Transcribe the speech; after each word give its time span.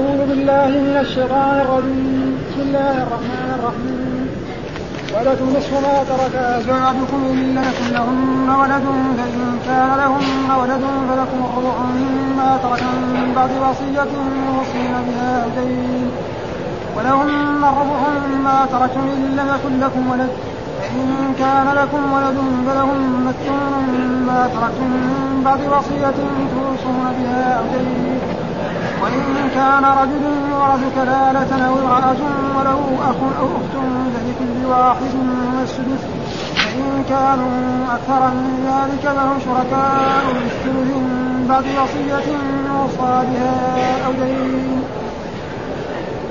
أعوذ 0.00 0.22
بالله 0.30 0.70
من 0.88 0.96
الشيطان 1.04 1.56
الرجيم. 1.64 2.28
بسم 2.48 2.60
الله 2.66 2.94
الرحمن 3.04 3.48
الرحيم. 3.58 4.20
ولكم 5.14 5.46
نصف 5.56 5.72
ما 5.86 5.96
ترك 6.10 6.34
أزواجكم 6.58 7.20
إن 7.32 7.56
يكن 7.68 7.86
لهن 7.96 8.48
ولد 8.60 8.86
فإن 9.18 9.40
كان 9.66 9.90
لهن 10.02 10.48
ولد 10.60 10.84
فلكم 11.08 11.40
الربع 11.48 11.76
مما 12.00 12.50
ترك 12.64 12.82
من 13.14 13.26
بعد 13.36 13.50
وصية 13.64 14.12
يوصين 14.48 14.94
بها 15.06 15.30
أو 15.44 15.48
دين 15.58 16.10
ولهن 16.96 17.62
الربع 17.70 18.00
مما 18.30 18.56
تركتم 18.72 19.04
إن 19.16 19.22
لم 19.38 19.48
يكن 19.54 19.72
لكم 19.84 20.02
ولد 20.12 20.30
فإن 20.78 21.08
كان 21.42 21.66
لكم 21.80 22.02
ولد 22.16 22.38
فلهن 22.66 23.24
الثمن 23.34 23.74
مما 23.94 24.40
تركتم 24.54 24.88
من 25.06 25.42
بعد 25.44 25.60
وصية 25.74 26.18
توصون 26.52 27.04
بها 27.18 27.58
أو 27.58 27.64
دين 27.72 28.29
وإن 29.02 29.50
كان 29.54 29.84
رجل 29.84 30.24
يورث 30.50 30.82
كلالة 30.94 31.66
أو 31.66 31.74
امرأة 31.78 32.20
وله 32.56 32.98
أخ 33.10 33.18
أو 33.40 33.46
أخت 33.46 33.74
فلكل 34.14 34.66
واحد 34.66 35.14
من 35.14 35.60
السدس 35.62 36.02
فإن 36.56 37.04
كانوا 37.08 37.94
أكثر 37.94 38.30
من 38.34 38.66
ذلك 38.66 39.14
فهم 39.16 39.38
شركاء 39.44 40.24
بالثلث 40.34 40.92
بعد 41.48 41.64
وصية 41.64 42.28
يوصى 42.68 43.26
بها 43.30 44.06
أو 44.06 44.12
دين 44.12 44.82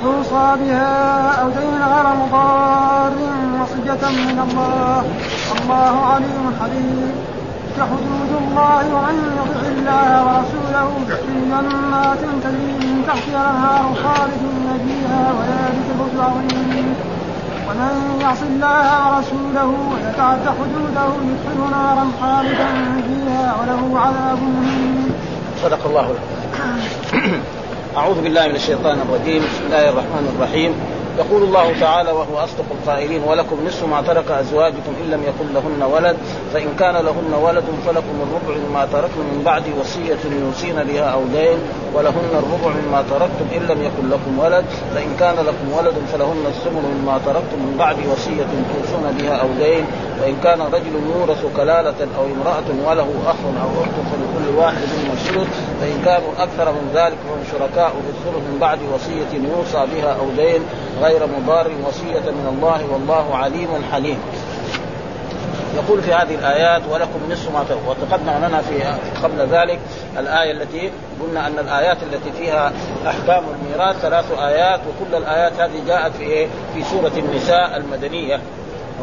يوصى 0.03 0.55
بها 0.61 1.31
أو 1.41 1.49
دين 1.49 1.81
غير 1.83 2.15
مضار 2.15 3.11
وصية 3.61 4.09
من 4.09 4.39
الله 4.49 5.03
الله 5.61 6.05
عليم 6.05 6.53
حليم 6.61 7.38
حدود 7.81 8.31
الله 8.41 8.83
ومن 8.95 9.15
يطع 9.39 9.61
الله 9.75 10.09
ورسوله 10.25 10.89
في 11.07 11.33
جنات 11.51 12.21
تجري 12.43 12.73
من 12.81 13.03
تحتها 13.07 13.41
الأنهار 13.41 13.85
خالدين 14.03 14.67
فيها 14.85 15.21
وذلك 15.37 15.85
الفوز 15.91 16.13
العظيم. 16.15 16.95
ومن 17.67 17.93
يعص 18.21 18.41
الله 18.41 18.87
ورسوله 19.07 19.69
ويتعد 19.91 20.45
حدوده 20.59 21.09
يدخله 21.29 21.65
نارا 21.71 22.05
خالدا 22.21 22.69
فيها 23.07 23.55
وله 23.59 23.99
عذاب 23.99 24.39
مهين. 24.41 25.11
صدق 25.63 25.85
الله 25.85 26.07
أعوذ 27.97 28.21
بالله 28.21 28.47
من 28.47 28.55
الشيطان 28.55 28.97
الرجيم. 29.05 29.41
بسم 29.43 29.63
الله 29.65 29.89
الرحمن 29.89 30.25
الرحيم. 30.35 30.71
يقول 31.19 31.43
الله 31.43 31.79
تعالى 31.79 32.11
وهو 32.11 32.37
أصدق 32.43 32.65
القائلين 32.71 33.23
ولكم 33.23 33.57
نصف 33.67 33.85
ما 33.85 34.01
ترك 34.01 34.31
أزواجكم 34.31 34.93
إن 35.03 35.11
لم 35.11 35.23
يكن 35.23 35.53
لهن 35.53 35.83
ولد 35.93 36.17
فإن 36.53 36.75
كان 36.79 36.93
لهن 36.93 37.33
ولد 37.43 37.63
فلكم 37.85 38.15
الربع 38.25 38.57
مما 38.67 38.85
تركتم 38.85 39.19
من 39.19 39.41
بعد 39.45 39.63
وصية 39.79 40.21
يوصين 40.45 40.75
بها 40.83 41.03
أو 41.03 41.21
دين 41.23 41.57
ولهن 41.93 42.31
الربع 42.33 42.75
مما 42.85 43.03
تركتم 43.09 43.45
إن 43.55 43.61
لم 43.61 43.83
يكن 43.83 44.09
لكم 44.09 44.39
ولد 44.39 44.65
فإن 44.95 45.15
كان 45.19 45.35
لكم 45.35 45.77
ولد 45.77 45.95
فلهن 46.13 46.43
الثمن 46.47 47.01
مما 47.01 47.19
تركتم 47.25 47.59
من 47.65 47.75
بعد 47.79 47.95
وصية 48.11 48.49
توصون 48.73 49.15
بها 49.19 49.35
أو 49.35 49.47
دين 49.59 49.85
وإن 50.21 50.35
كان 50.43 50.61
رجل 50.61 50.93
يورث 51.15 51.45
كلالة 51.57 52.07
أو 52.17 52.25
امرأة 52.25 52.89
وله 52.89 53.09
أخ 53.27 53.35
أو 53.63 53.83
أخت 53.83 53.95
فلكل 54.11 54.57
واحد 54.57 54.77
منهم 54.77 55.11
الثلث 55.13 55.47
فإن 55.81 56.01
كانوا 56.05 56.31
أكثر 56.37 56.71
من 56.71 56.91
ذلك 56.93 57.17
فهم 57.27 57.43
شركاء 57.51 57.89
في 57.89 58.09
الثلث 58.09 58.43
من 58.51 58.57
بعد 58.61 58.79
وصية 58.93 59.49
يوصى 59.49 59.87
بها 59.95 60.13
أو 60.19 60.29
دين 60.37 60.61
غير 61.01 61.27
مضار 61.27 61.71
وصية 61.87 62.31
من 62.31 62.57
الله 62.57 62.93
والله 62.93 63.35
عليم 63.35 63.69
حليم 63.91 64.19
يقول 65.75 66.01
في 66.01 66.13
هذه 66.13 66.35
الآيات 66.35 66.81
ولكم 66.91 67.19
نصف 67.31 67.51
ما 67.53 67.65
وتقدم 67.87 68.47
لنا 68.47 68.61
في 68.61 68.83
قبل 69.23 69.37
ذلك 69.55 69.79
الآية 70.19 70.51
التي 70.51 70.91
قلنا 71.21 71.47
أن 71.47 71.59
الآيات 71.59 71.97
التي 72.03 72.31
فيها 72.31 72.73
أحكام 73.07 73.43
الميراث 73.55 73.95
ثلاث 73.95 74.31
آيات 74.39 74.79
وكل 74.79 75.17
الآيات 75.17 75.53
هذه 75.59 75.85
جاءت 75.87 76.15
في 76.15 76.23
إيه؟ 76.23 76.47
في 76.73 76.83
سورة 76.83 77.11
النساء 77.17 77.77
المدنية 77.77 78.39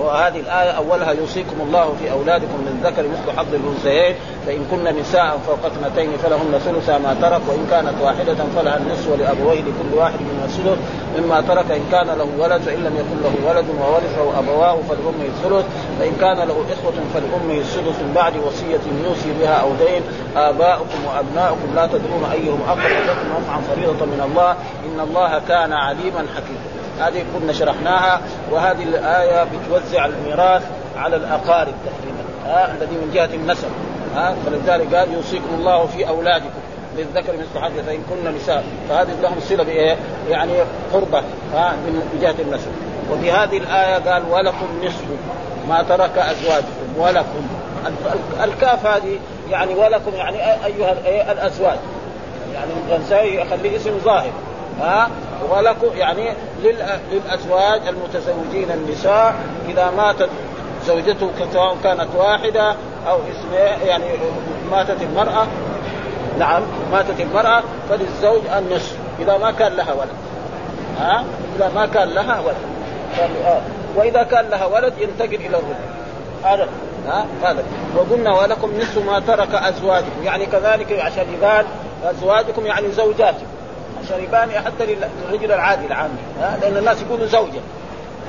وهذه 0.01 0.41
الآية 0.41 0.71
أولها 0.71 1.13
يوصيكم 1.13 1.57
الله 1.61 1.95
في 2.01 2.11
أولادكم 2.11 2.59
من 2.67 2.81
ذكر 2.85 3.03
مثل 3.03 3.39
حظ 3.39 3.55
الأنثيين 3.55 4.15
فإن 4.47 4.67
كن 4.71 5.01
نساء 5.01 5.39
فوق 5.47 5.67
اثنتين 5.67 6.17
فلهن 6.17 6.59
ثلث 6.59 6.89
ما 6.91 7.17
ترك 7.23 7.41
وإن 7.49 7.67
كانت 7.71 7.95
واحدة 8.03 8.37
فلها 8.57 8.77
النصف 8.77 9.09
ولأبويه 9.13 9.61
لكل 9.61 9.91
واحد 9.95 10.21
من 10.21 10.43
الثلث 10.45 10.79
مما 11.19 11.41
ترك 11.41 11.71
إن 11.71 11.85
كان 11.93 12.07
له 12.07 12.29
ولد 12.39 12.63
فإن 12.63 12.85
لم 12.85 12.95
يكن 12.97 13.23
له 13.23 13.49
ولد 13.49 13.67
وورثه 13.81 14.39
أبواه 14.39 14.79
فلأمه 14.89 15.27
الثلث 15.29 15.67
فإن 15.99 16.13
كان 16.21 16.37
له 16.37 16.65
إخوة 16.73 16.95
فلأمه 17.15 17.61
السدس 17.61 17.97
من 18.03 18.13
بعد 18.15 18.37
وصية 18.37 18.85
يوصي 19.05 19.33
بها 19.41 19.55
أو 19.55 19.69
دين 19.69 20.03
آباؤكم 20.37 20.99
وأبناؤكم 21.07 21.75
لا 21.75 21.87
تدرون 21.87 22.25
أيهم 22.33 22.61
أقرب 22.69 23.03
لكم 23.09 23.27
نفعا 23.39 23.61
فريضة 23.61 24.05
من 24.05 24.21
الله 24.31 24.51
إن 24.87 25.01
الله 25.01 25.39
كان 25.49 25.73
عليما 25.73 26.27
حكيما. 26.37 26.76
هذه 27.01 27.25
كنا 27.39 27.53
شرحناها 27.53 28.21
وهذه 28.51 28.83
الآية 28.83 29.45
بتوزع 29.45 30.07
الميراث 30.07 30.63
على 30.97 31.17
الأقارب 31.17 31.75
تقريبا 31.87 32.17
ها 32.47 32.73
الذي 32.73 32.95
من 32.95 33.11
جهة 33.15 33.35
النسب. 33.35 33.69
ها 34.15 34.35
فلذلك 34.47 34.95
قال 34.95 35.15
يوصيكم 35.15 35.55
الله 35.55 35.87
في 35.87 36.09
أولادكم 36.09 36.61
للذكر 36.97 37.33
مثل 37.33 37.83
فإن 37.87 38.03
كن 38.11 38.35
نساء. 38.37 38.65
فهذه 38.89 39.09
لهم 39.23 39.41
صلة 39.41 39.65
بإيه؟ 39.65 39.97
يعني 40.29 40.53
قربة 40.93 41.23
ها 41.55 41.73
من 41.73 42.19
جهة 42.21 42.35
النسب. 42.39 42.71
وفي 43.13 43.33
هذه 43.33 43.57
الآية 43.59 44.11
قال 44.11 44.23
ولكم 44.31 44.67
نصف 44.85 45.05
ما 45.69 45.83
ترك 45.83 46.19
أزواجكم 46.19 46.99
ولكم. 46.99 47.47
الكاف 48.45 48.87
هذه 48.87 49.19
يعني 49.51 49.75
ولكم 49.75 50.15
يعني 50.15 50.37
أيها 50.67 51.33
الأزواج. 51.33 51.79
يعني 52.55 52.71
الإنسان 52.89 53.27
يخليه 53.27 53.77
اسم 53.77 53.99
ظاهر. 54.05 54.33
ها 54.81 55.11
ولكم 55.51 55.97
يعني 55.97 56.33
للأزواج 56.63 57.81
المتزوجين 57.89 58.71
النساء 58.71 59.35
إذا 59.69 59.91
ماتت 59.91 60.29
زوجته 60.87 61.31
سواء 61.53 61.77
كانت 61.85 62.09
واحدة 62.17 62.75
أو 63.09 63.19
اثنين 63.19 63.89
يعني 63.89 64.05
ماتت 64.71 65.03
المرأة 65.03 65.47
نعم 66.39 66.63
ماتت 66.93 67.21
المرأة 67.21 67.63
فللزوج 67.89 68.41
النصف 68.59 68.97
إذا 69.19 69.39
ما 69.39 69.51
كان 69.51 69.73
لها 69.73 69.93
ولد. 69.93 70.17
ها؟ 70.99 71.25
إذا 71.57 71.71
ما 71.75 71.87
كان 71.87 72.09
لها 72.09 72.41
ولد. 72.41 72.57
وإذا 73.97 74.23
كان 74.23 74.49
لها 74.51 74.67
ولد 74.67 74.93
ينتقل 74.99 75.35
إلى 75.35 75.57
الربع 75.57 75.77
هذا 76.45 76.69
ها؟ 77.07 77.27
هذا. 77.43 77.65
وقلنا 77.97 78.41
ولكم 78.41 78.71
نصف 78.81 79.07
ما 79.07 79.21
ترك 79.21 79.55
أزواجكم. 79.55 80.25
يعني 80.25 80.47
كذلك 80.47 80.93
عشان 80.93 81.25
يبان 81.35 81.65
أزواجكم 82.05 82.67
يعني 82.67 82.93
زوجاتكم. 82.93 83.47
عشان 84.07 84.25
يبان 84.25 84.51
حتى 84.51 84.87
للرجل 84.87 85.53
العادي 85.53 85.87
العام 85.87 86.11
ها؟ 86.41 86.59
لأن 86.61 86.77
الناس 86.77 87.03
يقولوا 87.03 87.27
زوجة 87.27 87.61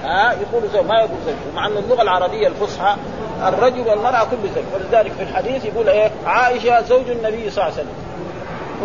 ها؟ 0.03 0.33
يقولوا 0.33 0.69
زوج 0.73 0.85
ما 0.85 0.95
يقول 0.95 1.17
زوج 1.25 1.35
مع 1.55 1.67
ان 1.67 1.77
اللغة 1.77 2.01
العربية 2.01 2.47
الفصحى 2.47 2.95
الرجل 3.47 3.79
والمرأة 3.79 4.23
كل 4.23 4.49
زوج. 4.55 4.63
ولذلك 4.73 5.11
في 5.11 5.23
الحديث 5.23 5.65
يقول 5.65 5.89
إيه؟ 5.89 6.11
عائشة 6.25 6.81
زوج 6.81 7.09
النبي 7.09 7.49
صلى 7.49 7.63
الله 7.63 7.77
عليه 7.77 7.83
وسلم 7.83 7.93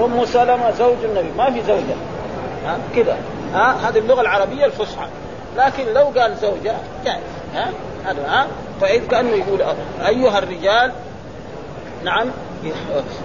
أم 0.04 0.24
سلمة 0.24 0.70
زوج 0.70 0.96
النبي 1.04 1.28
ما 1.38 1.50
في 1.50 1.62
زوجة 1.62 1.94
ها؟ 2.66 2.78
كذا 2.96 3.16
ها؟ 3.54 3.88
هذه 3.88 3.98
اللغة 3.98 4.20
العربية 4.20 4.64
الفصحى. 4.64 5.06
لكن 5.56 5.92
لو 5.92 6.04
قال 6.20 6.36
زوجة 6.36 6.74
جائز 7.04 7.22
ها؟ 7.54 7.70
هذا 8.04 8.26
ها؟ 8.26 8.46
فإذ 8.80 9.06
كأنه 9.06 9.30
يقول 9.30 9.62
أيها 10.06 10.38
الرجال 10.38 10.92
نعم 12.04 12.28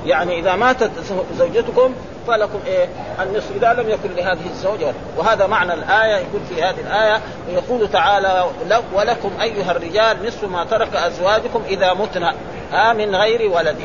يعني 0.05 0.39
إذا 0.39 0.55
ماتت 0.55 0.91
زوجتكم 1.37 1.93
فلكم 2.27 2.59
إيه؟ 2.67 2.87
النصف. 3.21 3.51
إذا 3.55 3.73
لم 3.73 3.89
يكن 3.89 4.09
لهذه 4.15 4.45
الزوجة 4.49 4.93
وهذا 5.17 5.47
معنى 5.47 5.73
الآية 5.73 6.15
يقول 6.15 6.41
في 6.49 6.63
هذه 6.63 6.79
الآية 6.79 7.21
يقول 7.49 7.91
تعالى 7.91 8.45
ولكم 8.93 9.31
أيها 9.41 9.71
الرجال 9.71 10.27
نصف 10.27 10.43
ما 10.43 10.63
ترك 10.63 10.95
أزواجكم 10.95 11.61
إذا 11.67 11.93
متن 11.93 12.23
ها 12.71 12.93
من 12.93 13.15
غير 13.15 13.51
ولد. 13.51 13.77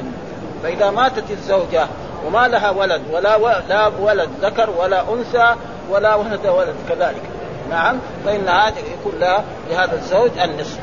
فإذا 0.62 0.90
ماتت 0.90 1.30
الزوجة 1.30 1.86
وما 2.26 2.48
لها 2.48 2.70
ولد 2.70 3.02
ولا 3.12 3.36
و... 3.36 3.48
لا 3.68 3.86
ولد 3.86 4.30
ذكر 4.42 4.70
ولا 4.70 5.12
أنثى 5.12 5.54
ولا 5.90 6.14
ولد 6.14 6.46
ولد 6.46 6.74
كذلك. 6.88 7.22
نعم. 7.70 7.98
فإن 8.24 8.48
هذا 8.48 8.78
يكون 8.78 9.20
لها 9.20 9.44
لهذا 9.70 9.94
الزوج 9.94 10.30
النصف 10.38 10.78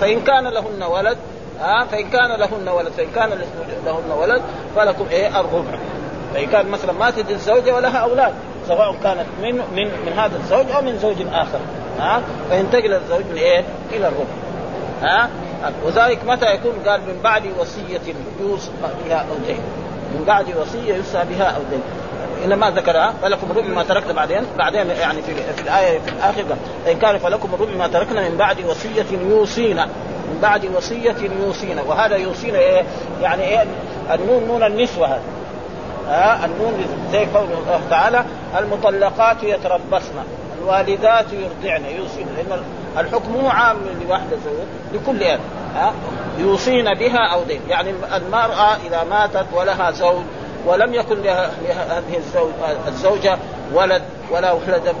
فإن 0.00 0.20
كان 0.20 0.48
لهن 0.48 0.82
ولد 0.82 1.18
ها 1.62 1.84
فإن 1.84 2.10
كان 2.10 2.40
لهن 2.40 2.68
ولد 2.68 2.92
فإن 2.92 3.10
كان 3.14 3.30
لهن 3.86 4.10
ولد 4.18 4.42
فلكم 4.76 5.06
إيه 5.10 5.40
الربع 5.40 5.78
فإن 6.34 6.46
كان 6.46 6.66
مثلا 6.68 6.92
ماتت 6.92 7.30
الزوجة 7.30 7.74
ولها 7.74 7.98
أولاد 7.98 8.34
سواء 8.68 8.96
كانت 9.02 9.26
من 9.42 9.54
من 9.54 9.90
من 10.06 10.12
هذا 10.16 10.36
الزوج 10.36 10.70
أو 10.70 10.82
من 10.82 10.98
زوج 10.98 11.16
آخر 11.32 11.58
ها 11.98 12.22
فينتقل 12.50 12.92
الزوج 12.92 13.24
من 13.30 13.36
إيه؟ 13.36 13.64
إلى 13.92 14.08
الربع 14.08 14.52
ها. 15.02 15.28
وذلك 15.84 16.18
متى 16.26 16.54
يكون؟ 16.54 16.72
قال 16.86 17.00
من 17.00 17.20
بعد 17.24 17.42
وصية 17.60 18.14
يوصى 18.40 18.70
بها 19.04 19.16
أو 19.16 19.34
دين. 19.46 19.60
من 20.14 20.24
بعد 20.26 20.46
وصية 20.56 20.94
يوصى 20.94 21.24
بها 21.30 21.44
أو 21.44 21.60
دين. 21.70 21.82
انما 22.44 22.70
ذكرها 22.70 23.14
فلكم 23.22 23.50
الربع 23.50 23.68
ما 23.68 23.82
تركنا 23.82 24.12
بعدين 24.12 24.42
بعدين 24.58 24.90
يعني 24.90 25.22
في, 25.22 25.34
في 25.34 25.62
الآية 25.62 25.98
في 25.98 26.08
الآخر 26.08 26.44
ان 26.90 26.98
كان 26.98 27.18
فلكم 27.18 27.54
الربع 27.54 27.72
ما 27.78 27.86
تركنا 27.88 28.28
من 28.28 28.36
بعد 28.36 28.56
وصية 28.64 29.06
يوصينا. 29.30 29.88
بعد 30.42 30.66
وصية 30.76 31.16
يوصينا. 31.44 31.82
وهذا 31.82 32.16
يوصينا 32.16 32.58
إيه؟ 32.58 32.82
يعني 33.22 33.42
إيه؟ 33.42 33.64
النون 34.14 34.44
نون 34.48 34.62
النسوة 34.62 35.06
هذا 35.06 35.22
ها؟ 36.08 36.44
النون 36.44 36.84
زي 37.12 37.26
قول 37.26 37.44
الله 37.44 37.80
تعالى 37.90 38.24
المطلقات 38.58 39.42
يتربصن 39.42 40.14
الوالدات 40.58 41.26
يرضعن 41.32 41.84
يوصين 41.84 42.26
لأن 42.36 42.62
الحكم 42.98 43.46
عام 43.46 43.76
لواحده 44.04 44.36
زوج 44.44 45.00
لكل 45.00 45.22
أهل 45.22 45.40
ها؟ 45.74 45.92
يوصين 46.38 46.84
بها 46.94 47.26
أو 47.32 47.42
دين. 47.42 47.60
يعني 47.68 47.90
المرأة 48.16 48.76
إذا 48.86 49.04
ماتت 49.10 49.46
ولها 49.54 49.90
زوج 49.90 50.22
ولم 50.66 50.94
يكن 50.94 51.22
لها 51.22 51.50
هذه 51.68 52.16
الزوج 52.16 52.50
الزوجة 52.88 53.38
ولد 53.74 54.02
ولا 54.30 54.52
ولد 54.52 54.94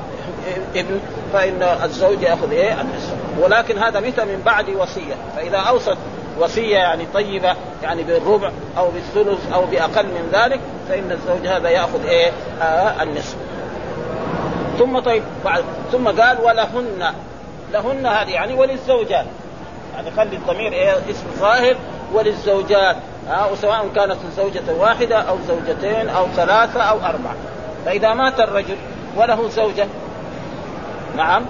ابن 0.74 1.00
فإن 1.32 1.62
الزوج 1.84 2.22
يأخذ 2.22 2.50
إيه؟ 2.50 2.80
النصف. 2.80 3.14
ولكن 3.40 3.78
هذا 3.78 4.00
متى 4.00 4.24
من 4.24 4.42
بعد 4.46 4.70
وصية. 4.70 5.14
فإذا 5.36 5.56
أوصت 5.56 5.96
وصية 6.38 6.76
يعني 6.76 7.06
طيبة 7.14 7.56
يعني 7.82 8.02
بالربع 8.02 8.50
أو 8.78 8.88
بالثلث 8.90 9.52
أو 9.54 9.66
بأقل 9.66 10.06
من 10.06 10.30
ذلك 10.32 10.60
فإن 10.88 11.12
الزوج 11.12 11.46
هذا 11.46 11.68
يأخذ 11.68 12.06
إيه؟ 12.06 12.30
آه 12.62 13.02
النصف. 13.02 13.36
ثم 14.78 14.98
طيب 14.98 15.22
بعد. 15.44 15.64
ثم 15.92 16.08
قال 16.08 16.40
ولهن. 16.40 17.12
لهن 17.72 18.06
هذه 18.06 18.30
يعني 18.30 18.54
وللزوجات. 18.54 19.26
يعني 19.94 20.10
خلي 20.10 20.36
الضمير 20.36 20.72
إيه؟ 20.72 20.92
اسم 20.92 21.26
ظاهر. 21.40 21.76
وللزوجات. 22.14 22.96
ها 23.28 23.46
وسواء 23.52 23.88
كانت 23.94 24.16
زوجة 24.36 24.72
واحدة 24.78 25.16
أو 25.16 25.36
زوجتين 25.48 26.08
أو 26.08 26.26
ثلاثة 26.36 26.80
أو 26.80 26.96
أربعة. 26.96 27.34
فإذا 27.86 28.14
مات 28.14 28.40
الرجل 28.40 28.76
وله 29.16 29.48
زوجة 29.48 29.86
نعم. 31.16 31.44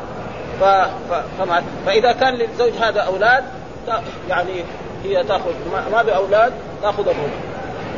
ف... 0.60 0.64
ف... 0.64 1.22
فمات 1.38 1.62
فإذا 1.86 2.12
كان 2.12 2.34
للزوج 2.34 2.72
هذا 2.72 3.00
أولاد 3.00 3.44
يعني 4.28 4.64
هي 5.04 5.24
تأخذ 5.24 5.52
ما 5.92 6.02
بأولاد 6.02 6.52
تأخذ 6.82 7.08
الربع 7.08 7.52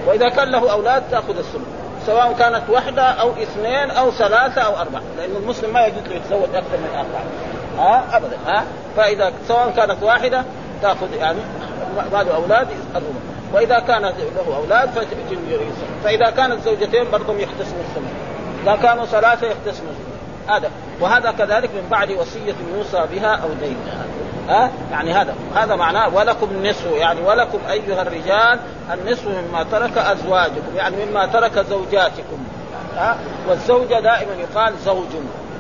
وإذا 0.07 0.29
كان 0.29 0.49
له 0.49 0.73
أولاد 0.73 1.03
تأخذ 1.11 1.39
السنة 1.39 1.65
سواء 2.07 2.33
كانت 2.39 2.63
واحدة 2.71 3.03
أو 3.03 3.31
اثنين 3.31 3.91
أو 3.91 4.11
ثلاثة 4.11 4.61
أو 4.61 4.77
أربعة. 4.77 5.03
لأن 5.17 5.37
المسلم 5.37 5.73
ما 5.73 5.87
يجوز 5.87 6.03
له 6.09 6.15
يتزوج 6.15 6.55
أكثر 6.55 6.77
من 6.77 6.89
أربعة. 6.95 7.25
ها؟ 7.79 8.17
أبدا. 8.17 8.37
ها؟ 8.47 8.65
فإذا 8.97 9.33
سواء 9.49 9.71
كانت 9.71 10.03
واحدة 10.03 10.45
تأخذ 10.83 11.15
يعني 11.19 11.39
بعد 12.13 12.29
أولاد 12.29 12.69
الربع 12.97 13.35
وإذا 13.53 13.79
كان 13.79 14.03
له 14.03 14.57
أولاد 14.57 14.91
فإذا 16.05 16.31
كانت 16.31 16.65
زوجتين 16.65 17.11
برضهم 17.11 17.41
يختصموا 17.41 17.81
الثمن 17.81 18.13
إذا 18.63 18.77
كانوا 18.77 19.05
ثلاثة 19.05 19.47
يختصموا 19.47 19.93
هذا. 20.49 20.71
وهذا 21.01 21.31
كذلك 21.31 21.71
من 21.71 21.89
بعد 21.91 22.11
وصية 22.11 22.55
يوصى 22.77 23.07
بها 23.13 23.35
أو 23.37 23.49
دين 23.61 23.77
ها؟ 24.49 24.71
يعني 24.91 25.13
هذا. 25.13 25.35
هذا 25.55 25.77
معناه 25.77 26.15
ولكم 26.15 26.49
النصف 26.51 26.87
يعني 26.87 27.21
ولكم 27.21 27.59
أيها 27.71 28.03
الرجال 28.03 28.59
النصف 28.93 29.29
مما 29.29 29.63
ترك 29.63 29.99
أزواجكم 29.99 30.77
يعني 30.77 30.97
مما 31.07 31.27
ترك 31.27 31.59
زوجاتكم. 31.59 32.45
ها؟ 32.97 33.17
والزوجه 33.49 34.01
دائما 34.01 34.33
يقال 34.41 34.75
زوج. 34.85 35.09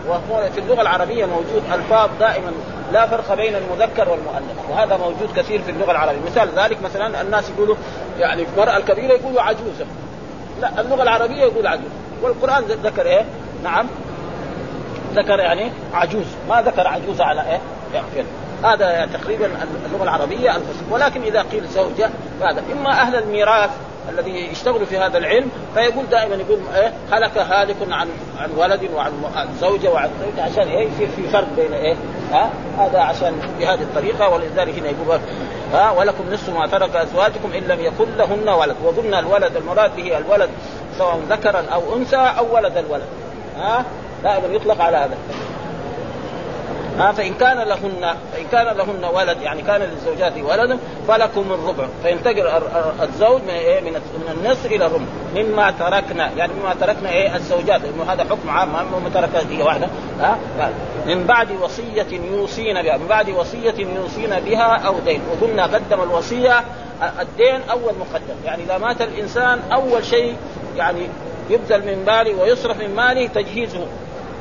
وهو 0.09 0.51
في 0.55 0.61
اللغة 0.61 0.81
العربية 0.81 1.27
موجود 1.27 1.63
ألفاظ 1.75 2.11
دائما 2.21 2.53
لا 2.93 3.07
فرق 3.07 3.35
بين 3.35 3.55
المذكر 3.55 4.09
والمؤنث. 4.09 4.71
وهذا 4.71 4.97
موجود 4.97 5.29
كثير 5.37 5.63
في 5.63 5.71
اللغة 5.71 5.91
العربية. 5.91 6.21
مثال 6.27 6.49
ذلك 6.57 6.83
مثلا 6.83 7.21
الناس 7.21 7.51
يقولوا 7.51 7.77
يعني 8.19 8.47
المرأة 8.57 8.77
الكبيرة 8.77 9.13
يقولوا 9.13 9.43
عجوزة. 9.43 9.87
لا 10.61 10.81
اللغة 10.81 11.03
العربية 11.03 11.43
يقول 11.43 11.67
عجوز. 11.67 11.91
والقرآن 12.23 12.65
ذكر 12.65 13.07
إيه؟ 13.07 13.25
نعم. 13.65 13.87
ذكر 15.15 15.39
يعني 15.39 15.71
عجوز 15.95 16.27
ما 16.49 16.63
ذكر 16.63 16.89
عجوز 16.89 17.21
على 17.21 17.41
إيه؟ 17.41 17.61
يعني 17.95 18.07
هذا 18.65 19.09
تقريبا 19.13 19.47
اللغة 19.87 20.03
العربية 20.03 20.53
ولكن 20.91 21.23
إذا 21.23 21.43
قيل 21.43 21.67
زوجة 21.67 22.11
فهذا 22.41 22.63
إما 22.73 22.91
أهل 22.91 23.17
الميراث 23.17 23.71
الذي 24.09 24.31
يشتغل 24.31 24.87
في 24.87 24.99
هذا 24.99 25.19
العلم 25.19 25.51
فيقول 25.75 26.07
دائما 26.11 26.35
يقول 26.35 26.59
إيه؟ 26.75 26.93
هلك 27.13 27.39
هالك 27.39 27.77
عن 27.91 28.09
عن 28.41 28.51
ولد 28.57 28.91
وعن 28.95 29.13
زوجة 29.61 29.91
وعن 29.91 30.11
زوجة 30.25 30.43
عشان 30.45 30.69
إيه؟ 30.69 30.89
يصير 30.89 31.09
في 31.17 31.29
فرق 31.29 31.49
بين 31.57 31.73
إيه؟ 31.73 31.95
ها؟ 32.33 32.51
هذا 32.79 32.99
عشان 32.99 33.33
بهذه 33.59 33.83
الطريقة. 33.83 34.29
ولذلك 34.29 34.79
هنا 34.79 34.89
يقول 34.89 35.21
ها؟ 35.73 35.91
ولكم 35.91 36.25
نصف 36.33 36.49
ما 36.49 36.67
ترك 36.67 36.97
أزواجكم 36.97 37.53
إن 37.53 37.63
لم 37.63 37.81
يكن 37.81 38.07
لهن 38.17 38.49
ولد. 38.49 38.77
وقلنا 38.85 39.19
الولد 39.19 39.57
المراد 39.57 39.97
به 39.97 40.19
الولد 40.19 40.51
سواء 40.99 41.21
ذكرا 41.31 41.65
أو 41.75 41.97
أنثى 41.97 42.17
أو 42.17 42.55
ولد 42.55 42.77
الولد. 42.77 43.07
ها؟ 43.59 43.85
دائما 44.25 44.55
يطلق 44.55 44.81
على 44.81 44.97
هذا. 44.97 45.17
ها 46.99 47.13
فإن 47.13 47.35
كان 47.35 47.59
لهن 47.59 48.15
فإن 48.33 48.47
كان 48.53 48.77
لهن 48.77 49.05
ولد 49.15 49.43
يعني 49.43 49.63
كان 49.63 49.81
للزوجات 49.81 50.33
ولد 50.39 50.79
فلكم 51.09 51.53
الربع. 51.53 51.87
فينتقل 52.03 52.49
الزوج 53.03 53.43
من 53.43 53.51
إيه؟ 53.51 53.81
من 53.81 53.93
من 53.93 54.37
النصف 54.39 54.67
إلى 54.67 54.87
الربع. 54.87 55.05
مما 55.37 55.71
تركنا 55.71 56.31
يعني 56.37 56.53
مما 56.53 56.75
تركنا 56.81 57.11
إيه؟ 57.11 57.37
الزوجات. 57.37 57.81
لأنه 57.81 58.13
هذا 58.13 58.25
حكم 58.25 58.51
عام 58.51 58.69
مما 58.69 59.11
ترك 59.15 59.31
هي 59.51 59.63
واحدة. 59.63 59.89
ها؟ 60.21 60.39
من 61.07 61.25
بعد 61.27 61.49
وصية 61.63 62.07
يوصين 62.33 62.83
بها 62.83 62.97
من 62.97 63.07
بعد 63.07 63.31
وصية 63.31 63.75
يوصين 63.97 64.41
بها 64.47 64.87
أو 64.87 64.95
دين. 65.05 65.21
وقلنا 65.33 65.65
قدم 65.65 66.03
الوصية 66.03 66.65
الدين 67.21 67.61
أول 67.71 67.93
مقدم. 68.01 68.37
يعني 68.45 68.63
إذا 68.63 68.79
مات 68.79 69.03
الإنسان 69.03 69.61
أول 69.73 70.05
شيء 70.05 70.37
يعني 70.77 71.09
يبذل 71.51 71.81
من 71.81 72.05
ماله 72.07 72.43
ويصرف 72.43 72.81
من 72.81 72.95
ماله 72.95 73.27
تجهيزه. 73.27 73.87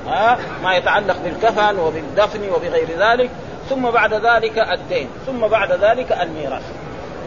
ها 0.07 0.37
ما 0.63 0.75
يتعلق 0.75 1.15
بالكفن 1.23 1.79
وبالدفن 1.79 2.49
وبغير 2.49 2.87
ذلك 2.99 3.29
ثم 3.69 3.89
بعد 3.89 4.13
ذلك 4.13 4.57
الدين 4.57 5.07
ثم 5.25 5.47
بعد 5.47 5.71
ذلك 5.71 6.11
الميراث. 6.11 6.63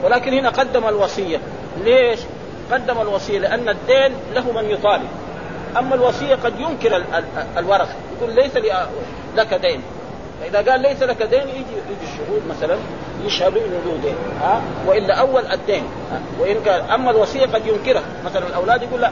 ولكن 0.05 0.33
هنا 0.33 0.49
قدم 0.49 0.89
الوصية. 0.89 1.39
ليش 1.85 2.21
قدم 2.73 3.01
الوصية؟ 3.01 3.39
لأن 3.39 3.69
الدين 3.69 4.13
له 4.35 4.53
من 4.53 4.71
يطالب. 4.71 5.09
أما 5.79 5.95
الوصية 5.95 6.35
قد 6.35 6.61
ينكر 6.61 7.03
الورثة. 7.57 7.95
يقول 8.19 8.35
ليس 8.35 8.57
لك 9.37 9.55
دين. 9.55 9.83
فإذا 10.41 10.71
قال 10.71 10.81
ليس 10.81 11.03
لك 11.03 11.23
دين 11.23 11.49
يجي 11.49 11.59
يجي 11.59 12.13
الشهود 12.13 12.43
مثلا 12.51 12.77
يشهدوا 13.25 13.61
إنه 13.61 13.81
له 13.87 13.99
دين 14.03 14.15
ها؟ 14.41 14.63
وإلا 14.87 15.15
أول 15.15 15.47
الدين 15.53 15.83
وإن 16.41 16.57
كان 16.65 16.91
أما 16.91 17.11
الوصية 17.11 17.47
قد 17.47 17.67
ينكرها 17.67 18.03
مثلا 18.25 18.47
الأولاد 18.47 18.83
يقول 18.83 19.01
لا 19.01 19.11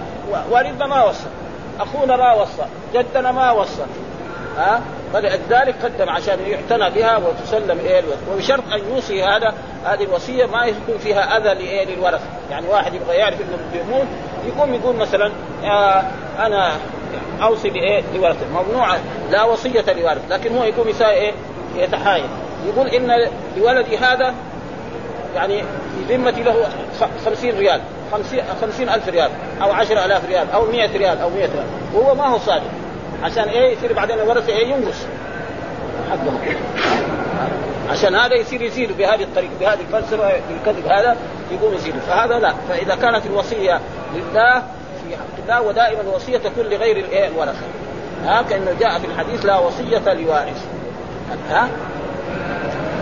والدنا 0.50 0.86
ما 0.86 1.04
وصى. 1.04 1.26
أخونا 1.80 2.16
ما 2.16 2.32
وصى 2.32 2.66
جدنا 2.94 3.32
ما 3.32 3.50
وصى. 3.50 3.82
ها؟ 4.58 4.80
فلذلك 5.12 5.74
قدم 5.84 6.08
عشان 6.08 6.38
يعتنى 6.46 6.90
بها 6.90 7.16
وتسلم 7.16 7.78
إيه 7.78 8.02
وبشرط 8.32 8.62
أن 8.72 8.80
يوصي 8.94 9.24
هذا 9.24 9.54
هذه 9.84 10.04
الوصية 10.04 10.46
ما 10.46 10.64
يكون 10.64 10.98
فيها 10.98 11.36
أذى 11.36 11.64
لايه 11.64 11.84
للورثه، 11.84 12.24
يعني 12.50 12.68
واحد 12.68 12.94
يبغى 12.94 13.16
يعرف 13.16 13.40
إنه 13.40 13.58
بيموت 13.72 14.06
يقوم 14.46 14.74
يقول 14.74 14.96
مثلا 14.96 15.32
آه 15.64 16.02
أنا 16.38 16.72
أوصي 17.42 17.70
بايه 17.70 18.02
لورثة، 18.14 18.46
ممنوع 18.48 18.96
لا 19.30 19.44
وصية 19.44 19.92
لوارث، 19.92 20.22
لكن 20.30 20.56
هو 20.56 20.64
يقوم 20.64 20.88
يساوي 20.88 21.12
إيه؟ 21.12 21.32
يتحايل، 21.76 22.26
يقول 22.66 22.86
إن 22.86 23.30
لولدي 23.56 23.98
هذا 23.98 24.34
يعني 25.34 25.62
ذمتي 26.08 26.42
له 26.42 26.68
خمسين 27.24 27.58
ريال. 27.58 27.80
خمسين, 28.14 28.44
خمسين 28.60 28.88
ألف 28.88 29.08
ريال 29.08 29.30
أو 29.62 29.72
عشر 29.72 30.04
ألاف 30.04 30.24
ريال 30.24 30.50
أو 30.50 30.66
مئة 30.66 30.98
ريال 30.98 31.20
أو 31.20 31.30
مئة 31.30 31.48
ريال. 31.52 31.66
وهو 31.94 32.14
ما 32.14 32.26
هو 32.26 32.38
صادق. 32.38 32.70
عشان 33.22 33.44
إيه 33.44 33.76
يصير 33.76 33.92
بعدين 33.92 34.18
الورثة 34.18 34.52
إيه 34.52 34.66
ينقص؟ 34.66 35.06
حقه 36.10 36.56
عشان 37.90 38.14
هذا 38.14 38.34
يصير 38.34 38.62
يزيد 38.62 38.98
بهذه 38.98 39.22
الطريقة 39.22 39.52
بهذه 39.60 39.78
الفلسفة 39.80 40.28
الكذب 40.28 40.86
هذا 40.86 41.16
يقوم 41.50 41.74
يزيد. 41.74 41.94
فهذا 42.08 42.38
لا. 42.38 42.54
فإذا 42.68 42.94
كانت 42.94 43.26
الوصية 43.26 43.80
لله 44.14 44.62
في 45.04 45.16
حق 45.16 45.42
الله 45.42 45.62
ودائما 45.62 46.00
الوصية 46.00 46.38
تكون 46.38 46.64
لغير 46.64 46.96
الإيه 46.96 47.28
الورثة. 47.28 47.66
ها 48.24 48.42
كأنه 48.42 48.76
جاء 48.80 48.98
في 48.98 49.06
الحديث 49.06 49.46
لا 49.46 49.58
وصية 49.58 50.14
لوارث. 50.14 50.64
ها؟ 51.50 51.68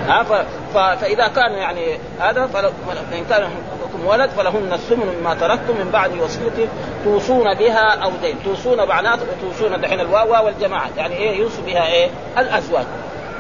ها. 0.09 0.47
فإذا 0.75 1.29
كان 1.29 1.53
يعني 1.53 1.99
هذا 2.21 2.47
فان 2.47 3.25
كان 3.31 3.51
لكم 3.83 4.07
ولد 4.07 4.31
فلهن 4.31 4.73
الثمن 4.73 5.17
مما 5.21 5.35
تركتم 5.35 5.77
من 5.77 5.91
بعد 5.93 6.19
وصيه 6.19 6.69
توصون 7.05 7.55
بها 7.55 8.05
أو 8.05 8.11
دين 8.23 8.37
توصون 8.45 8.89
معناته 8.89 9.27
توصون 9.41 9.81
دحين 9.81 10.01
الواو 10.01 10.47
والجماعه 10.47 10.89
يعني 10.97 11.15
إيه 11.15 11.39
يوصي 11.39 11.63
بها 11.63 11.87
إيه 11.87 12.11
الأزواج 12.39 12.85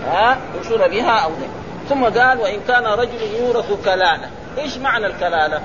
ها 0.06 0.36
توصون 0.54 0.88
بها 0.88 1.18
أو 1.18 1.30
دين 1.30 1.48
ثم 1.88 2.04
قال 2.04 2.40
وإن 2.40 2.60
كان 2.68 2.86
رجل 2.86 3.22
يورث 3.40 3.84
كلالة 3.84 4.30
إيش 4.58 4.78
معنى 4.78 5.06
الكلالة؟ 5.06 5.60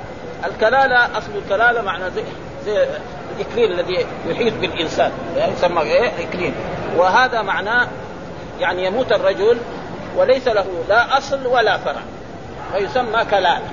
الكلالة 0.45 1.17
أصل 1.17 1.31
الكلالة 1.45 1.81
معنى 1.81 2.11
زي, 2.11 2.23
زي 2.65 2.87
الإكليل 3.35 3.79
الذي 3.79 4.05
يحيط 4.27 4.53
بالإنسان 4.61 5.11
يعني 5.37 5.53
يسمى 5.53 5.81
إيه 5.81 6.11
إكليل 6.19 6.53
وهذا 6.97 7.41
معناه 7.41 7.87
يعني 8.59 8.85
يموت 8.85 9.11
الرجل 9.11 9.57
وليس 10.17 10.47
له 10.47 10.65
لا 10.89 11.17
أصل 11.17 11.47
ولا 11.47 11.77
فرع. 11.77 12.01
فيسمى 12.73 13.25
كلاله 13.25 13.69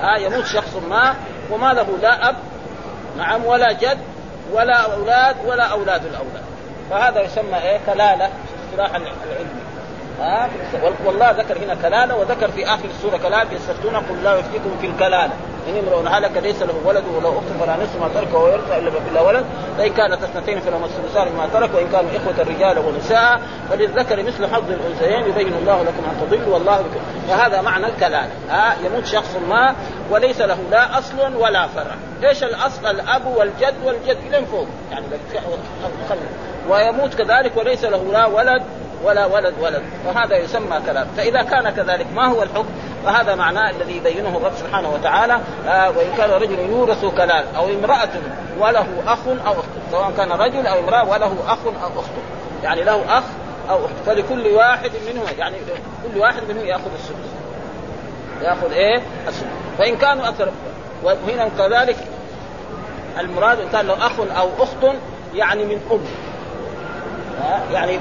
ها 0.00 0.16
يموت 0.16 0.46
شخص 0.46 0.74
ما 0.90 1.14
وما 1.50 1.72
له 1.72 1.86
لا 2.02 2.28
أب 2.28 2.36
نعم 3.18 3.44
ولا 3.44 3.72
جد 3.72 3.98
ولا 4.52 4.76
أولاد 4.76 5.36
ولا 5.46 5.64
أولاد 5.64 6.04
الأولاد. 6.04 6.44
فهذا 6.90 7.20
يسمى 7.20 7.58
إيه؟ 7.58 7.80
كلالة 7.86 8.26
في 8.26 8.70
اصطلاح 8.70 8.94
العلمي 8.94 9.63
ها؟ 10.20 10.48
والله 11.06 11.30
ذكر 11.30 11.58
هنا 11.58 11.74
كلالة 11.74 12.16
وذكر 12.16 12.50
في 12.50 12.66
آخر 12.66 12.84
السورة 12.84 13.16
كلالة 13.16 13.52
يستفتون 13.52 13.96
قل 13.96 14.24
لا 14.24 14.38
يفتيكم 14.38 14.70
في 14.80 14.86
الكلالة. 14.86 15.32
ان 15.68 15.76
امرؤ 15.78 16.08
هلك 16.08 16.36
ليس 16.36 16.62
له 16.62 16.74
ولد 16.84 17.04
وله 17.16 17.28
أخت 17.28 17.62
فلا 17.62 17.84
نصف 17.84 18.00
ما 18.00 18.08
ترك 18.14 18.34
وهو 18.34 18.48
يرثى 18.48 18.78
إلا 18.78 18.90
بلا 19.10 19.20
ولد. 19.20 19.44
فإن 19.78 19.92
كانت 19.92 20.22
اثنتين 20.22 20.60
فلهما 20.60 20.86
الثلثان 20.86 21.32
مما 21.32 21.48
ترك 21.52 21.74
وإن 21.74 21.88
كانوا 21.92 22.10
إخوة 22.10 22.54
رجالا 22.54 22.80
ونساء 22.80 23.40
فللذكر 23.70 24.22
مثل 24.22 24.46
حظ 24.46 24.70
الأنثيين 24.70 25.30
يبين 25.30 25.54
الله 25.54 25.82
لكم 25.82 26.02
أن 26.10 26.26
تضلوا 26.26 26.54
والله 26.54 26.76
بكم 26.76 27.00
فهذا 27.28 27.60
معنى 27.60 27.86
الكلالة. 27.86 28.30
ها؟ 28.50 28.76
يموت 28.84 29.06
شخص 29.06 29.36
ما 29.48 29.74
وليس 30.10 30.40
له 30.40 30.58
لا 30.70 30.98
أصل 30.98 31.36
ولا 31.36 31.66
فرع. 31.66 31.94
إيش 32.24 32.42
الأصل؟ 32.42 32.86
الأب 32.86 33.26
والجد 33.26 33.74
والجد 33.84 34.18
إلى 34.28 34.46
فوق. 34.46 34.66
يعني 34.92 35.06
ويموت 36.68 37.14
كذلك 37.14 37.56
وليس 37.56 37.84
له 37.84 38.02
لا 38.12 38.26
ولد 38.26 38.62
ولا 39.04 39.26
ولد 39.26 39.54
ولد 39.60 39.82
وهذا 40.06 40.36
يسمى 40.36 40.80
كلام. 40.86 41.06
فإذا 41.16 41.42
كان 41.42 41.70
كذلك 41.70 42.06
ما 42.14 42.26
هو 42.26 42.42
الحكم؟ 42.42 42.68
فهذا 43.04 43.34
معناه 43.34 43.70
الذي 43.70 43.96
يبينه 43.96 44.36
الرب 44.36 44.52
سبحانه 44.56 44.90
وتعالى 44.90 45.38
آه 45.68 45.90
وإن 45.90 46.12
كان 46.16 46.30
رجل 46.30 46.58
يورث 46.58 47.04
كلال 47.04 47.44
أو 47.56 47.68
امرأة 47.68 48.08
وله 48.58 48.86
أخ 49.06 49.18
أو 49.46 49.52
أخت 49.52 49.68
سواء 49.90 50.12
كان 50.16 50.32
رجل 50.32 50.66
أو 50.66 50.78
امرأة 50.78 51.10
وله 51.10 51.36
أخ 51.46 51.58
أو 51.66 52.00
أخت. 52.00 52.10
يعني 52.62 52.84
له 52.84 53.18
أخ 53.18 53.24
أو 53.70 53.76
أخت. 53.76 53.94
فلكل 54.06 54.46
واحد 54.46 54.90
منهم 55.06 55.26
يعني 55.38 55.56
كل 56.04 56.20
واحد 56.20 56.42
منهم 56.48 56.66
يأخذ 56.66 56.90
السدس. 56.94 57.30
يأخذ 58.42 58.72
إيه؟ 58.72 59.02
السدس. 59.28 59.46
فإن 59.78 59.96
كانوا 59.96 60.28
أكثر 60.28 60.48
وهنا 61.02 61.48
كذلك 61.58 61.96
المراد 63.20 63.60
إن 63.60 63.68
كان 63.68 63.86
له 63.86 64.06
أخ 64.06 64.20
أو 64.38 64.48
أخت 64.58 64.96
يعني 65.34 65.64
من 65.64 65.80
أم. 65.90 66.00
يعني 67.72 67.98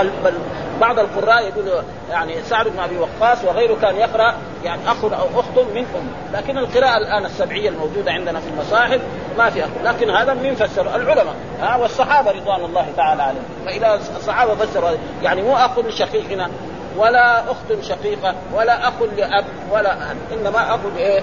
بل 0.00 0.34
بعض 0.80 0.98
القراء 0.98 1.48
يقول 1.48 1.82
يعني 2.10 2.42
سعد 2.42 2.68
بن 2.68 2.78
أبي 2.78 2.96
وقاص 2.98 3.44
وغيره 3.44 3.76
كان 3.82 3.96
يقرأ 3.96 4.34
يعني 4.64 4.80
أخ 4.86 5.04
أو 5.04 5.40
أخت 5.40 5.58
من 5.74 5.86
ام 5.96 6.34
لكن 6.34 6.58
القراءة 6.58 6.96
الآن 6.96 7.24
السبعية 7.24 7.68
الموجودة 7.68 8.12
عندنا 8.12 8.40
في 8.40 8.48
المصاحف 8.48 9.00
ما 9.38 9.50
في 9.50 9.64
اخ 9.64 9.68
لكن 9.84 10.10
هذا 10.10 10.34
من 10.34 10.54
فسر 10.54 10.96
العلماء. 10.96 11.34
ها 11.60 11.76
والصحابة 11.76 12.30
رضوان 12.30 12.64
الله 12.64 12.86
تعالى 12.96 13.22
عليهم. 13.22 13.44
فاذا 13.66 14.00
الصحابه 14.16 14.54
فسروا 14.54 14.90
يعني 15.22 15.42
مو 15.42 15.56
أخ 15.56 15.88
شقيق 15.88 16.30
هنا 16.30 16.50
ولا 16.96 17.50
أخت 17.50 17.82
شقيقة 17.82 18.34
ولا 18.54 18.88
أخ 18.88 18.92
لأب 19.16 19.44
ولا 19.70 20.10
أب. 20.10 20.16
إنما 20.32 20.74
أخ 20.74 20.80
إيه 20.96 21.22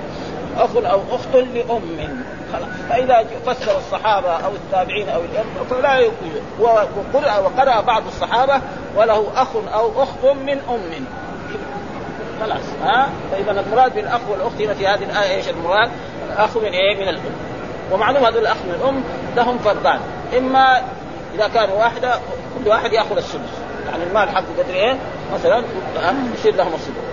أخ 0.57 0.69
أو 0.75 1.01
أخت 1.11 1.35
لأم. 1.35 2.23
فإذا 2.89 3.25
فسر 3.45 3.77
الصحابة 3.77 4.31
أو 4.31 4.51
التابعين 4.51 5.09
أو 5.09 5.21
فلا 5.69 5.97
يقول 5.97 6.31
وقرأ 6.59 7.37
وقرأ 7.37 7.81
بعض 7.81 8.03
الصحابة 8.07 8.61
وله 8.95 9.27
أخ 9.35 9.47
أو 9.73 10.03
أخت 10.03 10.25
من 10.25 10.59
أم. 10.69 11.05
خلاص 12.41 12.61
ها؟ 12.83 13.09
فإذا 13.31 13.51
المراد 13.51 13.95
بالأخ 13.95 14.21
والأخت 14.29 14.61
هنا 14.61 14.73
في 14.73 14.87
هذه 14.87 15.03
الآية 15.03 15.35
إيش 15.35 15.49
المراد؟ 15.49 15.91
الأخ 16.33 16.57
من 16.57 16.71
إيه؟ 16.71 16.95
من 16.95 17.09
الأم. 17.09 17.33
ومعلوم 17.91 18.23
هذول 18.23 18.41
الأخ 18.41 18.57
من 18.57 18.73
الأم 18.81 19.03
لهم 19.35 19.57
فرضان. 19.57 19.99
إما 20.37 20.81
إذا 21.35 21.47
كانوا 21.47 21.75
واحدة 21.75 22.19
كل 22.57 22.69
واحد 22.69 22.93
يأخذ 22.93 23.17
السدس. 23.17 23.59
يعني 23.91 24.03
المال 24.03 24.29
حقه 24.29 24.45
قدر 24.59 24.73
إيه؟ 24.73 24.97
مثلا 25.33 25.63
يصير 26.33 26.55
لهم 26.55 26.73
السدس. 26.73 27.09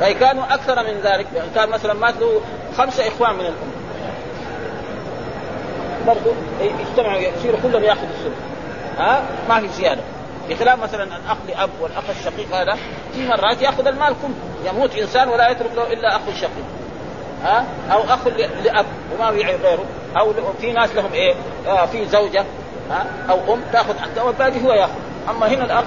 فإن 0.00 0.14
كانوا 0.14 0.44
أكثر 0.54 0.76
من 0.82 1.00
ذلك 1.04 1.26
يعني 1.34 1.48
كان 1.54 1.68
مثلا 1.68 1.94
مات 1.94 2.14
له 2.20 2.40
خمسة 2.78 3.08
إخوان 3.08 3.34
من 3.34 3.40
الأم. 3.40 3.69
برضه 6.06 6.32
يجتمعوا 6.60 7.20
يصيروا 7.20 7.58
كلهم 7.62 7.84
يأخذوا 7.84 8.08
السدس 8.18 8.36
ها؟ 8.98 9.22
ما 9.48 9.60
في 9.60 9.68
زيادة. 9.68 10.02
بخلاف 10.48 10.82
مثلا 10.82 11.04
الأخ 11.04 11.36
لأب 11.48 11.70
والأخ 11.80 12.04
الشقيق 12.10 12.54
هذا 12.54 12.78
في 13.14 13.28
مرات 13.28 13.62
يأخذ 13.62 13.86
المال 13.86 14.14
كله. 14.22 14.70
يموت 14.72 14.96
إنسان 14.96 15.28
ولا 15.28 15.50
يترك 15.50 15.70
له 15.76 15.92
إلا 15.92 16.16
أخ 16.16 16.20
شقيق. 16.40 16.64
ها؟ 17.44 17.64
أو 17.92 18.00
أخ 18.02 18.26
لأب 18.64 18.86
وما 19.14 19.30
في 19.30 19.42
غيره. 19.42 19.84
أو 20.20 20.32
في 20.60 20.72
ناس 20.72 20.94
لهم 20.94 21.12
إيه؟ 21.12 21.34
آه 21.68 21.86
في 21.86 22.06
زوجة. 22.06 22.44
ها؟ 22.90 23.06
أو 23.30 23.54
أم 23.54 23.60
تأخذ 23.72 23.98
حتى 23.98 24.20
والباقي 24.20 24.64
هو 24.64 24.72
يأخذ. 24.72 25.00
أما 25.30 25.48
هنا 25.48 25.64
الأخ 25.64 25.84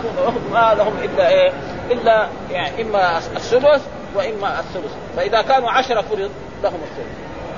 ما 0.54 0.74
لهم 0.78 0.94
إلا 1.04 1.30
إيه؟ 1.30 1.52
إلا 1.92 2.28
يعني 2.52 2.82
إما 2.82 3.18
السدس 3.18 3.82
وإما 4.16 4.60
الثلث. 4.60 4.94
فإذا 5.18 5.42
كانوا 5.42 5.72
عشرة 5.72 6.02
فرض 6.02 6.32
لهم 6.64 6.80
الثلث. 6.84 7.08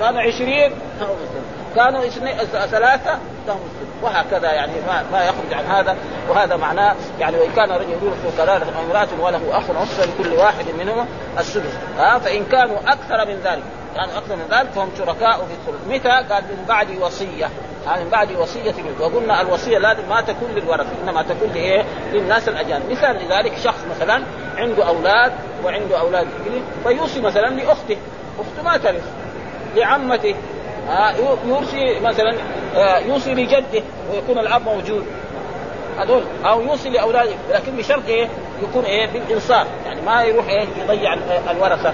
كانوا 0.00 0.20
عشرين 0.20 0.70
لهم 1.00 1.16
الثلث. 1.22 1.55
كانوا 1.76 2.06
اثنين 2.06 2.36
ثلاثة 2.70 3.18
لهم 3.46 3.60
وهكذا 4.02 4.52
يعني 4.52 4.72
ما, 4.86 5.04
ما 5.12 5.24
يخرج 5.24 5.52
عن 5.52 5.64
هذا. 5.64 5.96
وهذا 6.28 6.56
معناه 6.56 6.94
يعني 7.20 7.36
وإن 7.38 7.52
كان 7.56 7.70
رجل 7.70 7.90
يورث 8.02 8.36
كلالة 8.36 8.66
أو 8.78 8.84
امرأة 8.84 9.08
وله 9.20 9.58
أخ 9.58 9.64
أخت 9.70 10.08
لكل 10.08 10.32
واحد 10.32 10.64
منهما 10.78 11.06
السدس. 11.38 11.72
ها؟ 11.98 12.18
فإن 12.18 12.44
كانوا 12.44 12.76
أكثر 12.86 13.26
من 13.26 13.40
ذلك. 13.44 13.62
كانوا 13.96 14.18
أكثر 14.18 14.36
من 14.36 14.44
ذلك 14.50 14.70
فهم 14.70 14.88
شركاء 14.98 15.36
في 15.36 15.52
الثلث 15.52 15.88
متى؟ 15.88 16.34
قال 16.34 16.42
من 16.42 16.64
بعد 16.68 16.86
وصية. 17.00 17.50
من 17.86 18.08
بعد 18.12 18.32
وصية 18.32 18.74
وقلنا 19.00 19.40
الوصية 19.40 19.78
لازم 19.78 20.08
ما 20.08 20.20
تكون 20.20 20.50
للورثة 20.50 20.90
إنما 21.04 21.22
تكون 21.22 21.50
لإيه؟ 21.54 21.84
للناس 22.12 22.48
الأجانب. 22.48 22.90
مثال 22.90 23.16
لذلك 23.26 23.58
شخص 23.64 23.80
مثلا 23.96 24.22
عنده 24.56 24.88
أولاد 24.88 25.32
وعنده 25.64 26.00
أولاد 26.00 26.26
فيوصي 26.84 27.20
مثلا 27.20 27.46
لأخته. 27.46 27.96
أخته 28.38 28.62
ما 28.64 28.76
ترث. 28.76 29.04
لعمته. 29.76 30.34
يوصي 31.46 32.00
مثلا 32.00 32.34
آه 32.76 32.98
يوصي 32.98 33.34
لجده 33.34 33.82
ويكون 34.12 34.38
الاب 34.38 34.62
موجود 34.62 35.06
هذول 35.98 36.22
أو 36.44 36.60
يوصي 36.60 36.88
لأولاده 36.90 37.32
لكن 37.50 37.76
بشرط 37.76 38.08
إيه؟ 38.08 38.28
يكون 38.62 38.84
إيه؟ 38.84 39.06
بالإنصاف 39.06 39.66
يعني 39.86 40.00
ما 40.00 40.22
يروح 40.22 40.48
إيه؟ 40.48 40.66
يضيع 40.84 41.14
الورثة 41.50 41.92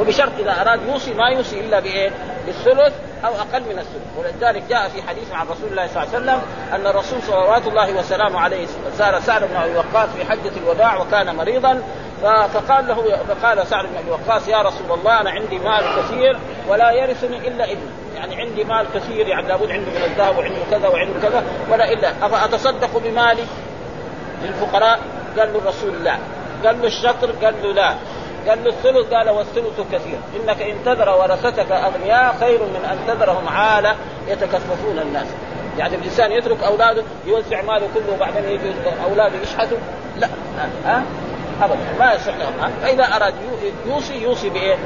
وبشرط 0.00 0.32
إذا 0.38 0.60
أراد 0.60 0.80
يوصي 0.88 1.14
ما 1.14 1.28
يوصي 1.28 1.60
إلا 1.60 1.80
بإيه؟ 1.80 2.10
بالثلث 2.46 2.92
أو 3.24 3.34
أقل 3.34 3.60
من 3.60 3.78
الثلث 3.78 4.02
ولذلك 4.18 4.62
جاء 4.68 4.88
في 4.88 5.02
حديث 5.02 5.32
عن 5.32 5.46
رسول 5.46 5.70
الله 5.70 5.86
صلى 5.86 6.02
الله 6.02 6.14
عليه 6.14 6.18
وسلم 6.18 6.42
أن 6.72 6.86
الرسول 6.86 7.22
صلوات 7.22 7.66
الله 7.66 7.98
وسلامه 7.98 8.40
عليه 8.40 8.66
زار 8.98 9.20
سعد 9.20 9.44
بن 9.44 9.56
أبي 9.56 9.76
وقاص 9.76 10.08
في 10.08 10.24
حجة 10.24 10.52
الوداع 10.64 11.00
وكان 11.00 11.36
مريضا 11.36 11.82
فقال 12.22 12.88
له 12.88 13.16
فقال 13.28 13.66
سعد 13.66 13.84
بن 13.84 13.96
أبي 13.96 14.10
وقاص 14.10 14.48
يا 14.48 14.58
رسول 14.58 14.98
الله 14.98 15.20
أنا 15.20 15.30
عندي 15.30 15.58
مال 15.58 15.84
كثير 15.98 16.36
ولا 16.68 16.90
يرثني 16.90 17.48
إلا 17.48 17.64
ابني. 17.64 17.90
يعني 18.16 18.40
عندي 18.40 18.64
مال 18.64 18.86
كثير 18.94 19.28
يعني 19.28 19.48
لابد 19.48 19.70
عنده 19.70 19.90
من 19.90 20.02
الذهب 20.04 20.38
وعنده 20.38 20.58
كذا 20.70 20.88
وعنده 20.88 21.20
كذا 21.22 21.44
ولا 21.70 21.92
إلا. 21.92 22.12
افاتصدق 22.22 22.98
بمالي 22.98 23.44
للفقراء؟ 24.42 25.00
قال 25.38 25.52
له 25.52 25.58
الرسول 25.58 26.04
لا. 26.04 26.16
قال 26.64 26.80
له 26.80 26.86
الشطر؟ 26.86 27.30
قال 27.42 27.54
له 27.62 27.72
لا. 27.72 27.94
قال 28.48 28.64
له 28.64 28.70
الثلث؟ 28.70 29.14
قال 29.14 29.30
والثلث 29.30 29.80
كثير. 29.92 30.18
إنك 30.40 30.62
إن 30.62 30.76
تذر 30.84 31.08
ورثتك 31.08 31.72
أغنياء 31.72 32.36
خير 32.40 32.58
من 32.58 32.88
أن 32.92 32.98
تذرهم 33.06 33.48
عاله 33.48 33.94
يتكففون 34.28 34.98
الناس. 34.98 35.26
يعني 35.78 35.94
الإنسان 35.94 36.32
يترك 36.32 36.62
أولاده 36.62 37.02
يوزع 37.26 37.62
ماله 37.62 37.88
كله 37.94 38.14
وبعدين 38.14 38.44
يجي 38.44 38.72
أولاده 39.04 39.38
يشحتوا؟ 39.42 39.78
لا. 40.16 40.28
ها 40.84 41.02
ابدا. 41.62 41.78
ما 41.98 42.12
يصح 42.12 42.36
لهم. 42.36 42.52
فإذا 42.82 43.04
أراد 43.16 43.34
يوصي 43.86 44.22
يوصي 44.22 44.48
بإيه؟ 44.48 44.76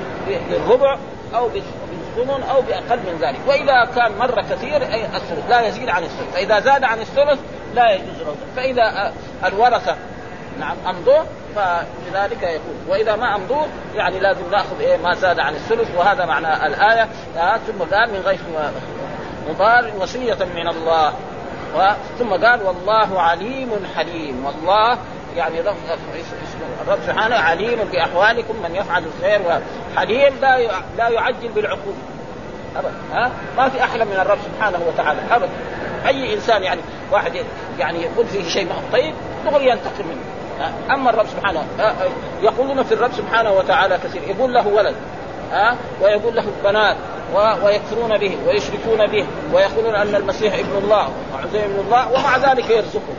بالربع 0.51 0.99
أو 1.35 1.49
بالثمن 1.49 2.43
أو 2.43 2.61
بأقل 2.61 2.99
من 2.99 3.19
ذلك. 3.21 3.41
وإذا 3.47 3.85
كان 3.97 4.19
مره 4.19 4.43
كثير 4.51 4.83
أي 4.83 5.05
الثلث 5.05 5.51
لا 5.51 5.67
يزيد 5.67 5.89
عن 5.89 6.03
الثلث. 6.03 6.35
فإذا 6.35 6.61
زاد 6.61 6.85
عن 6.85 7.01
الثلث 7.01 7.41
لا 7.75 7.93
يجوز 7.93 8.21
له. 8.21 8.35
فإذا 8.57 9.13
الورثة 9.45 9.97
نعم 10.61 10.77
أمضوه 10.87 11.25
فلذلك 11.57 12.43
يكون. 12.43 12.77
وإذا 12.89 13.17
ما 13.17 13.37
أمضوه 13.37 13.67
يعني 13.95 14.19
لازم 14.19 14.51
نأخذ 14.51 14.81
إيه؟ 14.81 14.97
ما 14.97 15.15
زاد 15.15 15.39
عن 15.39 15.55
الثلث. 15.55 15.89
وهذا 15.97 16.27
معنى 16.27 16.67
الآية. 16.67 17.09
ثم 17.67 17.95
قال 17.95 18.11
من 18.11 18.23
غير 18.25 18.39
مضار 19.49 19.93
وصية 19.99 20.39
من 20.55 20.69
الله. 20.69 21.13
ثم 22.19 22.31
قال 22.47 22.63
والله 22.63 23.21
عليم 23.21 23.71
حليم. 23.97 24.47
والله 24.47 24.99
يعني 25.37 25.61
الرب 25.61 26.99
سبحانه 27.07 27.37
عليم 27.37 27.79
باحوالكم 27.93 28.63
من 28.63 28.75
يفعل 28.77 29.05
الخير 29.05 29.61
حليم 29.97 30.33
لا 30.41 30.59
لا 30.99 31.09
يعجل 31.09 31.49
بالعقوبه 31.49 31.97
ابدا 32.77 32.93
ها؟ 33.13 33.31
ما 33.57 33.69
في 33.69 33.85
أحلى 33.85 34.05
من 34.05 34.13
الرب 34.13 34.39
سبحانه 34.45 34.81
وتعالى. 34.89 35.21
ابدا 35.31 35.49
أي 36.07 36.35
إنسان 36.35 36.63
يعني 36.63 36.81
واحد 37.13 37.33
يعني 37.79 38.03
يقول 38.03 38.27
فيه 38.27 38.49
شيء 38.49 38.69
طيب 38.93 39.15
دغري 39.45 39.69
ينتقم 39.69 40.05
منه. 40.07 40.21
أما 40.95 41.11
الرب 41.11 41.27
سبحانه 41.27 41.65
يقولون 42.43 42.83
في 42.83 42.95
الرب 42.95 43.13
سبحانه 43.13 43.53
وتعالى 43.53 43.99
كثير. 43.99 44.23
يقول 44.23 44.55
له 44.55 44.69
ولد 44.69 44.95
ها؟ 45.53 45.77
ويقول 46.03 46.37
له 46.37 46.45
بنات 46.65 46.97
ويكفرون 47.65 48.19
به 48.19 48.37
ويشركون 48.47 49.07
به 49.07 49.27
ويقولون 49.53 49.95
أن 49.95 50.15
المسيح 50.15 50.55
ابن 50.55 50.79
الله 50.83 51.09
وعزيز 51.35 51.63
ابن 51.65 51.81
الله 51.81 52.13
ومع 52.13 52.37
ذلك 52.37 52.71
يرزقه. 52.71 53.15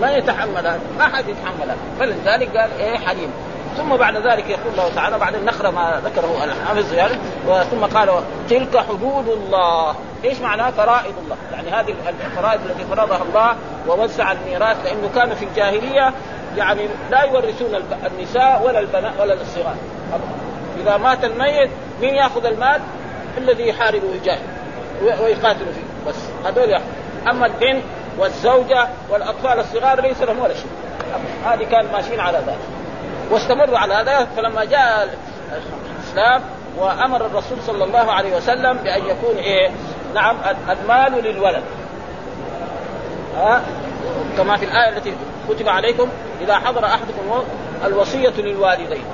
ما 0.00 0.12
يتحمل 0.12 0.66
هذا 0.66 0.80
ما 0.98 1.04
حد 1.04 1.24
يتحمل 1.28 1.62
هذا. 1.62 1.76
فلذلك 1.98 2.56
قال 2.56 2.70
إيه 2.80 2.98
حليم. 2.98 3.30
ثم 3.76 3.96
بعد 3.96 4.16
ذلك 4.16 4.50
يقول 4.50 4.72
الله 4.72 4.94
تعالى 4.94 5.18
بعد 5.18 5.34
النخره 5.34 5.70
ما 5.70 6.00
ذكره 6.04 6.44
الحافظ 6.44 6.92
يعني 6.92 7.14
ثم 7.70 7.98
قال 7.98 8.22
تلك 8.50 8.78
حدود 8.78 9.28
الله. 9.28 9.94
إيش 10.24 10.40
معناه 10.40 10.70
فرائض 10.70 11.14
الله. 11.24 11.36
يعني 11.52 11.70
هذه 11.70 11.94
الفرائض 12.26 12.60
التي 12.66 12.84
فرضها 12.84 13.22
الله 13.22 13.56
ووزع 13.88 14.32
الميراث 14.32 14.76
لأنه 14.84 15.10
كان 15.14 15.34
في 15.34 15.44
الجاهلية 15.44 16.12
يعني 16.56 16.88
لا 17.10 17.22
يورثون 17.22 17.82
النساء 18.06 18.62
ولا 18.66 18.78
البنات 18.80 19.12
ولا 19.20 19.34
الصغار. 19.34 19.76
إذا 20.82 20.96
مات 20.96 21.24
الميت 21.24 21.70
مين 22.00 22.14
يأخذ 22.14 22.46
المال؟ 22.46 22.80
الذي 23.38 23.68
يحارب 23.68 24.02
ويجاهد 24.04 24.40
ويقاتل 25.02 25.58
فيه. 25.58 26.10
بس 26.10 26.16
هذول 26.44 26.70
يأخذ. 26.70 26.84
أما 27.30 27.46
البنت 27.46 27.82
والزوجة 28.18 28.88
والأطفال 29.10 29.60
الصغار 29.60 30.00
ليس 30.00 30.22
لهم 30.22 30.38
ولا 30.38 30.54
شيء. 30.54 30.70
هذه 31.46 31.64
كان 31.64 31.86
ماشيين 31.92 32.20
على 32.20 32.38
ذلك. 32.38 32.58
واستمروا 33.30 33.78
على 33.78 33.94
هذا 33.94 34.28
فلما 34.36 34.64
جاء 34.64 35.18
الإسلام 36.00 36.42
وأمر 36.78 37.26
الرسول 37.26 37.58
صلى 37.66 37.84
الله 37.84 38.12
عليه 38.12 38.36
وسلم 38.36 38.76
بأن 38.76 39.06
يكون 39.06 39.36
إيه؟ 39.36 39.70
نعم 40.14 40.36
المال 40.70 41.24
للولد. 41.24 41.62
ها؟ 43.36 43.62
كما 44.36 44.56
في 44.56 44.64
الآية 44.64 44.96
التي 44.96 45.12
كتب 45.48 45.68
عليكم 45.68 46.08
إذا 46.40 46.54
حضر 46.54 46.84
أحدكم 46.84 47.44
الوصية 47.84 48.32
للوالدين. 48.38 49.04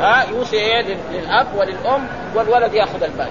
ها؟ 0.00 0.24
يوصي 0.30 0.56
إيه؟ 0.56 0.96
للأب 1.12 1.46
وللأم 1.56 2.08
والولد 2.34 2.74
يأخذ 2.74 3.02
المال 3.02 3.28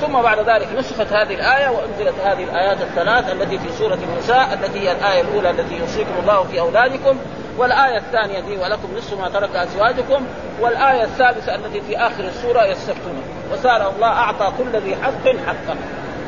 ثم 0.00 0.22
بعد 0.22 0.38
ذلك 0.38 0.68
نسخت 0.78 1.12
هذه 1.12 1.34
الآية 1.34 1.68
وأنزلت 1.68 2.14
هذه 2.24 2.44
الآيات 2.44 2.80
الثلاث 2.80 3.32
التي 3.32 3.58
في 3.58 3.72
سورة 3.72 3.98
النساء 4.12 4.54
التي 4.54 4.78
هي 4.80 4.92
الآية 4.92 5.20
الأولى 5.20 5.50
التي 5.50 5.74
يوصيكم 5.78 6.12
الله 6.20 6.42
في 6.42 6.60
أولادكم 6.60 7.18
والآية 7.58 7.98
الثانية 7.98 8.40
دي 8.40 8.56
ولكم 8.56 8.88
نصف 8.96 9.20
ما 9.20 9.28
ترك 9.28 9.56
أزواجكم 9.56 10.26
والآية 10.60 11.04
الثالثة 11.04 11.54
التي 11.54 11.80
في 11.80 11.98
آخر 11.98 12.24
السورة 12.24 12.64
يستفتون. 12.64 13.22
وسار 13.52 13.90
الله 13.90 14.06
أعطى 14.06 14.52
كل 14.58 14.78
ذي 14.78 14.96
حق 14.96 15.28
حقه. 15.46 15.76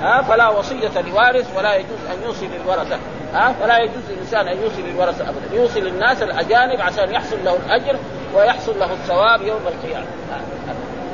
ها 0.02 0.22
فلا 0.22 0.48
وصية 0.48 1.00
لوارث 1.00 1.56
ولا 1.56 1.74
يجوز 1.74 1.98
أن 2.12 2.22
يوصي 2.24 2.48
للورثة 2.48 2.98
ها 3.34 3.52
فلا 3.60 3.78
يجوز 3.78 4.02
للإنسان 4.10 4.48
أن 4.48 4.62
يوصي 4.62 4.82
للورثة 4.82 5.24
أبدا. 5.28 5.56
يوصي 5.56 5.80
للناس 5.80 6.22
الأجانب 6.22 6.80
عشان 6.80 7.12
يحصل 7.14 7.44
له 7.44 7.56
الأجر 7.66 7.98
ويحصل 8.34 8.78
له 8.78 8.92
الثواب 8.92 9.42
يوم 9.42 9.60
القيامة. 9.66 10.06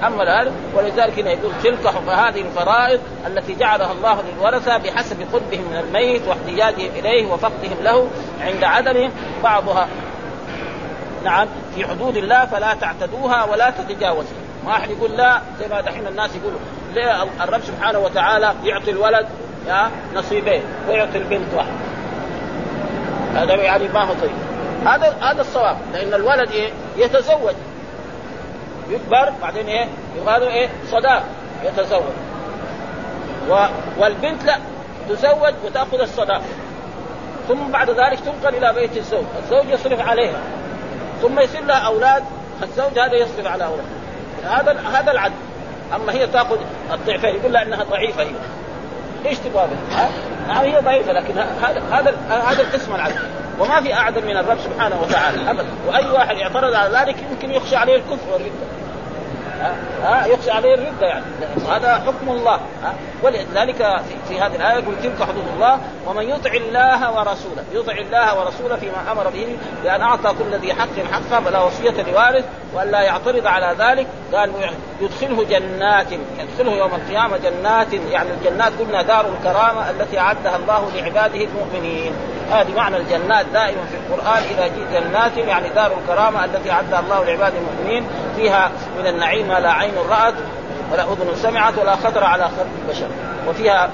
أما 0.05 0.23
هذا 0.23 0.53
ولذلك 0.75 1.19
هنا 1.19 1.31
يقول 1.31 1.53
تلك 1.63 1.87
هذه 2.09 2.41
الفرائض 2.41 3.01
التي 3.27 3.55
جعلها 3.55 3.93
الله 3.93 4.23
للورثة 4.23 4.77
بحسب 4.77 5.17
قربهم 5.33 5.65
من 5.71 5.77
الميت 5.77 6.23
واحتياجهم 6.29 6.91
إليه 6.97 7.27
وفقدهم 7.27 7.77
له 7.83 8.09
عند 8.41 8.65
عدمهم 8.65 9.11
بعضها 9.43 9.89
نعم 11.25 11.49
في 11.75 11.87
حدود 11.87 12.17
الله 12.17 12.45
فلا 12.45 12.75
تعتدوها 12.75 13.45
ولا 13.45 13.71
تتجاوزوا 13.71 14.37
ما 14.67 14.73
أحد 14.73 14.91
يقول 14.91 15.11
لا 15.17 15.41
زي 15.61 15.69
ما 15.69 15.81
دحين 15.81 16.07
الناس 16.07 16.31
يقولوا 16.37 16.59
ليه 16.95 17.23
الرب 17.45 17.61
سبحانه 17.61 17.99
وتعالى 17.99 18.55
يعطي 18.65 18.91
الولد 18.91 19.27
يا 19.69 19.91
نصيبين 20.15 20.63
ويعطي 20.89 21.19
البنت 21.19 21.55
واحد. 21.55 21.73
هذا 23.35 23.55
يعني 23.55 23.89
ما 23.89 24.03
هو 24.03 24.15
طيب. 24.15 24.31
هذا 24.87 25.17
هذا 25.21 25.41
الصواب 25.41 25.77
لأن 25.93 26.15
الولد 26.15 26.51
يتزوج. 26.97 27.55
يكبر 28.91 29.33
بعدين 29.43 29.67
إيه؟ 29.67 29.87
يقال 30.17 30.43
إيه؟ 30.43 30.69
صداق 30.91 31.23
يتزوج 31.65 32.03
و... 33.51 33.67
والبنت 33.99 34.45
لا 34.45 34.59
تزوج 35.09 35.55
وتأخذ 35.65 36.01
الصداق. 36.01 36.43
ثم 37.49 37.71
بعد 37.73 37.91
ذلك 37.91 38.21
تنقل 38.21 38.55
إلى 38.55 38.73
بيت 38.73 38.97
الزوج، 38.97 39.25
الزوج 39.43 39.69
يصرف 39.69 40.09
عليها. 40.09 40.39
ثم 41.23 41.41
يصير 41.41 41.65
لها 41.65 41.79
أولاد 41.79 42.25
الزوج 42.63 42.99
هذا 42.99 43.15
يصرف 43.15 43.47
على 43.47 43.65
أولاد 43.65 43.85
هذا 44.45 44.81
هذا 44.95 45.13
العدل. 45.13 45.35
أما 45.95 46.13
هي 46.13 46.27
تأخذ 46.27 46.59
الضعفين 46.93 47.35
يقول 47.35 47.53
لها 47.53 47.63
إنها 47.63 47.85
ضعيفة 47.85 48.23
هي. 48.23 48.31
إيش 49.27 49.39
تبغى 49.39 49.69
ها؟ 49.93 50.09
نعم 50.49 50.65
هي 50.65 50.81
ضعيفة 50.81 51.13
لكن 51.13 51.39
هذا 51.39 51.83
هذا 51.91 52.15
هذا 52.29 52.63
القسم 52.63 52.95
العدل. 52.95 53.19
وما 53.61 53.81
في 53.81 53.95
اعدل 53.95 54.27
من 54.27 54.37
الرب 54.37 54.59
سبحانه 54.59 55.01
وتعالى 55.03 55.51
ابدا. 55.51 55.67
وأي 55.89 56.11
واحد 56.11 56.37
يعترض 56.37 56.75
على 56.75 56.99
ذلك 56.99 57.17
يمكن 57.31 57.51
يخشى 57.51 57.77
عليه 57.77 57.97
الكفر 57.97 58.33
والرده 58.33 58.76
ها؟ 60.03 60.27
يخشى 60.27 60.51
عليه 60.51 60.75
الردة 60.75 61.07
يعني. 61.07 61.25
هذا 61.69 61.95
حكم 61.95 62.29
الله 62.29 62.61
ولذلك 63.23 64.01
في, 64.29 64.41
هذه 64.41 64.57
الآية 64.57 64.83
يقول 64.83 64.95
تلك 65.03 65.23
حدود 65.23 65.45
الله 65.55 65.79
ومن 66.07 66.23
يطع 66.23 66.51
الله 66.51 67.13
ورسوله. 67.13 67.65
يطع 67.73 67.93
الله 67.93 68.41
ورسوله 68.41 68.77
فيما 68.77 69.13
أمر 69.13 69.31
به 69.31 69.57
بأن 69.85 70.01
أعطى 70.01 70.35
كل 70.39 70.57
ذي 70.59 70.75
حق 70.75 71.13
حقه 71.13 71.41
فلا 71.41 71.63
وصية 71.63 72.03
لوارث 72.13 72.45
وأن 72.75 72.91
لا 72.91 73.01
يعترض 73.01 73.47
على 73.47 73.77
ذلك. 73.79 74.07
قال 74.35 74.53
يدخله 75.01 75.45
جنات 75.45 76.07
يدخله 76.13 76.73
يوم 76.73 76.91
القيامة 76.95 77.37
جنات 77.37 77.93
يعني 77.93 78.31
الجنات 78.31 78.73
قلنا 78.81 79.03
دار 79.03 79.27
الكرامة 79.39 79.91
التي 79.91 80.19
أعدها 80.19 80.57
الله 80.57 80.91
لعباده 80.95 81.45
المؤمنين. 81.45 82.13
هذه 82.51 82.75
معنى 82.77 82.97
الجنات 82.97 83.47
دائما 83.53 83.85
في 83.85 83.97
القرآن 83.97 84.43
إذا 84.51 84.67
جئت 84.67 84.93
جنات 84.93 85.37
يعني 85.37 85.69
دار 85.69 85.93
الكرامة 86.03 86.45
التي 86.45 86.71
أعدها 86.71 87.01
الله 87.01 87.25
لعباده 87.25 87.55
المؤمنين 87.59 88.07
فيها 88.37 88.71
من 88.99 89.07
النعيم 89.07 89.49
ما 89.49 89.61
لا 89.61 89.73
عين 89.73 89.95
رأت 90.11 90.35
ولا 90.93 91.03
أذن 91.03 91.37
سمعت 91.37 91.79
ولا 91.79 91.97
خطر 91.97 92.25
على 92.25 92.45
خلق 92.45 92.67
البشر. 92.83 93.09
وفيها 93.49 93.91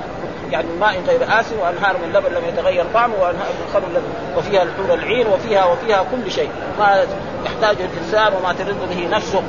يعني 0.51 0.69
ماء 0.81 1.03
غير 1.07 1.41
آسن 1.41 1.57
وأنهار 1.59 1.97
من 1.97 2.13
لبن 2.13 2.35
لم 2.35 2.49
يتغير 2.49 2.85
طعمه 2.95 3.15
وأنهار 3.15 3.49
من 3.49 3.71
خمر 3.75 4.03
وفيها 4.39 4.63
الحور 4.63 4.95
العين 4.95 5.27
وفيها 5.27 5.65
وفيها 5.65 6.05
كل 6.11 6.31
شيء. 6.31 6.51
ما 6.79 7.07
يحتاجه 7.47 7.85
الانسان 7.85 8.33
وما 8.35 8.53
ترد 8.53 8.77
به 8.91 9.09
نفسه 9.17 9.43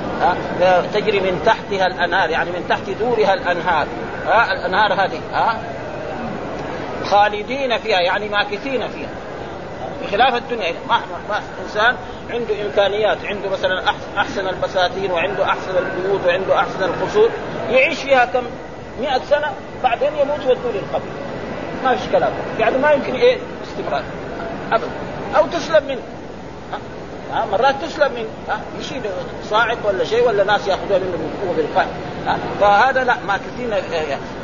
تجري 0.93 1.19
من 1.19 1.41
تحتها 1.45 1.87
الأنهار 1.87 2.29
يعني 2.29 2.51
من 2.51 2.65
تحت 2.69 2.89
دورها 2.99 3.33
الأنهار. 3.33 3.87
ها؟ 4.27 4.53
الأنهار 4.53 4.93
هذه 4.93 5.19
خالدين 7.05 7.77
فيها 7.77 7.99
يعني 7.99 8.29
ماكثين 8.29 8.87
فيها. 8.87 9.09
بخلاف 10.03 10.35
الدنيا 10.35 10.73
ما 10.89 11.01
ما 11.29 11.39
انسان 11.63 11.95
عنده 12.29 12.65
إمكانيات 12.65 13.17
عنده 13.25 13.49
مثلا 13.49 13.83
أحسن 14.17 14.47
البساتين 14.47 15.11
وعنده 15.11 15.45
أحسن 15.45 15.77
البيوت 15.77 16.25
وعنده 16.25 16.59
أحسن 16.59 16.83
القصور 16.83 17.29
يعيش 17.69 18.03
فيها 18.03 18.25
كم؟ 18.25 18.43
مئة 19.01 19.21
سنة 19.29 19.51
بعدين 19.83 20.09
يموت 20.21 20.39
ويدخل 20.39 20.69
القبر. 20.69 21.05
ما 21.83 21.95
فيش 21.95 22.09
كلام. 22.11 22.31
يعني 22.59 22.77
ما 22.77 22.91
يمكن 22.91 23.13
إيه؟ 23.13 23.37
استمرار. 23.63 24.03
ابدا. 24.71 24.87
أو 25.37 25.47
تسلم 25.47 25.87
منه. 25.87 26.01
ها؟ 27.33 27.45
مرات 27.45 27.75
تسلم 27.81 28.11
من 28.11 28.25
ها؟ 28.49 28.61
يشيل 28.79 29.01
صاعق 29.49 29.77
ولا 29.83 30.03
شيء 30.03 30.27
ولا 30.27 30.43
ناس 30.43 30.67
ياخذوها 30.67 30.99
منه 30.99 31.17
من 31.17 31.53
بالقهر 31.57 31.87
فهذا 32.61 33.03
لا 33.03 33.15
ماكثين 33.27 33.73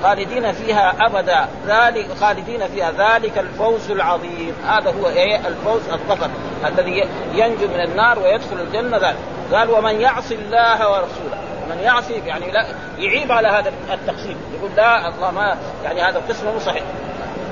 خالدين 0.03 0.51
فيها 0.51 0.93
أبدا. 0.99 1.47
ذلك 1.67 2.07
خالدين 2.21 2.67
فيها. 2.67 2.91
ذلك 2.91 3.37
الفوز 3.37 3.91
العظيم. 3.91 4.53
هذا 4.67 4.93
هو 5.01 5.07
إيه؟ 5.07 5.47
الفوز 5.47 5.81
الظفر 5.91 6.29
الذي 6.65 7.07
ينجو 7.33 7.67
من 7.67 7.79
النار 7.79 8.19
ويدخل 8.19 8.59
الجنة. 8.59 8.97
ذلك. 8.97 9.17
قال 9.53 9.69
ومن 9.69 10.01
يعص 10.01 10.31
الله 10.31 10.91
ورسوله. 10.91 11.37
من 11.69 11.79
يعصي 11.83 12.13
يعني 12.13 12.51
لا 12.51 12.65
يعيب 12.97 13.31
على 13.31 13.47
هذا 13.47 13.73
التقسيم. 13.93 14.37
يقول 14.57 14.69
لا 14.77 15.07
الله 15.07 15.31
ما 15.31 15.57
يعني 15.83 16.01
هذا 16.01 16.17
القسم 16.17 16.45
مو 16.53 16.59
صحيح. 16.59 16.83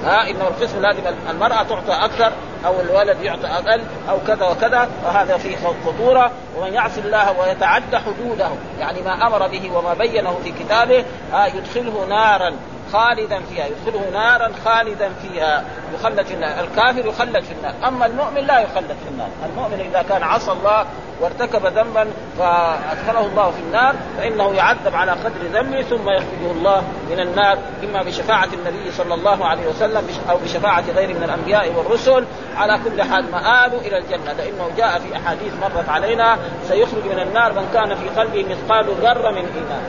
ها 0.06 0.30
إنه 0.30 0.48
القسم 0.48 0.82
لازم 0.82 1.02
المرأة 1.30 1.64
تعطى 1.64 2.06
أكثر 2.06 2.32
أو 2.68 2.82
الولد 2.82 3.22
يعطى 3.22 3.48
أقل 3.48 3.82
أو 4.10 4.18
كذا 4.28 4.46
وكذا 4.46 4.90
وهذا 5.06 5.38
فيه 5.38 5.58
خطورة 5.86 6.32
ومن 6.58 6.74
يعص 6.74 6.98
الله 6.98 7.40
ويتعدى 7.40 7.98
حدوده 7.98 8.50
يعني 8.80 9.02
ما 9.02 9.28
أمر 9.28 9.48
به 9.48 9.72
وما 9.78 9.94
بينه 9.94 10.40
في 10.44 10.52
كتابه 10.52 11.06
ها 11.34 11.48
يدخله 11.48 12.06
نارا 12.10 12.54
خالدا 12.94 13.40
فيها 13.50 13.66
يدخله 13.66 14.10
نارا 14.14 14.52
خالدا 14.66 15.12
فيها. 15.22 15.64
يخلد 15.94 16.26
في 16.26 16.34
النار. 16.34 16.60
الكافر 16.60 17.06
يخلد 17.06 17.44
في 17.44 17.52
النار. 17.52 17.74
أما 17.88 18.06
المؤمن 18.06 18.42
لا 18.42 18.60
يخلد 18.60 18.96
في 19.04 19.10
النار. 19.12 19.30
المؤمن 19.46 19.80
إذا 19.80 20.02
كان 20.02 20.24
عصى 20.24 20.52
الله 20.52 20.86
وارتكب 21.22 21.66
ذنبا 21.66 22.08
فأدخله 22.40 23.26
الله 23.26 23.52
في 23.52 23.60
النار 23.60 23.96
فإنه 24.18 24.54
يعذب 24.54 24.96
على 24.96 25.12
قدر 25.12 25.42
ذنبه 25.54 25.82
ثم 25.82 26.10
يخرجه 26.10 26.52
الله 26.52 26.84
من 27.10 27.20
النار 27.20 27.58
إما 27.84 28.04
بشفاعة 28.04 28.50
النبي 28.54 28.92
صلى 28.92 29.14
الله 29.14 29.46
عليه 29.46 29.68
وسلم 29.68 30.08
أو 30.30 30.38
بشفاعة 30.38 30.84
غيره 30.96 31.14
من 31.14 31.24
الأنبياء 31.24 31.74
والرسل 31.78 32.26
على 32.58 32.80
كل 32.84 33.02
حال 33.02 33.32
مآله 33.32 33.80
إلى 33.82 33.98
الجنة. 33.98 34.34
لأنه 34.38 34.70
جاء 34.78 35.00
في 35.00 35.16
أحاديث 35.18 35.54
مرت 35.62 35.90
علينا 35.90 36.38
سيخرج 36.68 37.04
من 37.06 37.20
النار 37.20 37.54
من 37.54 37.70
كان 37.74 37.96
في 37.96 38.10
قلبه 38.20 38.46
مثقال 38.50 38.86
ذرة 38.86 39.32
من 39.32 39.46
إيمان. 39.56 39.84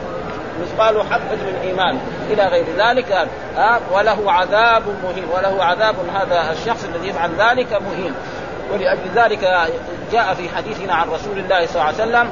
مثقال 0.63 1.03
حبة 1.13 1.37
من 1.37 1.59
إيمان. 1.63 1.99
إلى 2.31 2.45
غير 2.45 2.67
ذلك 2.79 3.29
آه 3.59 3.81
وله 3.93 4.33
عذاب 4.33 4.83
مهين. 5.05 5.25
وله 5.35 5.65
عذاب 5.65 5.95
هذا 6.15 6.53
الشخص 6.53 6.85
الذي 6.85 7.09
يفعل 7.09 7.31
ذلك 7.39 7.73
مهين. 7.73 8.15
ولأجل 8.73 9.11
ذلك 9.15 9.71
جاء 10.13 10.35
في 10.35 10.49
حديثنا 10.49 10.95
عن 10.95 11.09
رسول 11.09 11.39
الله 11.39 11.67
صلى 11.67 11.75
الله 11.75 11.85
عليه 11.85 11.95
وسلم 11.95 12.31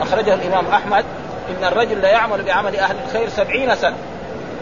أخرجه 0.00 0.34
الإمام 0.34 0.66
أحمد 0.66 1.04
إن 1.50 1.64
الرجل 1.64 2.00
لا 2.00 2.08
يعمل 2.08 2.42
بعمل 2.42 2.76
أهل 2.76 2.96
الخير 3.06 3.28
سبعين 3.28 3.74
سنة. 3.74 3.96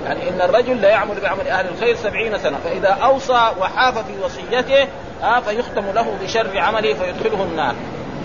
يعني 0.05 0.29
إن 0.29 0.41
الرجل 0.41 0.81
لا 0.81 0.89
يعمل 0.89 1.21
بعمل 1.23 1.49
أهل 1.49 1.67
الخير 1.69 1.97
سبعين 1.97 2.39
سنة 2.39 2.59
فإذا 2.65 2.89
أوصى 2.89 3.51
وحاف 3.61 3.99
في 3.99 4.13
وصيته 4.25 4.89
آه 5.23 5.41
فيختم 5.41 5.85
له 5.95 6.15
بشر 6.23 6.59
عمله 6.59 6.95
فيدخله 6.95 7.43
النار. 7.43 7.75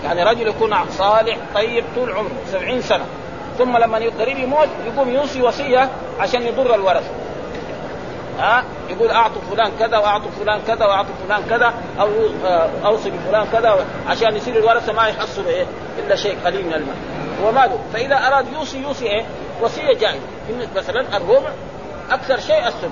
يعني 0.04 0.22
رجل 0.22 0.48
يكون 0.48 0.74
صالح 0.98 1.36
طيب 1.54 1.84
طول 1.96 2.12
عمره 2.12 2.30
سبعين 2.52 2.82
سنة. 2.82 3.04
ثم 3.58 3.76
لما 3.76 3.98
قريب 4.20 4.38
يموت 4.38 4.68
يقوم 4.86 5.08
يوصي 5.08 5.42
وصية 5.42 5.88
عشان 6.20 6.42
يضر 6.42 6.74
الورثة. 6.74 7.10
ها؟ 8.38 8.64
يقول 8.88 9.10
أعطوا 9.10 9.42
فلان 9.50 9.70
كذا 9.78 9.98
وأعطوا 9.98 10.30
فلان 10.30 10.60
كذا 10.66 10.86
وأعطوا 10.86 11.14
فلان 11.26 11.42
كذا 11.50 11.74
أو 12.00 12.08
اوصي 12.84 13.10
بفلان 13.10 13.46
كذا 13.52 13.86
عشان 14.08 14.36
يصير 14.36 14.56
الورثة 14.56 14.92
ما 14.92 15.08
يحصلوا 15.08 15.48
إيه؟ 15.48 15.66
إلا 15.98 16.16
شيء 16.16 16.38
قليل 16.44 16.66
من 16.66 16.72
المال. 16.72 16.96
هو 17.44 17.52
ماله 17.52 17.78
فإذا 17.92 18.16
أراد 18.16 18.46
يوصي 18.52 18.78
يوصي 18.82 19.06
إيه؟ 19.06 19.24
وصية 19.60 19.92
جائزة. 20.00 20.20
مثلا 20.76 21.16
الربع 21.16 21.50
أكثر 22.10 22.40
شيء 22.40 22.66
السنة 22.68 22.90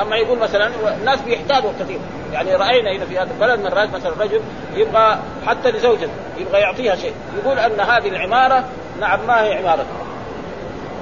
أما 0.00 0.16
يقول 0.16 0.38
مثلا 0.38 0.70
الناس 1.00 1.20
بيحتاجوا 1.20 1.70
كثير. 1.80 2.00
يعني 2.32 2.54
رأينا 2.54 2.96
هنا 2.96 3.04
في 3.04 3.18
هذا 3.18 3.30
البلد 3.30 3.60
مرات 3.60 3.94
مثلا 3.94 4.12
رجل 4.20 4.40
يبغى 4.74 5.18
حتى 5.46 5.70
لزوجته 5.70 6.10
يبغى 6.38 6.60
يعطيها 6.60 6.96
شيء. 6.96 7.14
يقول 7.42 7.58
أن 7.58 7.80
هذه 7.80 8.08
العمارة 8.08 8.64
نعم 9.00 9.26
ما 9.26 9.42
هي 9.44 9.58
عمارته 9.58 9.86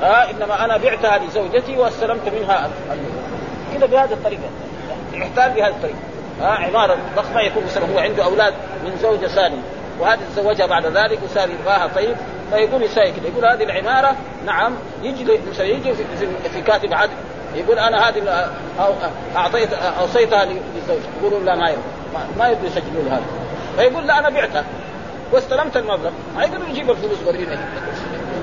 ها؟ 0.02 0.22
آه 0.22 0.30
إنما 0.30 0.64
أنا 0.64 0.76
بعتها 0.76 1.18
لزوجتي 1.18 1.76
وأستلمت 1.76 2.28
منها 2.28 2.70
كذا 3.74 3.86
بهذه 3.86 4.12
الطريقة. 4.12 4.48
يحتاج 5.12 5.52
بهذه 5.52 5.70
الطريقة. 5.70 5.98
ها 6.40 6.48
عمارة 6.48 6.96
ضخمة 7.16 7.40
يكون 7.40 7.64
مثلا 7.64 7.84
هو 7.94 7.98
عنده 7.98 8.24
أولاد 8.24 8.54
من 8.84 8.98
زوجه 9.02 9.26
ثانية 9.26 9.62
وهذه 10.00 10.20
تزوجها 10.36 10.66
بعد 10.66 10.86
ذلك 10.86 11.18
وصار 11.24 11.48
يبغاها 11.50 11.86
طيب. 11.86 12.16
فيقول 12.50 12.82
يساوي 12.82 13.12
كذا 13.12 13.28
يقول 13.28 13.44
هذه 13.44 13.62
العمارة 13.62 14.16
نعم 14.46 14.74
يجي 15.02 15.40
مثلا 15.50 15.66
يجي 15.66 15.94
في, 15.94 16.04
في, 16.52 16.62
كاتب 16.62 16.94
عدل. 16.94 17.12
يقول 17.54 17.78
أنا 17.78 18.08
هذه 18.08 18.48
اعطيت 19.36 19.72
أوصيتها 19.72 20.44
للزوج 20.44 21.00
يقولوا 21.20 21.40
لا 21.40 21.54
ما 21.54 21.68
يبغى. 21.68 21.82
ما 22.38 22.48
يبغوا 22.48 22.66
يسجلوا 22.66 23.10
هذا. 23.10 23.22
فيقول 23.76 24.06
لا 24.06 24.18
أنا 24.18 24.30
بعتها. 24.30 24.64
واستلمت 25.32 25.76
المبلغ. 25.76 26.10
ما 26.36 26.42
يقدروا 26.42 26.68
يجيب 26.68 26.90
الفلوس 26.90 27.18
ورينا 27.26 27.58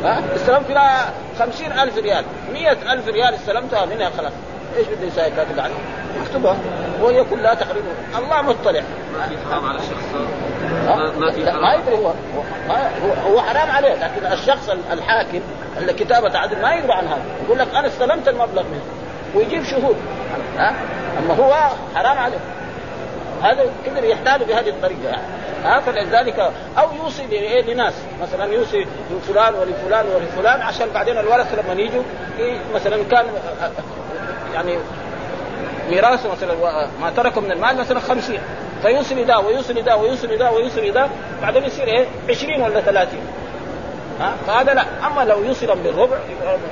ها؟ 0.04 0.22
استلمت 0.36 0.70
لها 0.70 1.14
خمسين 1.40 1.72
ألف 1.72 1.98
ريال. 1.98 2.24
مئة 2.54 2.94
ألف 2.94 3.08
ريال 3.08 3.34
استلمتها 3.34 3.86
منها 3.86 4.10
خلاص. 4.18 4.34
إيش 4.78 4.88
بده 4.88 5.08
يساوي 5.08 5.32
كاتب 5.32 5.60
عليه 5.60 5.76
يكتبها 6.22 6.58
وهي 7.02 7.24
كلها 7.24 7.54
تقريبا. 7.54 7.88
الله 8.18 8.42
مطلع. 8.42 8.82
ما 9.14 9.28
في 9.28 9.38
حرام 9.50 9.66
على 9.66 9.78
الشخص. 9.78 10.06
ما 11.18 11.32
في 11.32 11.44
ما 11.44 11.74
يدري 11.74 11.96
هو 11.96 12.14
هو, 12.70 13.32
هو 13.32 13.42
حرام 13.42 13.72
عليه 13.72 13.94
لكن 13.94 14.26
الشخص 14.26 14.70
الحاكم 14.92 15.42
اللي 15.78 15.94
كتابة 15.94 16.38
عدل 16.38 16.62
ما 16.62 16.74
يدري 16.74 16.94
عن 16.94 17.08
هذا 17.08 17.24
يقول 17.46 17.60
لك 17.60 17.68
أنا 17.76 17.88
استلمت 17.88 18.28
المبلغ 18.28 18.64
منه. 18.64 18.82
ويجيب 19.36 19.64
شهود. 19.64 19.96
ها؟ 20.58 20.74
أما 21.20 21.34
هو 21.34 21.54
حرام 21.96 22.18
عليه. 22.18 22.40
هذا 23.42 23.66
كذا 23.86 24.06
يحتال 24.06 24.46
بهذه 24.46 24.70
الطريقة 24.70 25.10
يعني. 25.10 25.22
ها 25.64 25.80
فلذلك 25.80 26.52
أو 26.78 26.94
يوصي 26.94 27.26
لناس. 27.68 27.94
مثلا 28.22 28.54
يوصي 28.54 28.88
لفلان 29.12 29.54
ولفلان 29.54 30.06
ولفلان 30.16 30.62
عشان 30.62 30.88
بعدين 30.94 31.18
الورثه 31.18 31.62
لما 31.62 31.82
يجوا 31.82 32.04
مثلا 32.76 33.04
كان 33.04 33.26
يعني 34.54 34.78
ميراثه 35.90 36.32
مثلا 36.32 36.54
ما 37.02 37.12
تركه 37.18 37.42
من 37.42 37.52
المال 37.52 37.78
مثلا 37.78 38.00
خمسين. 38.00 38.40
فيوصي 38.82 39.16
لذا 39.16 39.36
ويوصي 39.36 39.74
لذا 39.74 39.94
ويوصي 39.94 40.28
لذا 40.28 40.50
ويوصي 40.50 40.90
لذا 40.90 41.10
بعدين 41.42 41.64
يصير 41.64 41.88
إيه 41.88 42.06
20 42.30 42.62
ولا 42.62 42.82
30 42.82 43.20
ها 44.20 44.34
فهذا 44.48 44.74
لا. 44.74 44.84
أما 45.08 45.22
لو 45.26 45.44
يوصل 45.44 45.80
بالربع 45.84 46.18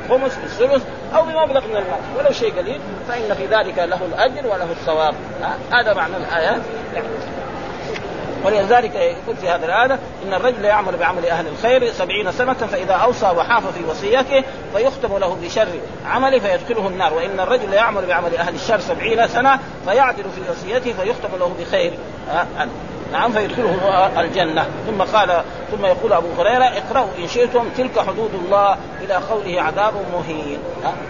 خمس 0.10 0.36
بالثلث 0.36 0.84
أو 1.16 1.24
بمبلغ 1.24 1.68
من 1.68 1.76
المال 1.76 2.00
ولو 2.18 2.32
شيء 2.32 2.54
قليل 2.58 2.82
فإن 3.08 3.34
في 3.34 3.46
ذلك 3.46 3.78
له 3.78 4.00
الأجر 4.06 4.48
وله 4.48 4.72
الثواب. 4.72 5.16
هذا 5.72 5.94
معنى 5.94 6.18
الايات 6.18 6.62
ولذلك 8.46 8.96
يقول 8.96 9.38
في 9.42 9.50
هذا 9.50 9.66
الآية 9.66 10.00
إن 10.28 10.34
الرجل 10.34 10.66
يعمل 10.66 10.98
بعمل 10.98 11.26
أهل 11.26 11.48
الخير 11.48 11.92
سبعين 11.92 12.32
سنة 12.32 12.54
فإذا 12.54 12.94
أوصى 12.94 13.26
وحاف 13.26 13.64
في 13.78 13.84
وصيته 13.84 14.44
فيختم 14.76 15.18
له 15.18 15.38
بشر 15.44 15.68
عمله 16.06 16.40
فيدخله 16.40 16.88
النار. 16.88 17.14
وإن 17.14 17.40
الرجل 17.40 17.74
يعمل 17.74 18.06
بعمل 18.06 18.38
أهل 18.38 18.56
الشر 18.56 18.80
سبعين 18.80 19.28
سنة 19.28 19.60
فيعدل 19.86 20.24
في 20.24 20.52
وصيته 20.52 20.94
فيختم 20.94 21.30
له 21.40 21.56
بخير. 21.60 21.94
نعم 23.12 23.32
فيدخله 23.32 24.12
الجنة. 24.20 24.66
ثم 24.88 25.02
قال 25.02 25.42
ثم 25.72 25.86
يقول 25.86 26.14
أبو 26.14 26.28
هريرة 26.38 26.64
اقرأوا 26.64 27.08
إن 27.20 27.28
شئتم 27.28 27.70
تلك 27.78 28.00
حدود 28.00 28.32
الله 28.46 28.78
إلى 29.02 29.14
قوله 29.14 29.62
عذاب 29.62 29.94
مهين. 30.14 30.60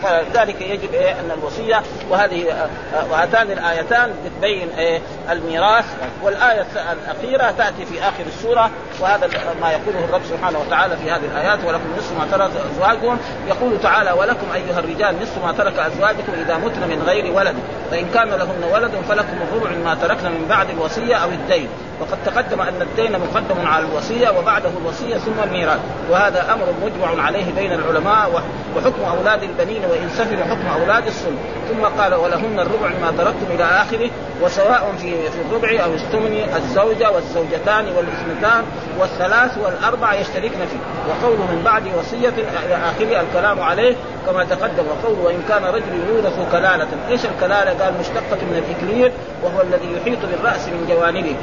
فذلك 0.04 0.62
يجب 0.62 0.94
إيه 0.94 1.12
أن 1.12 1.32
الوصية 1.32 1.82
وهذه 2.10 2.68
وهاتان 3.12 3.52
الآيتان 3.52 4.14
بتبين 4.26 4.70
إيه 4.78 5.02
الميراث. 5.32 5.86
والآية 6.24 6.66
الأخيرة 6.92 7.52
تأتي 7.52 7.86
في 7.86 8.00
آخر 8.00 8.24
السورة 8.28 8.70
وهذا 9.00 9.30
ما 9.62 9.72
يقوله 9.72 10.06
الرب 10.10 10.22
سبحانه 10.30 10.60
وتعالى 10.60 10.98
في 10.98 11.12
هذه 11.12 11.26
الآيات 11.32 11.60
ولكم 11.66 11.96
نصف 11.98 12.20
ما 12.20 12.28
ترك 12.32 12.52
أزواجكم. 12.72 13.18
يقول 13.48 13.82
تعالى 13.82 14.12
ولكم 14.12 14.52
أيها 14.54 14.80
الرجال 14.80 15.16
نصف 15.22 15.46
ما 15.46 15.52
ترك 15.52 15.80
أزواجكم 15.80 16.34
إذا 16.46 16.58
متن 16.58 16.82
من 16.90 17.04
غير 17.08 17.34
ولد 17.34 17.56
فإن 17.92 18.10
كان 18.14 18.30
لهن 18.30 18.64
ولد 18.74 18.92
فلكم 19.10 19.38
الربع 19.42 19.70
ما 19.86 19.96
تركن 19.96 20.32
من 20.32 20.46
بعد 20.50 20.70
الوصية 20.70 21.16
أو 21.16 21.30
الدين. 21.30 21.70
وقد 22.02 22.18
تقدم 22.26 22.62
أن 22.62 22.82
الدين 22.82 23.12
مقدم 23.12 23.68
على 23.68 23.86
الوصية 23.86 24.30
وبعده 24.30 24.70
الوصية 24.82 25.18
ثم 25.18 25.44
الميراث 25.44 25.80
وهذا 26.10 26.54
أمر 26.54 26.66
مجمع 26.84 27.24
عليه 27.24 27.46
بين 27.58 27.72
العلماء 27.72 28.44
وحكم 28.76 29.04
أولاد 29.18 29.44
البنين 29.44 29.82
وإن 29.86 30.10
سفروا 30.10 30.44
حكم 30.44 30.82
أولاد 30.82 31.08
الصلب. 31.08 31.38
ثم 31.70 32.02
قال 32.02 32.14
ولهن 32.14 32.60
الربع 32.60 32.90
ما 33.02 33.12
تركتم 33.18 33.46
إلى 33.56 33.64
آخره 33.64 34.10
وسواء 34.42 34.94
في 34.98 35.30
في 35.30 35.42
الربع 35.50 35.84
أو 35.84 35.94
الثمن 35.94 36.54
الزوجة 36.56 37.12
والزوجتان 37.12 37.86
والاثنتان 37.98 38.64
والثلاث 39.00 39.58
والأربع 39.58 40.14
يشتركن 40.14 40.60
فيه. 40.72 40.80
وقوله 41.10 41.46
من 41.52 41.62
بعد 41.66 41.84
وصية 42.00 42.34
إلى 42.66 42.76
آخره 42.76 43.22
الكلام 43.22 43.62
عليه 43.62 43.96
كما 44.28 44.44
تقدم 44.44 44.84
وقوله 44.88 45.22
وإن 45.22 45.42
كان 45.50 45.64
رجل 45.64 45.94
يورث 46.10 46.52
كلالة. 46.52 46.88
إيش 47.10 47.26
الكلالة؟ 47.26 47.84
قال 47.84 47.94
مشتقة 48.00 48.42
من 48.50 48.64
الإكليل 48.64 49.12
وهو 49.44 49.62
الذي 49.62 49.98
يحيط 49.98 50.20
بالرأس 50.32 50.68
من 50.68 50.86
جوانبه. 50.90 51.36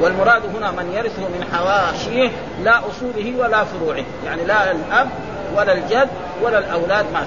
والمراد 0.00 0.42
هنا 0.56 0.70
من 0.70 0.92
يرثه 0.92 1.22
من 1.22 1.44
حواشيه 1.52 2.30
لا 2.64 2.78
أصوله 2.78 3.34
ولا 3.38 3.64
فروعه. 3.64 4.04
يعني 4.26 4.44
لا 4.44 4.70
الأب 4.70 5.08
ولا 5.56 5.72
الجد 5.72 6.08
ولا 6.42 6.58
الأولاد 6.58 7.06
ما 7.12 7.24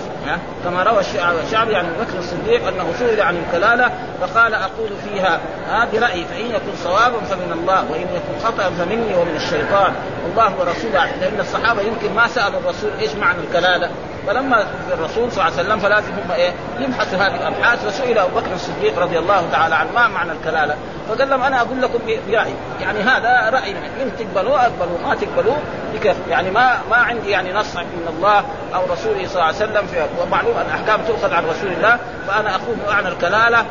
كما 0.63 0.83
روى 0.83 0.99
الشعبي 1.45 1.75
عن 1.75 1.86
بكر 1.86 2.19
الصديق 2.19 2.67
أنه 2.67 2.93
سئل 2.99 3.21
عن 3.21 3.38
الكلالة 3.38 3.91
فقال 4.21 4.53
أقول 4.53 4.89
فيها 5.03 5.39
ها؟ 5.69 5.88
برأيي 5.93 6.25
فإن 6.25 6.45
يكن 6.45 6.75
صوابا 6.83 7.19
فمن 7.29 7.51
الله 7.53 7.91
وإن 7.91 8.01
يكن 8.01 8.45
خطا 8.45 8.69
فمني 8.69 9.15
ومن 9.15 9.36
الشيطان. 9.36 9.93
الله 10.31 10.53
ورسوله 10.59 11.05
لأن 11.21 11.39
الصحابة 11.39 11.81
يمكن 11.81 12.15
ما 12.15 12.27
سألوا 12.27 12.59
الرسول 12.59 12.91
إيش 12.99 13.15
معنى 13.15 13.38
الكلالة؟ 13.39 13.89
فلما 14.27 14.65
الرسول 14.91 15.31
صلى 15.31 15.47
الله 15.47 15.57
عليه 15.57 15.67
وسلم 15.67 15.79
فلازم 15.79 16.12
هم 16.12 16.31
إيه 16.31 16.51
يبحثوا 16.79 17.19
هذه 17.19 17.36
الأبحاث 17.36 17.86
فسئل 17.86 18.17
أبو 18.17 18.39
بكر 18.39 18.53
الصديق 18.53 18.99
رضي 18.99 19.19
الله 19.19 19.47
تعالى 19.51 19.75
عنه 19.75 19.91
ما 19.95 20.07
معنى 20.07 20.31
الكلالة؟ 20.31 20.75
فقال 21.09 21.29
لهم 21.29 21.41
أنا 21.43 21.62
أقول 21.62 21.81
لكم 21.81 21.99
برأيي 22.27 22.55
يعني 22.81 22.99
هذا 23.01 23.49
رأي 23.49 23.71
إن 23.71 24.12
تقبلوه 24.19 24.62
اقبلوه 24.62 25.07
ما 25.07 25.15
تقبلوه 25.15 25.57
بكيف؟ 25.93 26.15
يعني 26.29 26.51
ما 26.51 26.77
ما 26.89 26.95
عندي 26.95 27.29
يعني 27.29 27.53
نص 27.53 27.75
من 27.75 28.15
الله 28.17 28.43
أو 28.75 28.81
رسوله 28.93 29.27
صلى 29.27 29.33
الله 29.33 29.43
عليه 29.43 29.55
وسلم 29.55 29.88
في 29.88 30.05
ومعلوم 30.21 30.57
أن 30.57 30.65
الاحكام 30.65 31.01
تؤخذ 31.07 31.33
عن 31.33 31.45
رسول 31.45 31.71
الله 31.71 31.97
فأنا 32.27 32.55
أقول 32.55 32.75
معنى 32.88 33.07
الكلالة. 33.07 33.65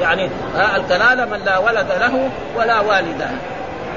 يعني 0.00 0.30
الكلالة 0.76 1.24
من 1.24 1.38
لا 1.38 1.58
ولد 1.58 1.86
له 2.00 2.30
ولا 2.56 2.80
والد 2.80 3.28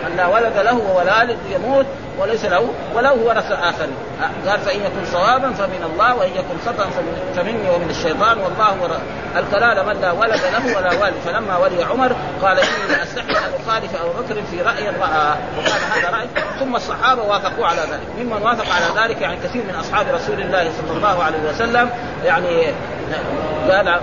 من 0.06 0.18
لا 0.18 0.28
ولد 0.28 0.58
له 0.58 0.78
ووالد 0.78 1.38
يموت 1.50 1.86
وليس 2.20 2.46
له 2.46 2.70
ولو 2.96 3.28
ورث 3.28 3.52
اخرين 3.52 3.96
قال 4.48 4.60
فان 4.60 4.80
يكن 4.80 5.06
صوابا 5.12 5.54
فمن 5.54 5.90
الله 5.94 6.16
وان 6.16 6.30
يكن 6.30 6.58
خطا 6.66 6.90
فمني 7.36 7.70
ومن 7.70 7.90
الشيطان 7.90 8.38
والله 8.38 8.82
ور... 8.82 8.98
الكلال 9.38 9.86
من 9.86 10.02
لا 10.02 10.12
ولد 10.12 10.42
له 10.54 10.78
ولا 10.78 10.90
والد. 11.02 11.14
فلما 11.26 11.58
ولي 11.58 11.84
عمر 11.84 12.16
قال 12.42 12.60
إني 12.60 13.04
أستحي 13.04 13.32
أن 13.32 13.52
أخالف 13.68 14.02
أبو 14.02 14.12
بكر 14.22 14.42
في 14.52 14.62
رأي 14.62 14.90
راه 14.90 15.36
وكان 15.58 15.82
هذا 15.92 16.10
رأي. 16.10 16.28
ثم 16.60 16.76
الصحابة 16.76 17.24
وافقوا 17.24 17.66
على 17.66 17.82
ذلك. 17.82 18.08
ممن 18.20 18.42
وافق 18.42 18.66
على 18.76 19.04
ذلك 19.04 19.22
يعني 19.22 19.38
كثير 19.44 19.64
من 19.64 19.76
أصحاب 19.76 20.06
رسول 20.14 20.42
الله 20.42 20.72
صلى 20.82 20.98
الله 20.98 21.24
عليه 21.24 21.50
وسلم. 21.50 21.90
يعني 22.26 22.66
قال 23.70 24.00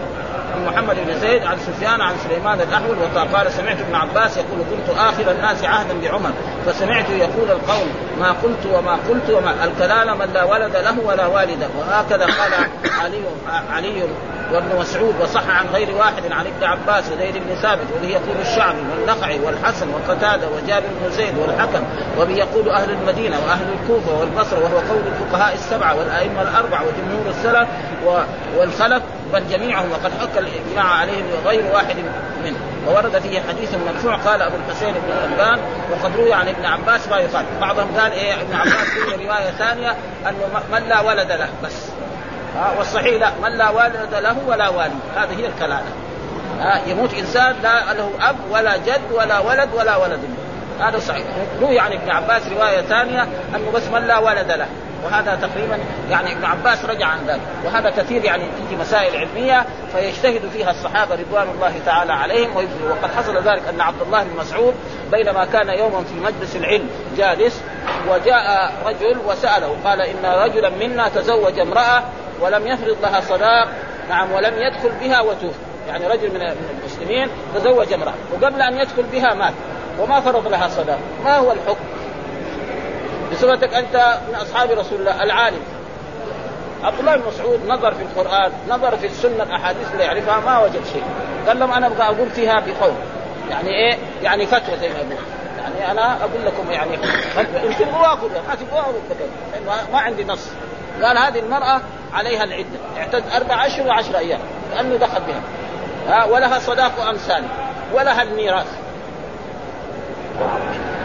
عن 0.58 0.64
محمد 0.64 0.96
بن 1.06 1.20
زيد 1.20 1.42
عن 1.42 1.58
سفيان 1.58 2.00
عن 2.00 2.14
سليمان 2.28 2.60
الأحول 2.60 2.96
وقال 2.98 3.52
سمعت 3.52 3.80
ابن 3.80 3.94
عباس 3.94 4.36
يقول 4.36 4.58
كنت 4.70 4.98
آخر 4.98 5.30
الناس 5.30 5.64
عهدا 5.64 6.00
بعمر 6.02 6.30
فسمعت 6.66 7.10
يقول 7.10 7.50
القول 7.50 7.86
ما 8.20 8.32
قلت 8.32 8.66
وما 8.72 8.98
قلت 9.08 9.30
وما 9.30 9.64
الكلام 9.64 10.18
من 10.18 10.26
لا 10.34 10.44
ولد 10.44 10.76
له 10.76 11.00
ولا 11.04 11.26
والد 11.26 11.70
وهكذا 11.78 12.24
قال 12.24 12.52
علي 13.00 13.22
علي 13.70 14.02
وابن 14.52 14.78
مسعود 14.80 15.14
وصح 15.20 15.48
عن 15.48 15.66
غير 15.66 15.94
واحد 15.94 16.32
عن 16.32 16.46
ابن 16.46 16.64
عباس 16.64 17.04
وزيد 17.12 17.34
بن 17.34 17.54
ثابت 17.62 17.86
وبه 17.96 18.08
يقول 18.08 18.36
الشعبي 18.40 18.78
والنخعي 18.90 19.40
والحسن 19.40 19.86
وقتادة 19.90 20.48
وجابر 20.48 20.86
بن 21.02 21.10
زيد 21.10 21.38
والحكم 21.38 21.82
وبه 22.18 22.34
يقول 22.34 22.70
أهل 22.70 22.90
المدينة 22.90 23.36
وأهل 23.46 23.66
الكوفة 23.82 24.20
والبصره 24.20 24.58
وهو 24.58 24.78
قول 24.78 25.02
الفقهاء 25.06 25.54
السبعة 25.54 25.98
والأئمة 25.98 26.42
الأربعة 26.42 26.82
وجمهور 26.82 27.30
السلف 27.30 27.68
والخلف 28.56 29.02
بل 29.32 29.48
جميعهم 29.48 29.90
وقد 29.92 30.12
حكى 30.20 30.38
الإجماع 30.38 30.84
عليهم 30.84 31.24
غير 31.46 31.64
واحد 31.74 31.96
منه. 32.44 32.56
وورد 32.88 33.18
فيه 33.18 33.40
حديث 33.48 33.74
مرفوع 33.74 34.16
قال 34.16 34.42
أبو 34.42 34.56
الحسين 34.56 34.94
بن 34.94 35.12
الالبان 35.12 35.58
وقد 35.90 36.16
روي 36.16 36.32
عن 36.32 36.48
ابن 36.48 36.64
عباس 36.64 37.08
ما 37.08 37.16
يقال. 37.16 37.44
بعضهم 37.60 37.88
قال 37.98 38.12
إيه 38.12 38.34
ابن 38.34 38.54
عباس 38.54 38.72
في 38.74 39.26
رواية 39.26 39.50
ثانية 39.50 39.90
انه 40.28 40.62
من 40.72 40.88
لا 40.88 41.00
ولد 41.00 41.32
له 41.32 41.48
بس. 41.64 41.97
والصحيح 42.78 43.20
لا 43.20 43.30
من 43.42 43.58
لا 43.58 43.70
والد 43.70 44.14
له 44.14 44.36
ولا 44.46 44.68
والد. 44.68 45.00
هذه 45.16 45.40
هي 45.40 45.46
الكلالة. 45.46 45.92
يموت 46.86 47.14
إنسان 47.14 47.56
لا 47.62 47.92
له 47.92 48.10
أب 48.20 48.36
ولا 48.50 48.76
جد 48.76 49.12
ولا 49.12 49.38
ولد 49.38 49.68
ولا 49.74 49.96
ولد. 49.96 50.20
هذا 50.80 50.98
صحيح. 50.98 51.24
روي 51.60 51.80
عن 51.80 51.92
ابن 51.92 52.10
عباس 52.10 52.42
رواية 52.46 52.80
ثانية 52.80 53.22
أنه 53.22 53.70
بس 53.74 53.82
من 53.82 54.06
لا 54.06 54.18
ولد 54.18 54.50
له. 54.50 54.66
وهذا 55.04 55.38
تقريبا 55.42 55.78
يعني 56.10 56.32
ابن 56.32 56.44
عباس 56.44 56.84
رجع 56.84 57.06
عن 57.06 57.18
ذلك. 57.26 57.40
وهذا 57.64 57.90
كثير 57.90 58.24
يعني 58.24 58.44
في 58.70 58.76
مسائل 58.76 59.16
علمية 59.16 59.66
فيجتهد 59.92 60.42
فيها 60.52 60.70
الصحابة 60.70 61.14
رضوان 61.14 61.48
الله 61.54 61.72
تعالى 61.86 62.12
عليهم 62.12 62.56
وقد 62.90 63.10
حصل 63.16 63.36
ذلك 63.36 63.62
أن 63.68 63.80
عبد 63.80 64.02
الله 64.02 64.22
بن 64.22 64.36
مسعود 64.40 64.74
بينما 65.12 65.44
كان 65.44 65.68
يوما 65.68 66.04
في 66.04 66.14
مجلس 66.14 66.56
العلم 66.56 66.88
جالس 67.16 67.60
وجاء 68.08 68.72
رجل 68.86 69.18
وسأله 69.26 69.76
قال 69.84 70.00
إن 70.00 70.24
رجلا 70.24 70.70
منا 70.70 71.08
تزوج 71.08 71.58
امرأة 71.58 72.02
ولم 72.40 72.66
يفرض 72.66 72.96
لها 73.02 73.20
صداق 73.20 73.68
نعم 74.08 74.32
ولم 74.32 74.54
يدخل 74.56 74.90
بها 75.00 75.20
وتوفي 75.20 75.58
يعني 75.88 76.06
رجل 76.06 76.34
من 76.34 76.54
المسلمين 76.80 77.28
تزوج 77.54 77.92
امرأة 77.92 78.14
وقبل 78.32 78.62
أن 78.62 78.80
يدخل 78.80 79.02
بها 79.02 79.34
مات 79.34 79.54
وما 79.98 80.20
فرض 80.20 80.48
لها 80.48 80.68
صداق. 80.68 80.98
ما 81.24 81.36
هو 81.36 81.52
الحكم؟ 81.52 81.84
بصفتك 83.32 83.74
أنت 83.74 84.18
من 84.28 84.34
أصحاب 84.34 84.70
رسول 84.70 85.00
الله 85.00 85.22
العالم. 85.22 85.60
عبد 86.82 86.98
الله 86.98 87.16
بن 87.16 87.22
مسعود 87.26 87.60
نظر 87.66 87.94
في 87.94 88.02
القرآن 88.02 88.52
نظر 88.68 88.96
في 88.96 89.06
السنة 89.06 89.42
الأحاديث 89.42 89.92
اللي 89.92 90.04
يعرفها 90.04 90.40
ما 90.40 90.58
وجد 90.58 90.84
شيء. 90.92 91.04
قال 91.46 91.58
لهم 91.58 91.72
أنا 91.72 91.86
أبغى 91.86 92.02
أقول 92.02 92.30
فيها 92.30 92.60
بقول. 92.60 92.94
يعني 93.50 93.68
إيه؟ 93.68 93.98
يعني 94.22 94.46
فتوى 94.46 94.76
زي 94.80 94.88
ما 94.88 94.96
أقول 94.96 95.16
يعني 95.58 95.90
أنا 95.90 96.16
أقول 96.20 96.46
لكم 96.46 96.70
يعني 96.70 96.94
إن 97.38 97.76
تبغوا 97.78 98.06
اخذها 98.06 98.42
ما 98.48 98.54
تبغوا 98.54 98.92
ما 99.92 99.98
عندي 99.98 100.24
نص. 100.24 100.48
قال 101.02 101.18
هذه 101.18 101.38
المرأة 101.38 101.80
عليها 102.14 102.44
العدة. 102.44 102.78
اعتد 102.98 103.22
أربع 103.36 103.66
اشهر 103.66 103.86
وعشر 103.86 104.18
أيام. 104.18 104.40
لأنه 104.74 104.96
دخل 104.96 105.20
بها. 105.20 105.40
ها 106.08 106.24
ولها 106.24 106.58
صداق 106.58 107.00
امثال 107.00 107.44
ولها 107.94 108.22
الميراث. 108.22 108.66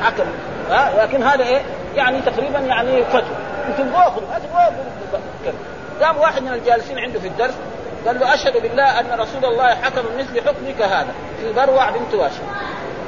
حكم 0.04 0.26
ها 0.70 1.06
لكن 1.06 1.24
هذا 1.24 1.44
إيه؟ 1.44 1.62
يعني 1.96 2.22
تقريبا 2.22 2.60
يعني 2.60 3.04
فتوى. 3.04 3.22
ما 4.30 4.40
تبغوا 4.40 5.54
قام 6.02 6.18
واحد 6.18 6.44
من 6.44 6.54
الجالسين 6.54 7.00
عنده 7.00 7.20
في 7.20 7.28
الدرس 7.28 7.54
قال 8.08 8.20
له 8.20 8.34
أشهد 8.34 8.62
بالله 8.62 9.00
أن 9.00 9.20
رسول 9.20 9.46
الله 9.46 9.76
حكم 9.76 10.04
مثل 10.18 10.48
حكمك 10.48 10.82
هذا. 10.82 11.14
في 11.42 11.54
بروع 11.54 11.90
بنت 11.90 12.14
واشم. 12.14 12.44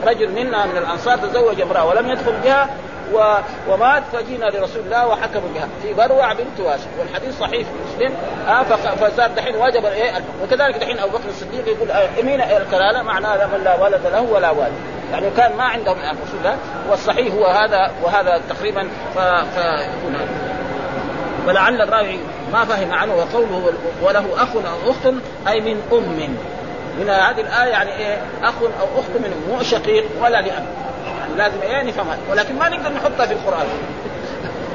رجل 0.08 0.32
منا 0.32 0.66
من 0.66 0.78
الأنصار 0.78 1.18
تزوج 1.18 1.62
امرأة 1.62 1.86
ولم 1.86 2.10
يدخل 2.10 2.34
بها 2.44 2.70
و... 3.14 3.38
ومات 3.70 4.04
فجينا 4.14 4.46
لرسول 4.46 4.82
الله 4.86 5.08
وحكم 5.08 5.42
بها. 5.56 5.68
في 5.82 5.94
بروع 5.94 6.34
بنت 6.34 6.60
واشم 6.60 6.88
والحديث 7.00 7.40
صحيح 7.40 7.68
في 7.68 7.96
مسلم. 7.96 8.14
آه 8.48 8.64
فصار 8.96 9.28
دحين 9.28 9.56
وجب 9.56 9.86
إيه 9.86 10.12
وكذلك 10.44 10.76
دحين 10.78 11.00
أبو 11.00 11.18
بكر 11.18 11.30
الصديق 11.30 11.68
يقول 11.68 11.90
يمين 12.18 12.42
آه 12.42 12.58
الكلالة 12.58 13.02
معناه 13.02 13.48
من 13.48 13.64
لا 13.64 13.84
ولد 13.84 14.02
له 14.08 14.22
ولا 14.22 14.52
والد. 14.52 14.74
يعني 15.12 15.30
كان 15.38 15.56
ما 15.58 15.64
عندهم 15.64 15.98
رسول 15.98 16.40
الله 16.40 16.58
والصحيح 16.90 17.34
هو 17.34 17.46
هذا 17.46 17.92
وهذا 18.04 18.42
تقريبا 18.50 18.88
ف... 19.16 19.20
ف... 19.20 19.60
ولعل 21.48 21.82
الراوي 21.82 22.20
ما 22.54 22.66
فهم 22.66 22.94
عنه 22.94 23.16
وقوله 23.16 23.74
وله 24.04 24.44
أخ 24.44 24.56
أو 24.56 24.92
أخت 24.92 25.14
أي 25.48 25.62
من 25.62 25.82
أم. 25.92 26.36
من 27.00 27.10
هذه 27.10 27.42
الآية 27.42 27.70
يعني 27.70 27.98
إيه 27.98 28.22
أخ 28.44 28.54
أو 28.62 29.00
أخت 29.00 29.10
من 29.10 29.46
مو 29.50 29.64
شقيق 29.64 30.06
ولا 30.22 30.42
لأب. 30.42 30.66
لازم 31.38 31.62
إيه 31.62 31.84
نفهمها 31.84 32.18
ولكن 32.32 32.56
ما 32.56 32.70
نقدر 32.70 32.94
نحطها 32.94 33.26
في 33.26 33.34
القرآن. 33.34 33.66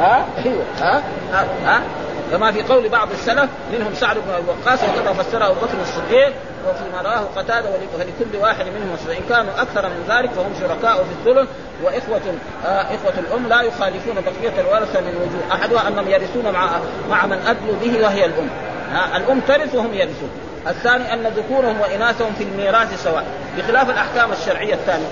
ها؟ 0.00 0.26
أيوه. 0.44 0.64
ها؟ 0.80 1.02
ها, 1.32 1.46
ها؟ 1.64 1.82
كما 2.30 2.52
في 2.52 2.62
قول 2.62 2.88
بعض 2.88 3.10
السلف 3.10 3.50
منهم 3.72 3.94
سعد 3.94 4.16
بن 4.16 4.34
أبي 4.34 4.44
وقاص 4.48 4.78
وكذا 4.82 5.12
فسره 5.12 5.46
أبو 5.46 5.54
بكر 5.54 5.82
الصديق 5.82 6.32
وفيما 6.68 7.02
رواه 7.02 7.24
قتادة 7.36 7.70
ولكل 7.70 8.36
واحد 8.40 8.64
منهم 8.66 8.96
فان 8.96 9.22
كانوا 9.28 9.62
أكثر 9.62 9.88
من 9.88 10.04
ذلك 10.08 10.30
فهم 10.30 10.52
شركاء 10.60 10.96
في 10.96 11.30
الثلث 11.30 11.48
واخوه 11.82 12.20
آه 12.66 12.82
إخوة 12.82 13.18
الأم 13.18 13.46
لا 13.46 13.62
يخالفون 13.62 14.14
بقية 14.14 14.60
الورثة 14.60 15.00
من 15.00 15.14
وجوه 15.16 15.54
أحدها 15.54 15.88
أنهم 15.88 16.08
يرثون 16.08 16.52
مع 16.52 16.70
مع 17.10 17.26
من 17.26 17.38
أدلوا 17.46 17.74
به 17.82 18.04
وهي 18.04 18.24
الأم. 18.24 18.48
آه 18.94 19.16
الأم 19.16 19.40
ترث 19.40 19.74
وهم 19.74 19.94
يرثون. 19.94 20.30
الثاني 20.68 21.14
أن 21.14 21.26
ذكورهم 21.26 21.80
وإناثهم 21.80 22.32
في 22.38 22.44
الميراث 22.44 23.04
سواء. 23.04 23.24
بخلاف 23.58 23.90
الأحكام 23.90 24.32
الشرعية 24.32 24.74
الثانية. 24.74 25.06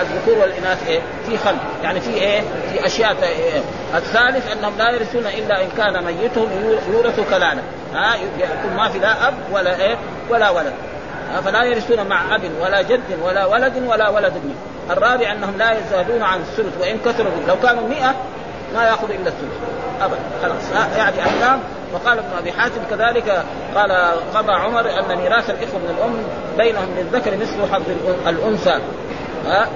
الذكور 0.00 0.38
والإناث 0.38 0.88
إيه؟ 0.88 1.00
في 1.26 1.38
خلق. 1.38 1.60
يعني 1.82 2.00
في 2.00 2.14
إيه؟ 2.14 2.40
في 2.72 2.86
أشياء 2.86 3.16
إيه؟ 3.22 3.60
الثالث 3.94 4.52
أنهم 4.52 4.72
لا 4.78 4.90
يرثون 4.90 5.26
إلا 5.26 5.62
إن 5.62 5.68
كان 5.76 6.04
ميتهم 6.04 6.48
يورث 6.92 7.20
كلاله 7.30 7.62
ها؟ 7.94 8.14
يكون 8.38 8.76
ما 8.76 8.88
في 8.88 8.98
لا 8.98 9.28
أب 9.28 9.34
ولا 9.52 9.80
إيه؟ 9.80 9.96
ولا 10.30 10.50
ولد. 10.50 10.72
فلا 11.44 11.62
يرثون 11.64 12.06
مع 12.06 12.34
أب 12.34 12.42
ولا 12.60 12.82
جد 12.82 13.18
ولا 13.22 13.46
ولد 13.46 13.82
ولا 13.86 14.08
ولد 14.08 14.32
ابن. 14.36 14.54
الرابع 14.90 15.32
أنهم 15.32 15.58
لا 15.58 15.78
يزادون 15.78 16.22
عن 16.22 16.40
الثلث 16.40 16.80
وإن 16.80 16.98
كثروا. 16.98 17.32
لو 17.48 17.56
كانوا 17.62 17.88
100 17.88 18.14
ما 18.74 18.84
يأخذ 18.84 19.10
إلا 19.10 19.28
الثلث. 19.28 19.52
ابدا. 20.00 20.20
خلاص. 20.42 20.94
يعني 20.96 21.20
احكام 21.20 21.60
وقال 21.92 22.18
ابن 22.18 22.28
أبي 22.38 22.52
حاتم 22.52 22.80
كذلك 22.90 23.44
قال 23.74 23.92
قضى 24.34 24.52
عمر 24.52 24.80
أن 24.80 25.18
ميراث 25.18 25.50
الإخوة 25.50 25.78
من 25.78 25.94
الأم 25.98 26.22
بينهم 26.58 26.94
للذكر 26.98 27.36
مثل 27.36 27.72
حظ 27.72 27.82
الأنثى. 28.26 28.78
ها 29.46 29.68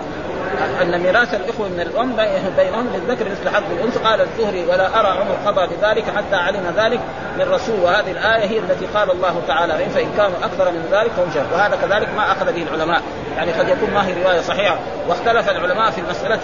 أن 0.82 1.00
ميراث 1.00 1.34
الإخوة 1.34 1.68
من 1.68 1.80
الأم 1.80 2.16
بينهم 2.56 2.88
للذكر 2.94 3.24
مثل 3.30 3.48
حظ 3.48 3.62
الأنثى. 3.72 3.98
قال 3.98 4.20
الزهري 4.20 4.66
ولا 4.66 5.00
أرى 5.00 5.08
عمر 5.08 5.34
قضى 5.46 5.76
بذلك 5.76 6.04
حتى 6.16 6.36
علم 6.36 6.74
ذلك 6.76 7.00
من 7.38 7.52
رسول. 7.52 7.80
وهذه 7.80 8.10
الآية 8.10 8.46
هي 8.46 8.58
التي 8.58 8.86
قال 8.86 9.10
الله 9.10 9.42
تعالى 9.48 9.72
فإن 9.94 10.08
كانوا 10.16 10.36
أكثر 10.44 10.70
من 10.70 10.88
ذلك 10.92 11.10
فهم 11.10 11.30
شر 11.34 11.46
وهذا 11.54 11.76
كذلك 11.76 12.08
ما 12.16 12.32
أخذ 12.32 12.52
به 12.52 12.62
العلماء. 12.62 13.02
يعني 13.36 13.52
قد 13.52 13.68
يكون 13.68 13.90
ما 13.90 14.06
هي 14.06 14.22
رواية 14.22 14.40
صحيحة. 14.40 14.78
واختلف 15.08 15.50
العلماء 15.50 15.90
في 15.90 16.00
المسألة 16.00 16.38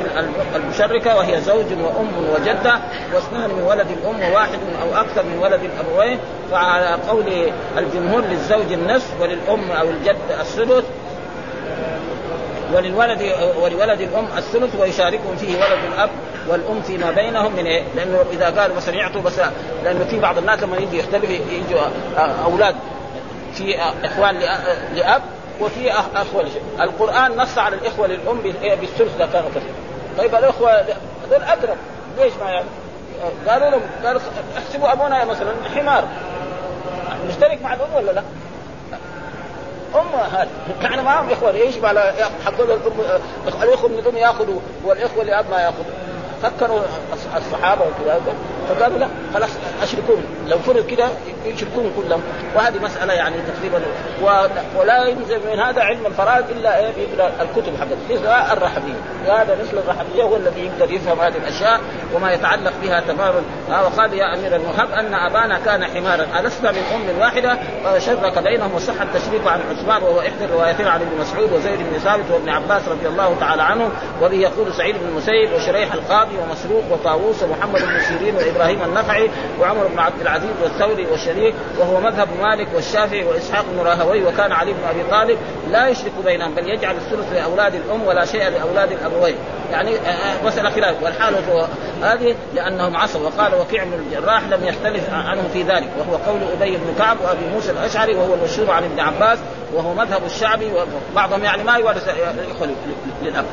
المشركة 0.57 1.17
وهي 1.17 1.41
زوج 1.41 1.67
وأم 1.73 2.13
وجدة 2.35 2.79
واثنان 3.15 3.51
من 3.51 3.63
ولد 3.63 3.87
الأم 3.91 4.31
وواحد 4.31 4.59
أو 4.83 5.01
أكثر 5.01 5.23
من 5.23 5.39
ولد 5.43 5.61
الأبوين. 5.65 6.19
فعلى 6.51 6.99
قول 7.09 7.53
الجمهور 7.79 8.21
للزوج 8.21 8.73
النصف 8.73 9.21
وللأم 9.21 9.71
أو 9.71 9.91
الجد 9.91 10.17
السدس. 10.41 10.85
وللولد 12.75 13.23
ولولد 13.57 14.01
الأم 14.01 14.27
الثلث 14.37 14.81
ويشاركهم 14.81 15.37
فيه 15.37 15.57
ولد 15.57 15.79
الأب 15.93 16.11
والأم 16.49 16.83
فيما 16.83 17.11
بينهم 17.11 17.53
من 17.53 17.67
إيه؟ 17.67 17.83
لأنه 17.97 18.25
إذا 18.33 18.61
قالوا 18.61 18.77
مثلا 18.77 18.95
يعطوا 18.95 19.21
بس 19.21 19.41
لأنه 19.85 20.05
في 20.05 20.21
بعض 20.21 20.39
الناس 20.39 20.63
لما 20.63 20.77
يجي 20.77 20.99
يختلف 20.99 21.31
يجوا 21.31 21.81
أولاد 22.45 22.75
في 23.55 23.77
إخوان 24.05 24.39
لأب 24.95 25.23
وفي 25.61 25.93
أخوة 25.93 26.47
القرآن 26.81 27.37
نص 27.37 27.59
على 27.59 27.77
الإخوة 27.77 28.07
للأم 28.07 28.39
بالثلث 28.81 29.17
اذا 29.17 29.29
كانوا 29.33 29.51
كثير 29.51 29.73
طيب 30.19 30.35
الإخوة 30.35 30.71
هذول 30.73 31.43
اقرب 31.43 31.77
ليش 32.19 32.33
ما 32.41 32.51
يعني؟ 32.51 32.67
قالوا 33.49 33.71
لهم 33.71 33.81
قالوا 34.05 34.21
احسبوا 34.59 34.93
أبونا 34.93 35.25
مثلا 35.25 35.53
حمار 35.75 36.05
نشترك 37.29 37.63
مع 37.63 37.75
الأم 37.75 37.95
ولا 37.95 38.13
لا؟ 38.13 38.23
هذه 40.33 40.49
يعني 40.83 41.03
معهم 41.03 41.31
اخوه 41.31 41.51
يجب 41.51 41.87
على 41.87 42.15
حقول 42.45 42.71
الام 42.71 42.93
الاخوه 43.63 43.91
من 43.91 43.99
الام 43.99 44.17
ياخذوا 44.17 44.61
والإخوة 44.85 45.23
الاب 45.23 45.51
ما 45.51 45.61
ياخذوا 45.61 45.85
فكروا 46.43 46.81
الصحابة 47.37 47.83
وكذا. 47.83 48.21
فقالوا 48.75 48.99
لا 48.99 49.09
خلاص 49.35 49.51
أشركوهم. 49.83 50.23
لو 50.49 50.59
فرض 50.59 50.87
كده 50.87 51.09
يشركوهم 51.45 51.93
كلهم. 51.97 52.23
وهذه 52.57 52.79
مسألة 52.83 53.13
يعني 53.13 53.37
تقريبا 53.57 53.81
ولا 54.77 55.07
ينزل 55.07 55.41
من 55.53 55.61
هذا 55.61 55.83
علم 55.83 56.07
الفرائض 56.07 56.51
إلا 56.51 56.79
إيه؟ 56.79 56.91
بيقرا 56.97 57.33
الكتب 57.41 57.73
حقت 57.81 57.99
مثل 58.11 58.27
الرحبية. 58.27 58.95
هذا 59.27 59.57
مثل 59.63 59.79
الرحبية 59.79 60.23
هو 60.23 60.37
الذي 60.37 60.61
يقدر 60.61 60.95
يفهم 60.95 61.21
هذه 61.21 61.37
الأشياء 61.37 61.81
وما 62.15 62.33
يتعلق 62.33 62.73
بها 62.83 63.01
تماما. 63.01 63.43
وقال 63.69 64.15
يا 64.15 64.35
أمير 64.35 64.57
المهب 64.57 64.91
أن 64.91 65.15
أبانا 65.15 65.59
كان 65.59 65.85
حمارا. 65.85 66.27
السنا 66.47 66.73
من 66.73 66.83
أم 66.95 67.21
واحدة؟ 67.21 67.59
فشرك 67.85 68.39
بينهم 68.39 68.75
وصح 68.75 69.01
التشريك 69.01 69.47
عن 69.47 69.61
عثمان 69.71 70.03
وهو 70.03 70.21
إحدى 70.21 70.45
الروايتين 70.45 70.87
عن 70.87 71.01
ابن 71.01 71.21
مسعود 71.21 71.53
وزيد 71.53 71.79
بن 71.79 71.99
ثابت 71.99 72.31
وابن 72.31 72.49
عباس 72.49 72.89
رضي 72.89 73.09
الله 73.09 73.37
تعالى 73.41 73.63
عنه 73.63 73.91
وبه 74.23 74.37
يقول 74.37 74.75
سعيد 74.75 74.97
بن 74.97 75.09
المسيب 75.09 75.53
وشريح 75.53 75.93
القاضي 75.93 76.37
ومسروق 76.39 76.85
وطاووس 76.91 77.43
ومحمد 77.43 77.81
بن 77.81 78.01
سيرين 78.09 78.37
وابراهيم 78.61 78.83
النخعي 78.83 79.31
وعمر 79.61 79.87
بن 79.87 79.99
عبد 79.99 80.21
العزيز 80.21 80.51
والثوري 80.63 81.07
والشريك 81.07 81.55
وهو 81.79 82.01
مذهب 82.01 82.29
مالك 82.43 82.69
والشافعي 82.75 83.25
وإسحاق 83.25 83.65
بن 83.73 83.79
راهوي 83.79 84.25
وكان 84.25 84.53
علي 84.53 84.73
بن 84.73 84.79
أبي 84.91 85.11
طالب. 85.11 85.39
لا 85.71 85.89
يشرك 85.89 86.13
بينهم 86.25 86.55
بل 86.55 86.69
يجعل 86.69 86.97
الثلث 86.97 87.33
لأولاد 87.33 87.75
الأم 87.75 88.03
ولا 88.07 88.25
شيء 88.25 88.49
لأولاد 88.49 88.93
الأبوين. 88.93 89.35
يعني 89.73 89.91
مسألة 90.45 90.71
خلاف. 90.71 91.03
والحال 91.03 91.35
هذه 92.03 92.35
لأنهم 92.55 92.97
عصوا 92.97 93.21
وقال 93.21 93.55
وكيع 93.55 93.85
بن 93.85 93.93
الجراح 93.93 94.43
لم 94.49 94.65
يختلف 94.65 95.11
عنهم 95.13 95.49
في 95.53 95.63
ذلك. 95.63 95.89
وهو 95.99 96.17
قول 96.17 96.41
أبي 96.61 96.77
بن 96.77 96.95
كعب 96.99 97.17
وأبي 97.25 97.47
موسى 97.55 97.71
الأشعري 97.71 98.15
وهو 98.15 98.35
المشهور 98.35 98.71
عن 98.71 98.85
ابن 98.85 99.01
عباس 99.01 99.39
وهو 99.75 99.95
مذهب 99.95 100.25
الشعبي 100.27 100.71
وبعضهم 101.13 101.45
يعني 101.45 101.63
ما 101.63 101.77
الإخوة 101.77 102.69
للأب. 103.23 103.45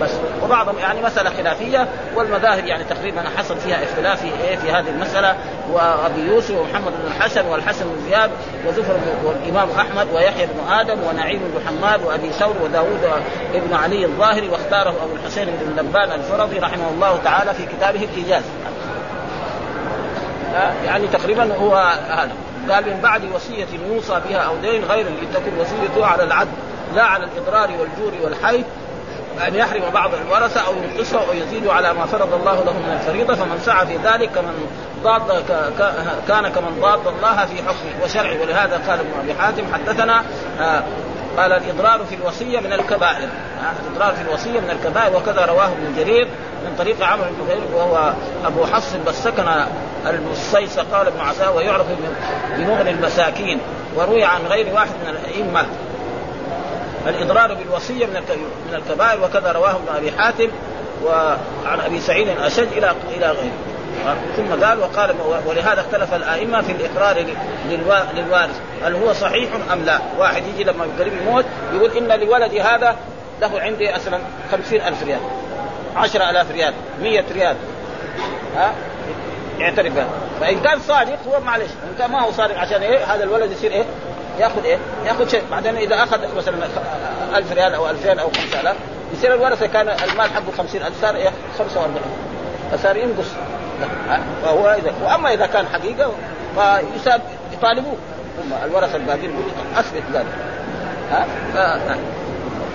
بس. 0.00 0.10
وبعضهم 0.44 0.78
يعني 0.78 1.02
مسألة 1.02 1.30
خلافية 1.30 1.88
والمذاهب 2.14 2.66
يعني 2.66 2.84
تقريبا 2.84 3.22
حصل 3.36 3.56
فيها 3.56 3.84
اختلاف 3.84 4.20
في 4.20 4.28
إيه 4.44 4.56
في 4.56 4.70
هذه 4.70 4.88
المسألة. 4.88 5.36
وأبي 5.72 6.20
يوسف 6.20 6.50
ومحمد 6.50 6.92
بن 6.92 7.06
الحسن 7.16 7.46
والحسن 7.46 7.84
بن 7.84 8.10
زياد 8.10 8.30
وزفر 8.66 8.96
والإمام 9.24 9.68
أحمد 9.70 10.06
ويحيى 10.14 10.46
بن 10.46 10.72
آدم 10.72 10.98
ونعيم 11.08 11.38
بن 11.38 11.66
حماد 11.66 12.02
وأبي 12.04 12.30
ثور 12.30 12.54
وداوود 12.62 13.00
بن 13.54 13.74
علي 13.74 14.04
الظاهري 14.04 14.48
واختاره 14.48 14.90
أبو 14.90 15.14
الحسين 15.22 15.46
بن 15.46 15.80
لبان 15.80 16.12
الفرضي 16.12 16.58
رحمه 16.58 16.90
الله 16.90 17.18
تعالى 17.24 17.54
في 17.54 17.66
كتابه 17.66 18.08
الايجاز 18.12 18.42
يعني 20.84 21.08
تقريبا 21.08 21.54
هو 21.54 21.74
هذا. 22.08 22.32
قال 22.70 22.84
من 22.86 23.00
بعد 23.02 23.22
وصية 23.34 23.66
يوصى 23.88 24.20
بها 24.28 24.38
أو 24.38 24.56
دين 24.56 24.84
غير 24.84 25.06
لتكن 25.22 25.58
وصيته 25.60 26.06
على 26.06 26.22
العدل 26.22 26.50
لا 26.94 27.02
على 27.02 27.24
الإضرار 27.24 27.70
والجور 27.70 28.12
والحيف 28.22 28.66
أن 29.46 29.54
يحرم 29.54 29.82
بعض 29.94 30.10
الورثة 30.14 30.60
أو 30.60 30.72
ينقصه 30.82 31.18
أو 31.18 31.32
يزيد 31.32 31.66
على 31.66 31.94
ما 31.94 32.06
فرض 32.06 32.34
الله 32.34 32.64
له 32.64 32.72
من 32.72 32.98
الفريضة 33.00 33.34
فمن 33.34 33.60
سعى 33.64 33.86
في 33.86 33.96
ذلك 33.96 34.30
كمن 34.30 34.66
ضاد 35.02 35.44
كان 36.28 36.48
كمن 36.48 36.80
ضاد 36.80 37.06
الله 37.06 37.46
في 37.46 37.56
حكمه 37.56 38.04
وشرعه 38.04 38.40
ولهذا 38.42 38.80
قال 38.88 39.00
ابن 39.00 39.10
أبي 39.22 39.34
حاتم 39.34 39.62
حدثنا 39.74 40.24
آه، 40.60 40.82
قال 41.36 41.52
الإضرار 41.52 42.04
في 42.04 42.14
الوصية 42.14 42.60
من 42.60 42.72
الكبائر. 42.72 43.28
آه، 43.62 43.72
الإضرار 43.88 44.14
في 44.14 44.22
الوصية 44.22 44.60
من 44.60 44.70
الكبائر 44.70 45.16
وكذا 45.16 45.46
رواه 45.46 45.66
ابن 45.66 45.96
جرير 45.96 46.28
من 46.64 46.74
طريق 46.78 47.04
عمرو 47.04 47.24
بن 47.24 47.48
غير 47.48 47.60
وهو 47.74 48.12
أبو 48.44 48.66
حفص 48.66 48.96
بس 49.06 49.24
سكن 49.24 49.44
المصيصة 50.06 50.84
قال 50.92 51.06
ابن 51.06 51.20
عساه 51.20 51.52
ويعرف 51.52 51.86
بمغني 52.56 52.90
المساكين 52.90 53.58
وروي 53.96 54.24
عن 54.24 54.40
غير 54.46 54.74
واحد 54.74 54.90
من 55.04 55.08
الأئمة. 55.08 55.66
الإضرار 57.06 57.54
بالوصية 57.54 58.06
من 58.06 58.22
من 58.68 58.74
الكبائر 58.74 59.24
وكذا 59.24 59.52
رواه 59.52 59.70
ابن 59.70 59.96
أبي 59.96 60.12
حاتم 60.12 60.48
وعن 61.04 61.80
أبي 61.86 62.00
سعيد 62.00 62.28
الأشج 62.28 62.66
إلى 62.76 62.94
إلى 63.16 63.26
غيره. 63.26 63.52
ثم 64.36 64.64
قال 64.64 64.78
وقال 64.78 65.14
ولهذا 65.46 65.80
اختلف 65.80 66.14
الأئمة 66.14 66.62
في 66.62 66.72
الإقرار 66.72 67.26
للوارث. 68.14 68.60
هل 68.84 68.94
هو 68.94 69.12
صحيح 69.12 69.50
أم 69.72 69.84
لا؟ 69.84 70.00
واحد 70.18 70.42
يجي 70.46 70.64
لما 70.64 70.86
قريب 70.98 71.12
يموت 71.22 71.44
يقول 71.74 71.90
إن 71.90 72.20
لولدي 72.20 72.60
هذا 72.60 72.96
له 73.40 73.60
عندي 73.60 73.92
مثلا 73.92 74.18
خمسين 74.52 74.80
ألف 74.80 75.02
ريال 75.02 75.20
عشرة 75.96 76.30
ألاف 76.30 76.50
ريال 76.50 76.74
مية 77.02 77.24
ريال. 77.32 77.56
ها؟ 78.56 78.72
يعترف 79.58 79.94
بها 79.94 80.08
فإن 80.40 80.60
كان 80.60 80.80
صادق 80.80 81.18
هو 81.28 81.40
معلش 81.40 81.70
إن 81.70 81.94
كان 81.98 82.10
ما 82.10 82.22
هو 82.22 82.32
صادق 82.32 82.58
عشان 82.58 82.82
إيه؟ 82.82 83.14
هذا 83.14 83.24
الولد 83.24 83.52
يصير 83.52 83.70
إيه؟ 83.72 83.84
ياخذ 84.38 84.64
إيه؟ 84.64 84.78
ياخذ 85.06 85.28
شيء. 85.28 85.42
بعدين 85.50 85.76
إذا 85.76 86.02
أخذ 86.02 86.36
مثلا 86.36 86.54
1000 87.36 87.52
ريال 87.52 87.74
أو 87.74 87.90
2000 87.90 88.20
أو 88.20 88.30
5000 88.30 88.76
يصير 89.14 89.34
الورثة 89.34 89.66
كان 89.66 89.88
المال 89.88 90.30
حقه 90.30 90.52
50000 90.58 91.00
صار 91.00 91.16
إيه؟ 91.16 91.30
45 91.58 92.00
فصار 92.72 92.96
ينقص. 92.96 93.26
فهو 94.42 94.70
اذا 94.70 94.92
وأما 95.04 95.32
إذا 95.34 95.46
كان 95.46 95.66
حقيقة 95.66 96.12
فيساب 96.54 97.22
يطالبوه. 97.52 97.96
هم 98.38 98.52
الورثة 98.64 98.96
الباقيين 98.96 99.34
أثبت 99.76 100.02
ذلك. 100.12 100.26
ها؟ 101.10 101.26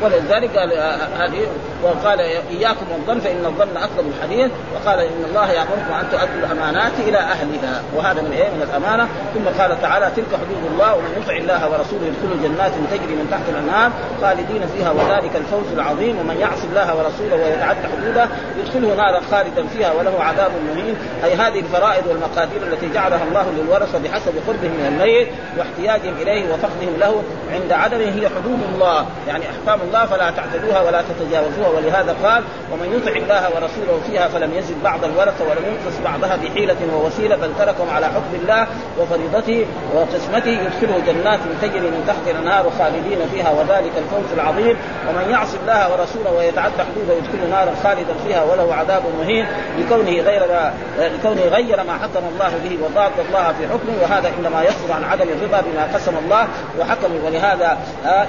ولذلك 0.01 0.57
قال 0.57 0.71
هذه 1.19 1.47
وقال 1.83 2.19
إياكم 2.19 2.85
والظن 2.91 3.19
فإن 3.19 3.45
الظن 3.45 3.77
اكذب 3.77 4.13
الحديث. 4.17 4.51
وقال 4.75 4.99
إن 4.99 5.25
الله 5.29 5.51
يأمركم 5.51 5.93
أن 6.01 6.05
تؤدوا 6.11 6.39
الأمانات 6.45 6.91
إلى 7.07 7.17
أهلها. 7.17 7.81
وهذا 7.95 8.21
من 8.21 8.31
إيه؟ 8.31 8.49
من 8.49 8.61
الأمانة. 8.69 9.07
ثم 9.33 9.61
قال 9.61 9.81
تعالى 9.81 10.11
تلك 10.15 10.31
حدود 10.41 10.71
الله 10.71 10.95
ومن 10.95 11.21
يطع 11.21 11.35
الله 11.35 11.71
ورسوله 11.71 12.05
يدخل 12.05 12.43
جنات 12.43 12.71
تجري 12.91 13.15
من 13.15 13.27
تحت 13.31 13.49
الأنهار 13.49 13.91
خالدين 14.21 14.61
فيها 14.77 14.91
وذلك 14.91 15.35
الفوز 15.35 15.67
العظيم. 15.73 16.19
ومن 16.19 16.37
يعص 16.39 16.63
الله 16.69 16.95
ورسوله 16.95 17.35
ويتعدى 17.43 17.87
حدوده 17.93 18.27
يدخله 18.59 18.95
نارا 18.95 19.21
خالدا 19.31 19.67
فيها 19.67 19.91
وله 19.93 20.23
عذاب 20.23 20.51
مهين. 20.67 20.95
أي 21.23 21.33
هذه 21.33 21.59
الفرائض 21.59 22.07
والمقادير 22.07 22.61
التي 22.63 22.89
جعلها 22.93 23.23
الله 23.23 23.45
للورثه 23.57 23.99
بحسب 23.99 24.33
قربهم 24.47 24.71
من 24.79 24.85
الميت 24.91 25.27
واحتياجهم 25.57 26.15
إليه 26.21 26.53
وفقدهم 26.53 26.93
له 26.99 27.23
عند 27.53 27.71
عدمه. 27.71 28.05
هي 28.05 28.29
حدود 28.29 28.59
الله 28.73 29.05
يعني 29.27 29.43
أحكام 29.45 29.79
الله 29.87 30.05
فلا 30.05 30.29
تعتدوها 30.29 30.81
ولا 30.81 31.01
تتجاوزوها. 31.01 31.69
ولهذا 31.69 32.15
قال 32.23 32.43
ومن 32.71 32.87
يطع 32.97 33.11
الله 33.11 33.43
ورسوله 33.55 34.01
فيها 34.07 34.27
فلم 34.27 34.53
يزد 34.53 34.83
بعض 34.83 35.03
الورثة 35.03 35.43
ولم 35.49 35.65
ينقص 35.71 35.97
بعضها 36.05 36.35
بحيلة 36.35 36.77
ووسيلة 36.93 37.35
بل 37.35 37.51
تركهم 37.59 37.89
على 37.95 38.05
حكم 38.05 38.33
الله 38.41 38.67
وفريضته 38.99 39.65
وقسمته. 39.95 40.55
يدخله 40.65 40.99
جنات 41.07 41.39
تجري 41.61 41.87
من 41.95 42.03
تحت 42.07 42.35
الأنهار 42.35 42.71
خالدين 42.79 43.19
فيها 43.33 43.51
وذلك 43.51 43.91
الفوز 43.97 44.29
العظيم. 44.33 44.77
ومن 45.07 45.25
يعص 45.31 45.53
الله 45.61 45.91
ورسوله 45.91 46.31
ويتعدى 46.37 46.81
حدوده 46.89 47.13
يدخله 47.13 47.45
نارا 47.51 47.71
خالدا 47.83 48.13
فيها 48.27 48.43
وله 48.43 48.75
عذاب 48.75 49.03
مهين. 49.19 49.45
لكونه 49.79 50.11
غير 50.21 50.41
لكونه 50.99 51.41
غير 51.41 51.77
ما 51.83 51.93
حكم 51.93 52.23
الله 52.33 52.51
به 52.63 52.77
وضاد 52.85 53.11
الله 53.27 53.53
في 53.57 53.67
حكمه. 53.67 53.95
وهذا 54.01 54.31
إنما 54.39 54.63
يصدر 54.63 54.93
عن 54.93 55.03
عدم 55.03 55.27
الرضا 55.29 55.61
بما 55.61 55.83
قسم 55.93 56.17
الله 56.25 56.47
وحكم 56.79 57.11
ولهذا 57.25 57.77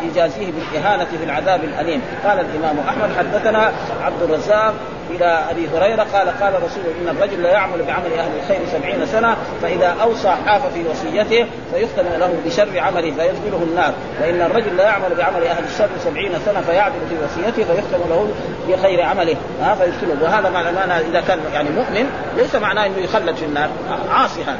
يجازيه 0.03 0.53
بالإهانة 0.53 1.05
في 1.05 1.25
العذاب 1.46 1.64
الاليم 1.64 2.02
قال 2.24 2.40
الإمام 2.40 2.78
أحمد 2.88 3.11
حدثنا 3.18 3.72
عبد 4.02 4.22
الرزاق 4.22 4.74
إلى 5.11 5.45
أبي 5.51 5.69
هريرة 5.69 6.07
قال 6.12 6.29
قال 6.40 6.55
رسول 6.55 6.85
إن 7.01 7.16
الرجل 7.16 7.42
لا 7.42 7.51
يعمل 7.51 7.83
بعمل 7.83 8.12
أهل 8.12 8.31
الخير 8.42 8.59
سبعين 8.73 9.07
سنة 9.07 9.37
فإذا 9.62 9.97
أوصى 10.03 10.35
حاف 10.47 10.73
في 10.75 10.85
وصيته 10.88 11.47
فيختم 11.75 12.03
له 12.19 12.35
بشر 12.47 12.79
عمله 12.79 13.11
فيدخله 13.11 13.62
النار. 13.62 13.95
وإن 14.23 14.40
الرجل 14.40 14.77
لا 14.77 14.85
يعمل 14.85 15.14
بعمل 15.14 15.47
أهل 15.47 15.64
الشر 15.64 15.88
سبعين 16.05 16.33
سنة 16.45 16.61
فيعدل 16.61 16.95
في 17.09 17.14
وصيته 17.25 17.75
فيختم 17.75 18.09
له 18.09 18.29
بخير 18.69 19.03
عمله. 19.03 19.37
ها 19.62 19.75
فيدخله. 19.75 20.16
وهذا 20.23 20.51
معناه 20.51 21.01
إذا 21.01 21.21
كان 21.21 21.38
يعني 21.53 21.71
مؤمن 21.71 22.11
ليس 22.37 22.55
معناه 22.55 22.87
إنه 22.87 22.99
يخلد 22.99 23.37
في 23.37 23.45
النار 23.45 23.69
عاصي 24.11 24.42
هذا 24.42 24.59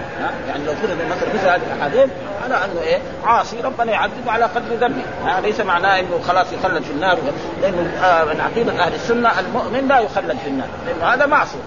يعني 0.49 0.65
لو 0.65 0.73
فرض 0.73 0.97
مثلا 1.11 1.29
مثل 1.35 1.49
هذه 1.49 1.61
الاحاديث 1.75 2.11
على 2.45 2.55
أنه 2.55 2.81
إيه 2.83 2.99
عاصي 3.25 3.61
ربنا 3.61 3.93
يعذبه 3.93 4.33
على 4.33 4.45
قدر 4.45 4.75
ذنبه. 4.81 5.03
ليس 5.43 5.61
معناه 5.61 6.01
إنه 6.01 6.21
خلاص 6.29 6.47
يخلد 6.53 6.83
في 6.83 6.91
النار. 6.91 7.19
لأنه 7.63 7.91
آه، 8.05 8.25
من 8.25 8.41
عقيدة 8.41 8.73
أهل 8.73 8.95
السنة 8.95 9.31
المؤمن 9.41 9.89
لا 9.89 9.99
يخلد 9.99 10.36
في 10.39 10.49
النار. 10.49 10.69
لأنه 10.87 11.05
هذا 11.05 11.27
معصيه 11.27 11.59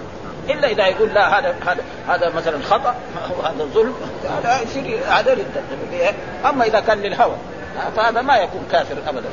إلا 0.48 0.68
إذا 0.68 0.86
يقول 0.86 1.08
لا 1.08 1.38
هذا 1.38 1.54
هذا 1.66 1.82
هذا 2.08 2.30
مثلا 2.36 2.62
خطأ 2.62 2.94
وهذا 3.38 3.64
ظلم 3.64 3.94
هذا 4.38 4.60
يصير 4.62 5.00
هذا 5.08 5.36
أما 6.44 6.64
إذا 6.64 6.80
كان 6.80 6.98
للهوى 6.98 7.36
فهذا 7.96 8.20
ما 8.20 8.36
يكون 8.36 8.66
كافر 8.70 8.96
ابدا. 9.08 9.28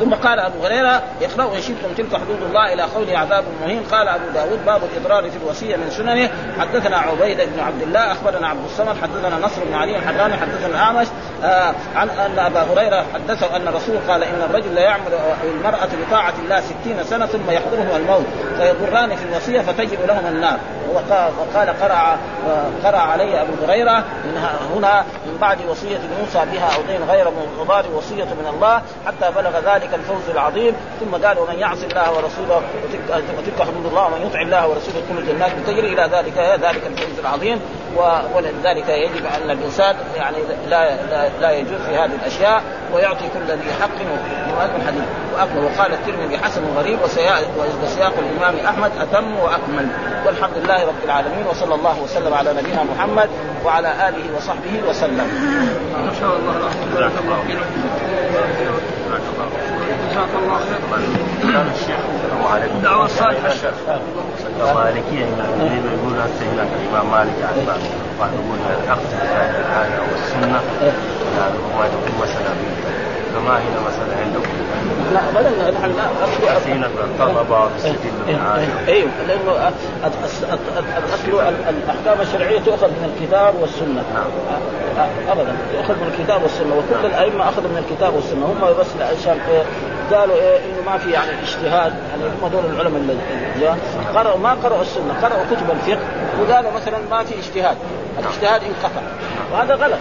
ثم 0.00 0.14
قال 0.14 0.40
أبو 0.40 0.64
هريرة 0.66 1.02
اقرأوا 1.22 1.56
إن 1.56 1.62
شئتم 1.62 1.94
تلك 1.96 2.16
حدود 2.16 2.42
الله 2.42 2.72
إلى 2.72 2.82
قوله 2.82 3.18
عذاب 3.18 3.44
مهين. 3.62 3.82
قال 3.92 4.08
أبو 4.08 4.24
داود 4.34 4.66
باب 4.66 4.80
الإضرار 4.84 5.30
في 5.30 5.36
الوصية 5.36 5.76
من 5.76 5.90
سننه. 5.90 6.30
حدثنا 6.60 6.96
عبيد 6.96 7.40
بن 7.40 7.60
عبد 7.60 7.82
الله 7.82 8.12
أخبرنا 8.12 8.48
عبد 8.48 8.64
الصمد 8.64 8.96
حدثنا 9.02 9.38
نصر 9.38 9.64
بن 9.64 9.74
علي 9.74 9.96
الحراني 9.96 10.36
حدثنا 10.36 10.66
الأعمش 10.66 11.06
آه 11.44 11.74
عن 11.94 12.10
أن 12.10 12.38
أبا 12.38 12.62
هريرة 12.62 13.04
حدثه 13.14 13.56
أن 13.56 13.68
الرسول 13.68 13.98
قال 14.08 14.22
إن 14.22 14.42
الرجل 14.50 14.74
لا 14.74 14.80
يعمل 14.80 15.12
المرأة 15.44 15.88
بطاعه 16.06 16.34
الله 16.44 16.60
ستين 16.60 17.04
سنة 17.04 17.26
ثم 17.26 17.50
يحضرهم 17.50 17.96
الموت 17.96 18.26
فيضران 18.58 19.16
في 19.16 19.24
الوصية 19.24 19.60
فتجب 19.60 20.06
لهم 20.06 20.26
النار. 20.26 20.58
وقال 20.94 21.80
قرأ 21.82 22.18
قرأ 22.84 22.98
علي 22.98 23.42
أبو 23.42 23.52
هريرة 23.64 24.04
هنا 24.74 25.04
من 25.26 25.38
بعد 25.40 25.58
وصية 25.68 25.98
يوصى 26.20 26.46
بها 26.52 26.76
أو 26.76 26.82
دين 26.82 27.02
غير 27.10 27.26
مضار 27.60 27.84
وصية 27.94 28.24
من 28.24 28.46
الله 28.54 28.82
حتى 29.06 29.32
بلغ 29.36 29.74
ذلك 29.74 29.87
الفوز 29.94 30.30
العظيم. 30.30 30.74
ثم 31.00 31.26
قال 31.26 31.38
ومن 31.38 31.58
يعص 31.58 31.82
الله 31.82 32.10
ورسوله 32.10 32.62
وتلك 33.38 33.60
حدود 33.60 33.86
الله 33.86 34.04
ومن 34.06 34.26
يطع 34.26 34.40
الله 34.40 34.68
ورسوله 34.68 34.96
يدخل 34.96 35.18
الجنات. 35.18 35.52
تجري 35.66 35.92
إلى 35.92 36.02
ذلك 36.02 36.38
ذلك 36.38 36.86
الفوز 36.86 37.18
العظيم. 37.18 37.60
ولذلك 38.34 38.88
يجب 38.88 39.26
ان 39.26 39.50
الإنسان 39.50 39.96
يعني 40.16 40.36
لا 40.68 40.96
لا, 41.10 41.28
لا 41.40 41.52
يجوز 41.52 41.80
في 41.88 41.96
هذه 41.96 42.10
الأشياء 42.22 42.62
ويعطي 42.94 43.28
كل 43.34 43.52
ذي 43.52 43.72
حق 43.80 43.98
ومؤذن 44.00 44.86
حديث 44.86 45.02
واكمل 45.34 45.64
وقال 45.64 45.92
الترمذي 45.92 46.38
حسن 46.38 46.62
غريب 46.76 46.98
وسياق 47.02 48.12
الإمام 48.18 48.66
أحمد 48.66 48.92
أتم 49.00 49.36
وأكمل. 49.36 49.88
والحمد 50.26 50.56
لله 50.56 50.86
رب 50.86 51.04
العالمين 51.04 51.46
وصلى 51.46 51.74
الله 51.74 52.00
وسلم 52.02 52.34
على 52.34 52.52
نبينا 52.52 52.82
محمد 52.82 53.28
وعلى 53.64 54.08
آله 54.08 54.36
وصحبه 54.36 54.82
وسلم. 54.88 55.28
ما 56.06 56.12
شاء 56.20 56.36
الله. 56.36 56.52
الله 56.96 57.38
خير. 61.42 61.62
الشيخ 61.74 62.00
الدعوة 62.74 63.04
الصالحة. 63.04 63.48
مالكية 64.74 65.26
يقول 65.94 66.14
هسه 66.20 66.44
هناك 66.52 66.68
الإمام 66.80 67.10
مالك 67.10 67.36
يعني 67.40 67.60
واحد 68.20 68.32
يقول 68.32 68.58
العقد 68.84 69.10
بين 69.10 69.60
الآية 69.60 70.00
والسنة. 70.12 70.60
يعني 71.38 71.56
هو 71.76 71.82
يقول 71.82 72.12
مثلا 72.22 72.52
فما 73.34 73.50
هنا 73.50 73.80
مثلا 73.86 74.24
عندكم 74.24 74.52
لا 75.14 75.20
ابدا 75.28 75.70
نحن 75.70 75.90
لا 75.96 76.06
الطلبة 77.04 77.68
بالآية 78.26 78.68
أيوه 78.88 79.10
لأنه 79.28 79.52
الأصل 80.06 80.46
الأحكام 81.68 82.20
الشرعية 82.20 82.58
تؤخذ 82.58 82.88
من 82.88 83.12
الكتاب 83.14 83.54
والسنة. 83.60 84.02
نعم. 84.14 84.30
أبدا 85.28 85.56
تؤخذ 85.72 85.94
من 85.94 86.14
الكتاب 86.18 86.42
والسنة. 86.42 86.74
وكل 86.74 87.06
الأئمة 87.06 87.48
أخذوا 87.48 87.68
من 87.68 87.84
الكتاب 87.90 88.14
والسنة. 88.14 88.46
هم 88.46 88.80
بس 88.80 88.86
عشان 89.00 89.38
قالوا 90.14 90.36
إيه 90.36 90.56
إنه 90.56 90.90
ما 90.90 90.98
في 90.98 91.10
يعني 91.10 91.30
اجتهاد. 91.42 91.92
يعني 92.10 92.22
هم 92.42 92.48
دول 92.48 92.64
العلماء 92.64 93.00
اللي 93.56 93.74
قرأوا 94.14 94.38
ما 94.38 94.54
قرأوا 94.54 94.82
السنة 94.82 95.14
قرأوا 95.22 95.44
كتب 95.50 95.70
الفقه 95.70 96.00
وقالوا 96.40 96.70
مثلا 96.70 96.98
ما 97.10 97.24
في 97.24 97.34
اجتهاد. 97.38 97.76
الاجتهاد 98.18 98.60
انقطع. 98.62 99.00
وهذا 99.52 99.74
غلط. 99.74 99.98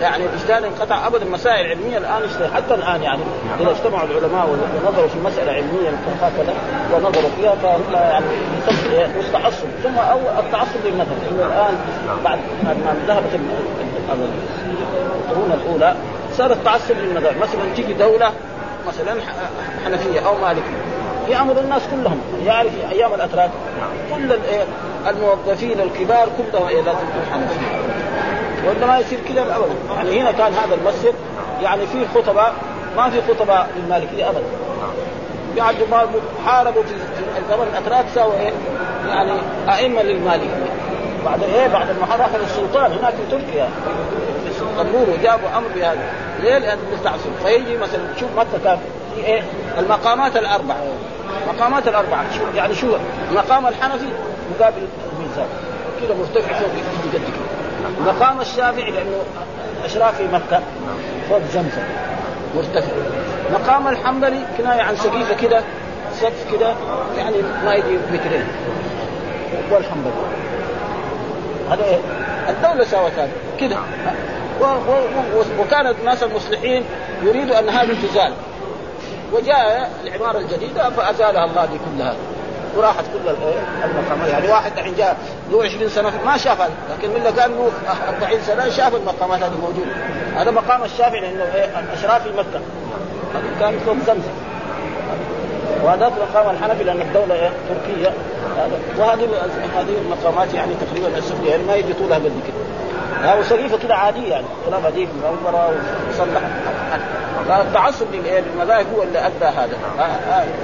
يعني 0.00 0.24
الاجتهاد 0.26 0.64
انقطع 0.64 1.06
ابدا. 1.06 1.24
مسائل 1.24 1.66
علمية 1.66 1.98
الآن 1.98 2.22
حتى 2.54 2.74
الآن 2.74 3.02
يعني 3.02 3.20
إذا 3.60 3.70
اجتمعوا 3.70 4.08
العلماء 4.08 4.48
ونظروا 4.84 5.08
في 5.08 5.18
مسألة 5.24 5.52
علمية 5.52 5.90
هكذا 6.22 6.54
ونظروا 6.94 7.30
فيها 7.40 7.54
فهم 7.54 7.80
يعني 7.92 8.26
مستعصب. 9.18 9.66
ثم 9.82 9.98
أو 9.98 10.18
التعصب 10.38 10.80
للمذهب 10.84 11.16
إنه 11.30 11.46
الآن 11.46 11.74
بعد 12.24 12.38
ما 12.64 12.96
ذهبت 13.06 13.40
القرون 14.12 15.52
الأولى 15.52 15.94
صار 16.36 16.52
التعصب 16.52 16.94
للمذاهب 16.96 17.36
مثلا 17.36 17.60
تيجي 17.76 17.92
دولة 17.92 18.30
مثلا 18.88 19.20
حنفية 19.84 20.26
أو 20.26 20.34
مالكية. 20.34 20.82
يامر 21.28 21.60
الناس 21.60 21.82
كلهم 21.90 22.20
يعرف 22.46 22.72
أيام 22.92 23.14
الأتراك. 23.14 23.50
كل 24.14 24.36
الموظفين 25.08 25.80
الكبار 25.80 26.28
كلهم 26.38 26.68
لازم 26.68 26.88
يكون 26.88 27.32
حنفية. 27.32 28.68
ولا 28.68 28.86
ما 28.86 28.98
يصير 28.98 29.18
كذا 29.28 29.42
ابدا. 29.42 29.74
يعني 29.96 30.20
هنا 30.20 30.32
كان 30.32 30.52
هذا 30.52 30.74
المسجد 30.74 31.14
يعني 31.62 31.86
فيه 31.86 32.06
خطباء 32.14 32.54
ما 32.96 33.10
في 33.10 33.20
خطباء 33.28 33.70
للمالكية 33.76 34.28
ابدا. 34.28 34.46
بعد 35.56 35.74
ما 35.90 36.06
حاربوا 36.46 36.82
في 36.82 36.94
زمن 37.50 37.66
الأتراك 37.72 38.04
سووا 38.14 38.34
إيه؟ 38.40 38.52
يعني 39.08 39.32
أئمة 39.68 40.02
للمالكية. 40.02 40.81
بعد 41.24 41.42
إيه؟ 41.42 41.66
بعد 41.66 41.86
ما 42.00 42.06
حرق 42.06 42.30
السلطان. 42.44 42.92
هناك 42.92 43.14
في 43.14 43.30
تركيا. 43.30 43.68
النور 44.80 45.10
وجابوا 45.10 45.48
أمر 45.58 45.68
بهذا. 45.74 46.00
ليه؟ 46.42 46.58
لأن 46.58 46.78
التعصب 46.92 47.30
فيجي 47.44 47.76
مثلا 47.76 48.00
تشوف 48.16 48.28
متى 48.38 48.64
كان 48.64 48.78
في 49.14 49.24
إيه؟ 49.24 49.42
المقامات 49.78 50.36
الأربعة. 50.36 50.76
مقامات 51.48 51.88
الأربعة. 51.88 52.24
شو 52.38 52.44
يعني 52.56 52.74
شو؟ 52.74 52.96
مقام 53.34 53.66
الحنفي 53.66 54.06
مقابل 54.58 54.86
الميزان 55.12 55.46
كذا 56.00 56.14
مرتفع 56.14 56.52
فوق 56.54 56.68
قد 56.68 57.12
كذا 57.12 58.12
مقام 58.12 58.40
الشافعي 58.40 58.90
لأنه 58.90 59.22
أشراف 59.84 60.16
في 60.16 60.24
مكة. 60.32 60.62
فوق 61.28 61.40
زمزم 61.52 61.82
مرتفع. 62.56 62.92
مقام 63.52 63.88
الحنبلي 63.88 64.40
كناية 64.58 64.82
عن 64.82 64.96
سقيفة 64.96 65.34
كده. 65.34 65.62
سقف 66.20 66.52
كده. 66.52 66.74
يعني 67.16 67.36
ما 67.64 67.74
يجي 67.74 67.98
مترين 68.12 68.46
والحنبلي 69.70 70.12
هذا 71.72 71.84
إيه؟ 71.84 71.98
الدولة 72.48 72.84
سوت 72.84 73.12
هذا 73.12 73.30
كده. 73.60 73.76
وكانت 75.58 75.94
الناس 76.00 76.22
المصلحين 76.22 76.84
يريدوا 77.22 77.58
أن 77.58 77.68
هذه 77.68 77.96
تزال. 78.08 78.32
وجاء 79.32 79.90
العمارة 80.04 80.38
الجديدة 80.38 80.90
فأزالها 80.90 81.44
الله 81.44 81.64
بكل 81.64 82.02
هذا 82.02 82.16
وراحت 82.76 83.04
كل 83.04 83.34
المقامات. 83.84 84.28
يعني 84.28 84.48
واحد 84.48 84.72
الحين 84.78 84.94
جاء 84.94 85.16
له 85.50 85.64
20 85.64 85.88
سنة 85.88 86.12
ما 86.24 86.36
شافها 86.36 86.68
لكن 86.90 87.10
من 87.10 87.16
اللي 87.16 87.40
قال 87.40 87.50
له 87.50 87.70
40 88.22 88.40
سنة 88.42 88.68
شاف 88.68 88.94
المقامات 88.94 89.42
هذه 89.42 89.60
موجودة. 89.60 89.92
هذا 90.36 90.50
مقام 90.50 90.84
الشافعي 90.84 91.20
لأنه 91.20 91.44
إيه؟ 91.54 91.80
الاشراف 91.80 92.22
في 92.22 92.30
مكه 92.30 92.60
كان 93.60 93.78
فوق 93.78 93.96
زمزم. 94.06 94.51
وهذاك 95.84 96.12
مقام 96.12 96.56
الحنفي 96.56 96.84
لأن 96.84 97.00
الدولة 97.00 97.34
إيه 97.34 97.50
تركية. 97.68 98.12
وهذه 98.98 99.28
هذه 99.76 99.96
المقامات 100.04 100.54
يعني 100.54 100.72
تقريبا 100.74 101.18
السفليه 101.18 101.50
يعني 101.50 101.62
ما 101.62 101.74
يجي 101.74 101.92
طولها 101.92 102.18
قد 102.18 102.32
كده 102.46 103.42
سقيفه 103.42 103.78
كده 103.78 103.94
عادية 103.94 104.30
يعني. 104.30 104.46
كلام 104.66 104.84
عادي 104.84 105.08
منوره 105.22 105.70
وصلح. 106.10 106.40
فالتعصب 107.48 108.06
للمذاهب 108.12 108.86
هو 108.96 109.02
اللي 109.02 109.18
أدى 109.18 109.44
هذا. 109.44 109.76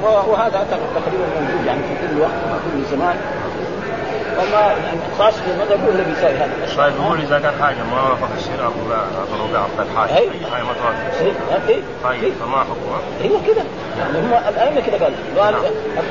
وهذا 0.02 0.66
تقريبا 0.94 1.24
موجود 1.40 1.66
يعني 1.66 1.82
في 1.82 2.06
كل 2.06 2.20
وقت 2.20 2.30
وفي 2.30 2.76
كل 2.76 2.96
زمان. 2.96 3.16
وما 4.38 4.74
خاص 5.18 5.34
في 5.34 5.50
المذهب 5.50 5.84
هو 5.84 5.90
اللي 5.90 6.04
بيساوي 6.04 6.34
هذا 6.34 6.76
طيب 6.76 6.94
يقول 6.96 7.20
إذا 7.20 7.38
كان 7.38 7.52
حاجة 7.62 7.82
ما 7.92 8.02
وافق 8.02 8.28
الشرع 8.38 8.70
نظروا 9.22 9.48
بها 9.52 9.66
الحاجة 9.78 10.18
اي 10.18 10.30
حاجة 10.52 10.62
ما 10.62 10.72
توافق 10.72 11.82
طيب 12.04 12.32
فما 12.32 12.58
حكمها؟ 12.58 13.00
أيوه 13.22 13.40
كده 13.46 13.62
يعني 13.98 14.18
هم 14.18 14.48
الائمه 14.48 14.80
كده 14.80 15.04
قال. 15.04 15.14
قال 15.38 15.54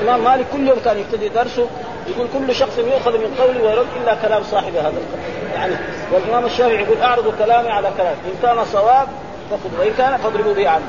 الإمام 0.02 0.24
مالك 0.24 0.46
كل 0.54 0.68
يوم 0.68 0.80
كان 0.86 0.98
يبتدي 0.98 1.30
درسه 1.30 1.68
يقول 2.08 2.28
كل 2.34 2.56
شخص 2.56 2.78
يؤخذ 2.78 3.18
من 3.18 3.36
قوله 3.40 3.64
ويرد 3.64 3.88
إلا 4.04 4.16
كلام 4.16 4.44
صاحب 4.44 4.76
هذا 4.76 4.88
القول. 4.88 5.54
يعني 5.56 5.76
والإمام 6.12 6.46
الشافعي 6.46 6.84
يقول 6.84 7.02
اعرضوا 7.02 7.32
كلامي 7.40 7.70
على 7.70 7.92
كلام. 7.98 8.16
إن 8.26 8.34
كان 8.42 8.66
صواب 8.66 9.08
فخذوا 9.52 9.80
وإن 9.80 9.94
كان 9.98 10.18
فاضربوا 10.18 10.54
به 10.54 10.70
عن 10.70 10.82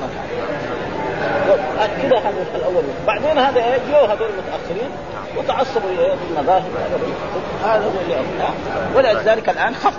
كذا 2.03 2.19
هذا 2.19 2.45
الأول 2.55 2.83
بعدين 3.07 3.39
هذا 3.39 3.61
إيه؟ 3.61 3.79
جو 3.91 3.97
هذول 3.97 4.29
المتأخرين 4.29 4.91
وتعصبوا 5.37 5.91
بالمذاهب 5.91 6.71
هذا 7.65 7.85
هو 7.85 7.91
اللي 8.01 8.17
ولذلك 8.97 9.49
الآن 9.49 9.75
خف. 9.75 9.93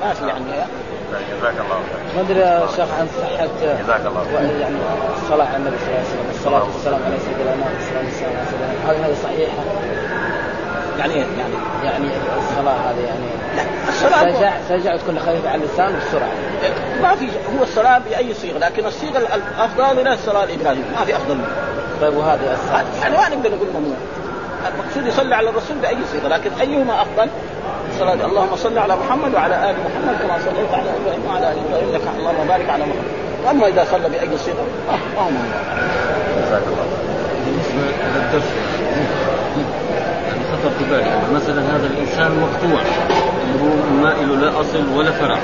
ما 0.00 0.12
في 0.12 0.26
يعني 0.26 0.44
جزاك 1.38 1.54
الله 1.54 1.76
خير. 1.76 2.16
ما 2.16 2.20
أدري 2.20 2.40
يا 2.40 2.66
شيخ 2.76 2.88
عن 2.98 3.08
صحه 3.20 3.48
جزاك 3.82 4.06
الله 4.06 4.24
خير. 4.24 4.60
يعني 4.60 4.76
الصلاه 5.22 5.46
على 5.46 5.56
النبي 5.56 5.76
صلى 5.78 5.88
الله 5.88 5.98
عليه 5.98 6.08
وسلم. 6.08 6.30
الصلاة 6.30 6.64
والسلام 6.64 7.00
على 7.06 7.16
سيدنا 7.18 7.42
الانام 7.42 7.74
الصلاه 7.80 8.04
والسلام 8.04 8.36
على 8.36 8.46
سيدنا 8.50 8.90
هل 8.90 8.96
هذه 8.96 9.16
صحيحة؟ 9.22 9.62
يعني 10.98 11.14
إيه؟ 11.14 11.20
يعني 11.20 11.54
يعني 11.84 12.08
الصلاة 12.38 12.72
هذه 12.72 13.00
يعني 13.06 13.26
لا 13.56 13.62
الصلاة 13.88 14.32
سجع 14.32 14.52
سجع 14.68 14.96
تكون 14.96 15.18
خفيفة 15.18 15.50
على 15.50 15.62
اللسان 15.62 15.92
بسرعة 15.98 16.30
ما 17.02 17.14
في 17.14 17.26
هو 17.26 17.62
الصلاة 17.62 17.98
بأي 17.98 18.34
صيغة 18.34 18.58
لكن 18.58 18.86
الصيغة 18.86 19.18
الأفضل 19.18 19.96
من 20.02 20.08
الصلاة 20.08 20.44
الإبراهيمية. 20.44 20.98
ما 20.98 21.04
في 21.04 21.16
أفضل 21.16 21.34
منها. 21.34 21.48
طيب 22.00 22.16
وهذه 22.16 22.54
الصلاة؟ 22.54 22.84
يعني 23.02 23.16
ما 23.16 23.28
نقدر 23.28 23.56
نقول 23.56 23.68
ممنوع 23.74 23.96
المقصود 24.74 25.06
يصلي 25.06 25.34
على 25.34 25.50
الرسول 25.50 25.76
بأي 25.76 25.98
صيغة 26.12 26.28
لكن 26.28 26.50
أيهما 26.60 27.02
أفضل؟ 27.02 27.28
صلاة 27.98 28.14
اللهم 28.26 28.56
صل 28.56 28.78
على 28.78 28.96
محمد 28.96 29.34
وعلى 29.34 29.70
آل 29.70 29.76
محمد 29.76 30.16
كما 30.22 30.38
صليت 30.38 30.72
على 30.72 30.90
إبراهيم 30.90 31.26
وعلى 31.28 31.52
آل 31.52 31.58
إبراهيم 31.68 31.88
إنك 31.88 32.00
اللهم 32.18 32.48
بارك 32.48 32.70
على 32.70 32.84
محمد. 32.84 33.04
واما 33.46 33.66
إذا 33.66 33.84
صلى 33.84 34.08
بأي 34.08 34.38
صيغة 34.38 34.66
ما 34.88 35.22
هو 35.22 35.30
ممنوع 35.30 35.62
جزاك 36.38 36.62
الله. 36.66 36.86
بالنسبة 37.44 37.80
للدرس 38.16 38.67
خطر 40.62 40.70
في 40.78 40.84
بالي 40.90 41.20
مثلا 41.34 41.60
هذا 41.76 41.86
الإنسان 41.86 42.30
مقطوع 42.40 42.80
هو 43.62 43.92
ما 44.02 44.08
له 44.08 44.36
لا 44.40 44.60
أصل 44.60 44.84
ولا 44.96 45.10
فرع. 45.10 45.38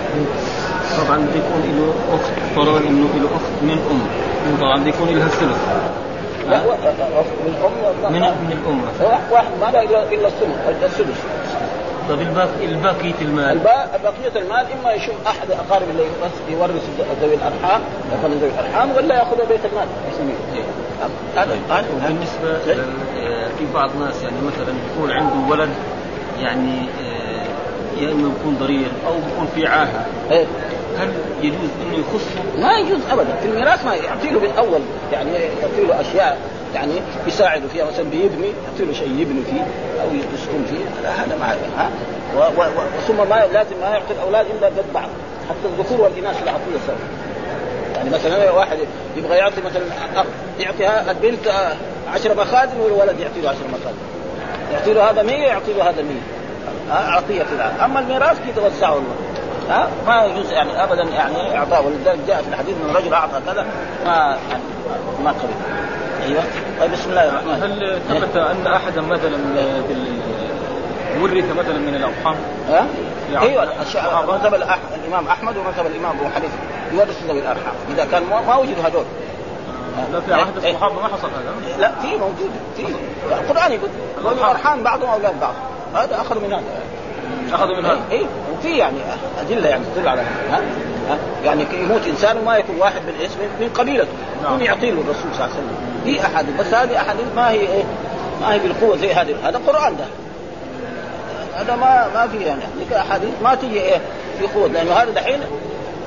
طبعا 0.99 1.19
بيكون 1.19 1.63
له 1.79 1.95
أخت 2.15 2.33
فرضا 2.57 2.79
إنه 2.79 3.09
له 3.15 3.29
أخت 3.37 3.53
من 3.63 3.79
أم. 3.91 4.01
طبعا 4.61 4.85
بيكون 4.85 5.09
لها 5.09 5.27
الثلث. 5.27 5.57
لا 6.51 6.61
و- 6.67 6.71
من 7.47 7.55
أم 7.65 8.13
من 8.13 8.21
من 8.21 8.53
الام 8.53 8.81
واحد 9.33 9.47
ما 9.61 9.67
لا 9.73 9.83
الا 9.83 10.29
السدس 10.29 10.85
السدس 10.85 11.21
طب 12.09 12.21
الباقي 12.21 12.65
الباقية 12.65 13.15
المال؟ 13.23 13.59
بقية 14.05 14.41
المال 14.43 14.67
إما 14.81 14.93
يشوف 14.93 15.15
أحد 15.27 15.51
أقارب 15.51 15.89
اللي 15.91 16.03
يورث- 16.03 16.51
يورث 16.51 16.83
ذوي 17.23 17.35
الأرحام 17.35 17.81
يأخذ 18.13 18.35
ذوي 18.35 18.51
الأرحام 18.51 18.91
ولا 18.97 19.15
يأخذ 19.15 19.37
بيت 19.37 19.61
المال. 19.73 19.87
هذا 21.37 21.57
هذا 21.71 21.85
بالنسبة. 22.09 22.73
آه، 23.21 23.49
في 23.59 23.65
بعض 23.75 23.91
الناس 23.95 24.23
يعني 24.23 24.37
مثلا 24.47 24.75
بيكون 24.89 25.11
عنده 25.11 25.51
ولد 25.51 25.69
يعني 26.41 26.79
آه، 26.81 27.45
يا 28.03 28.13
إما 28.13 28.33
يكون 28.41 28.57
ضرير 28.61 28.89
أو 29.07 29.13
بيكون 29.13 29.49
في 29.55 29.67
عاهة. 29.67 30.07
إيه. 30.31 30.45
هل 30.99 31.09
يجوز 31.43 31.69
إنه 31.87 31.99
يخصه؟ 31.99 32.61
ما 32.67 32.73
يجوز 32.79 33.01
ابدا. 33.11 33.35
في 33.43 33.49
الميراث 33.49 33.85
ما 33.85 33.95
يعطي 33.95 34.31
له 34.31 34.41
من 34.41 34.51
اول 34.59 34.81
يعني 35.13 35.31
يعطي 35.33 35.85
له 35.89 36.01
أشياء. 36.01 36.39
يعني 36.75 36.93
يساعده 37.27 37.69
فيها 37.73 37.85
مثلا 37.85 38.05
بيبني 38.11 38.47
يعطي 38.47 38.85
له 38.85 38.93
شيء 38.93 39.09
يبني 39.21 39.43
فيه 39.45 39.61
أو 40.03 40.09
يسكن 40.35 40.65
فيه 40.71 41.09
هذا 41.11 41.37
ما 41.41 41.57
ها. 41.79 41.91
و- 42.37 42.61
و- 42.61 42.65
و- 42.65 43.01
ثم 43.09 43.17
ما 43.31 43.47
لازم 43.53 43.77
ما 43.81 43.89
يعطي 43.89 44.13
الاولاد 44.15 44.47
إلا 44.59 44.67
قد 44.67 44.85
بعض 44.95 45.09
حتى 45.49 45.69
الذكور 45.79 46.01
والإناث 46.01 46.43
العطيه 46.43 46.87
سوا 46.87 46.95
يعني 47.97 48.11
مثلا 48.11 48.51
واحد 48.51 48.79
يبغى 49.17 49.37
يعطي 49.37 49.61
مثلا 49.61 49.83
يعطيها 50.59 51.11
البنت 51.11 51.47
آه، 51.47 51.77
عشر 52.15 52.35
مخازن 52.37 52.81
والولد 52.81 53.21
يعطي 53.21 53.41
له 53.41 53.49
عشر 53.51 53.59
مخازن. 53.69 53.97
يعطي 54.73 54.93
له 54.93 55.11
هذا 55.11 55.23
100 55.23 55.35
يعطي 55.37 55.73
له 55.73 55.91
هذا 55.91 56.03
100 56.03 56.15
ها 56.91 57.11
عطيه 57.13 57.43
كذا 57.43 57.73
أما 57.85 58.01
الميراث 58.01 58.39
كذا 58.55 58.67
وسعه 58.67 58.93
الله 58.93 59.15
ها 59.71 59.89
ما 60.07 60.25
يجوز 60.25 60.53
يعني 60.53 60.83
ابدا 60.85 61.03
يعني 61.03 61.59
اعطاء 61.59 61.85
ولذلك 61.87 62.19
جاء 62.29 62.43
في 62.43 62.49
الحديث 62.49 62.75
ان 62.85 62.91
الرجل 62.91 63.15
أعطى 63.15 63.41
كذا 63.47 63.67
ما 64.07 64.37
يعني 64.51 64.63
ما 65.25 65.31
قبل. 65.31 65.53
أيوه. 66.25 66.43
طيب 66.81 66.93
بسم 66.93 67.11
الله 67.11 67.29
الرحمن 67.29 67.63
هل 67.63 67.99
ثبت 68.09 68.37
أن 68.37 68.67
أحدا 68.67 69.01
مثلا 69.01 69.37
ورث 71.21 71.45
مثلا 71.59 71.79
من 71.79 71.95
الارحام؟ 71.95 72.37
ها؟ 72.69 72.87
يعني 73.33 73.47
أيوه 73.47 73.65
الأح- 74.53 74.95
الإمام 75.05 75.27
أحمد 75.29 75.57
ومذهب 75.57 75.87
الإمام 75.87 76.17
أبو 76.17 76.29
حنيفة. 76.35 76.55
يورث 76.93 77.23
ذوي 77.29 77.39
الارحام 77.39 77.75
إذا 77.95 78.05
كان 78.05 78.23
ما 78.47 78.57
وجدوا 78.57 78.83
هذول. 78.85 79.05
لا 80.13 80.21
في 80.21 80.35
عهد 80.35 80.65
إيه. 80.65 80.71
الصحابه 80.73 80.95
ما 80.95 81.09
حصل 81.09 81.29
هذا. 81.29 81.79
لا 81.81 81.93
في 82.03 82.07
موجود 82.17 82.51
في. 82.77 82.87
القرآن 83.33 83.73
يقول 83.73 83.89
ذوي 84.23 84.33
الأرحام 84.35 84.83
بعضهم 84.83 85.11
أولاد 85.11 85.41
بعض 85.41 85.55
هذا 85.95 86.21
اخر 86.21 86.39
من 86.39 86.53
هذا. 86.53 86.63
أخذوا 87.53 87.77
من 87.77 87.85
هذا. 87.85 88.01
اي 88.11 88.27
وفي 88.53 88.77
يعني 88.79 88.97
أدلة 89.41 89.69
يعني 89.69 89.85
تدل 89.97 90.09
على 90.09 90.23
ها؟ 90.51 90.61
يعني 91.45 91.65
يموت 91.73 92.07
إنسان 92.07 92.37
وما 92.39 92.57
يكون 92.57 92.77
واحد 92.77 93.03
من 93.03 93.25
اسم 93.25 93.39
من 93.61 93.69
قبيلته. 93.75 94.13
يكون 94.45 94.61
يعطي 94.61 94.91
له 94.91 95.01
الرسول 95.01 95.15
صلى 95.23 95.33
الله 95.33 95.43
عليه 95.43 95.55
وسلم. 95.55 95.94
في 96.05 96.21
احاديث 96.21 96.55
بس 96.61 96.75
هذه 96.75 96.97
احاديث 96.97 97.27
ما 97.37 97.51
هي 97.51 97.61
إيه 97.61 97.83
ما 98.41 98.55
هي 98.55 98.59
بالقوة 98.59 98.97
زي 98.97 99.13
هذه. 99.13 99.35
هذا 99.45 99.61
قرآن 99.67 99.97
ده. 99.97 100.05
هذا 101.55 101.77
ما 101.77 102.09
ما 102.15 102.29
في 102.29 102.45
يعني. 102.45 102.61
ذيك 102.79 102.93
احاديث 102.93 103.31
ما 103.43 103.55
تجي 103.55 103.81
إيه 103.81 104.01
في 104.39 104.47
قوة. 104.47 104.69
لأنه 104.69 104.93
هذا 104.93 105.11
دحين 105.11 105.41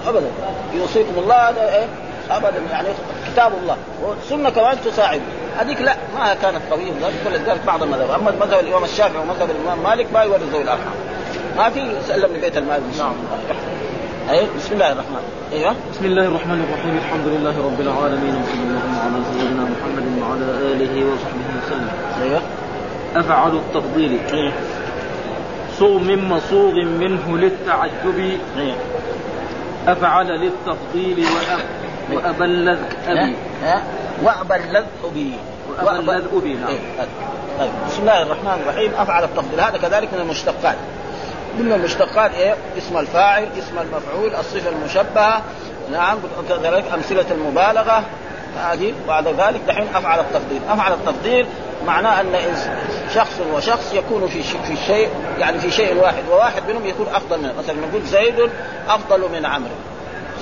ابدا 0.08 0.28
يوصيكم 0.74 1.14
الله 1.18 1.50
هذا 1.50 1.76
إيه 1.76 1.86
ابدا 2.32 2.62
يعني 2.72 2.88
كتاب 3.34 3.52
الله. 3.62 3.78
والسنة 4.04 4.50
كمان 4.50 4.78
تساعد. 4.86 5.22
هذيك 5.60 5.82
لا 5.82 5.96
ما 6.20 6.34
كانت 6.34 6.62
قوية. 6.72 6.92
ولذلك 7.26 7.62
بعض 7.68 7.84
المذاهب. 7.84 8.12
أما 8.12 8.32
مذهب 8.32 8.60
الإمام 8.60 8.84
الشافعي 8.84 9.22
ومذهب 9.22 9.50
الإمام 9.50 9.84
مالك 9.84 10.14
ما 10.14 10.24
يورث 10.24 10.56
الأرحام. 10.56 10.96
ما 11.58 11.70
في 11.70 11.92
سلم 12.08 12.36
لبيت 12.36 12.58
المال. 12.58 12.82
نعم. 12.98 13.14
أي 14.30 14.48
بسم 14.58 14.74
الله 14.74 14.92
الرحمن 14.92 15.24
أيوه. 15.52 15.76
بسم 15.92 16.06
الله 16.06 16.26
الرحمن 16.26 16.60
الرحيم 16.68 16.98
الحمد 16.98 17.28
لله 17.28 17.66
رب 17.66 17.80
العالمين 17.82 18.36
وصلى 18.36 18.64
الله 18.68 18.84
على 19.04 19.24
سيدنا 19.34 19.64
محمد 19.64 20.06
وعلى 20.22 20.46
آله 20.72 21.06
وصحبه 21.06 21.48
وسلم. 21.58 21.90
أيوه. 22.22 22.42
أفعل 23.16 23.52
التفضيل. 23.56 24.20
أيوه. 24.34 24.52
صغ 25.80 26.00
من 26.00 26.30
مصوغ 26.30 26.74
منه 26.74 27.38
للتعجب. 27.38 28.38
أيوه. 28.58 28.76
أفعل 29.88 30.28
للتفضيل 30.28 31.26
وأب 31.36 31.60
وابلغ 32.14 32.78
أبي. 33.08 33.36
ها؟ 33.64 33.84
وابلغ 34.24 34.84
بي 35.14 35.32
وابلغ 35.84 36.40
بي 36.44 36.54
نعم. 36.54 36.70
طيب 37.60 37.70
بسم 37.88 38.02
الله 38.02 38.22
الرحمن 38.22 38.62
الرحيم 38.64 38.92
أفعل 38.98 39.24
التفضيل. 39.24 39.60
هذا 39.60 39.78
كذلك 39.78 40.14
من 40.14 40.20
المشتقات. 40.20 40.78
من 41.60 41.72
المشتقات 41.72 42.32
إيه؟ 42.36 42.56
اسم 42.78 42.98
الفاعل 42.98 43.48
اسم 43.60 43.80
المفعول 43.80 44.36
الصفة 44.36 44.70
المشبهة. 44.70 45.42
نعم 45.92 46.18
كذلك 46.50 46.84
أمثلة 46.94 47.26
المبالغة. 47.32 48.04
هذه 48.58 48.94
بعد 49.08 49.28
ذلك 49.28 49.62
دحين 49.68 49.88
أفعل 49.96 50.20
التفضيل. 50.20 50.62
أفعل 50.70 50.94
التفضيل 50.94 51.46
معناه 51.88 52.22
أن 52.22 52.36
شخص 53.14 53.40
وشخص 53.54 53.94
يكون 53.94 54.28
في 54.28 54.44
في 54.44 54.76
شيء 54.88 55.10
يعني 55.40 55.60
في 55.60 55.72
شيء 55.72 55.98
واحد 56.02 56.24
وواحد 56.32 56.64
منهم 56.70 56.86
يكون 56.86 57.08
أفضل 57.14 57.40
منه. 57.40 57.54
مثلا 57.60 57.76
نقول 57.88 58.02
زيد 58.02 58.50
أفضل 58.90 59.22
من 59.32 59.46
عمرو 59.46 59.76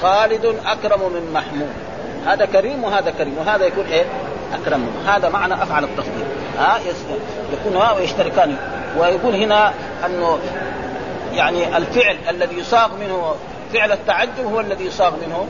خالد 0.01 0.55
أكرم 0.66 1.13
من 1.13 1.34
محمود. 1.34 1.74
هذا 2.26 2.45
كريم 2.45 2.84
وهذا 2.84 3.11
كريم 3.18 3.38
وهذا 3.38 3.66
يكون 3.66 3.86
إيه؟ 3.86 4.05
أكرم. 4.53 4.80
منه 4.80 5.16
هذا 5.16 5.30
معنى 5.30 5.53
أفعل 5.53 5.84
التفضيل. 5.84 6.26
ها 6.59 6.80
يكون 7.53 7.82
ها 7.82 7.91
ويشتركان. 7.91 8.55
ويكون 8.99 9.36
هنا 9.36 9.74
أنه 10.05 10.39
يعني 11.36 11.78
الفعل 11.78 12.18
الذي 12.30 12.56
يصاغ 12.60 12.96
منه 12.96 13.36
فعل 13.74 13.92
التعجب 13.92 14.46
هو 14.46 14.60
الذي 14.60 14.86
يصاغ 14.86 15.12
منه 15.12 15.48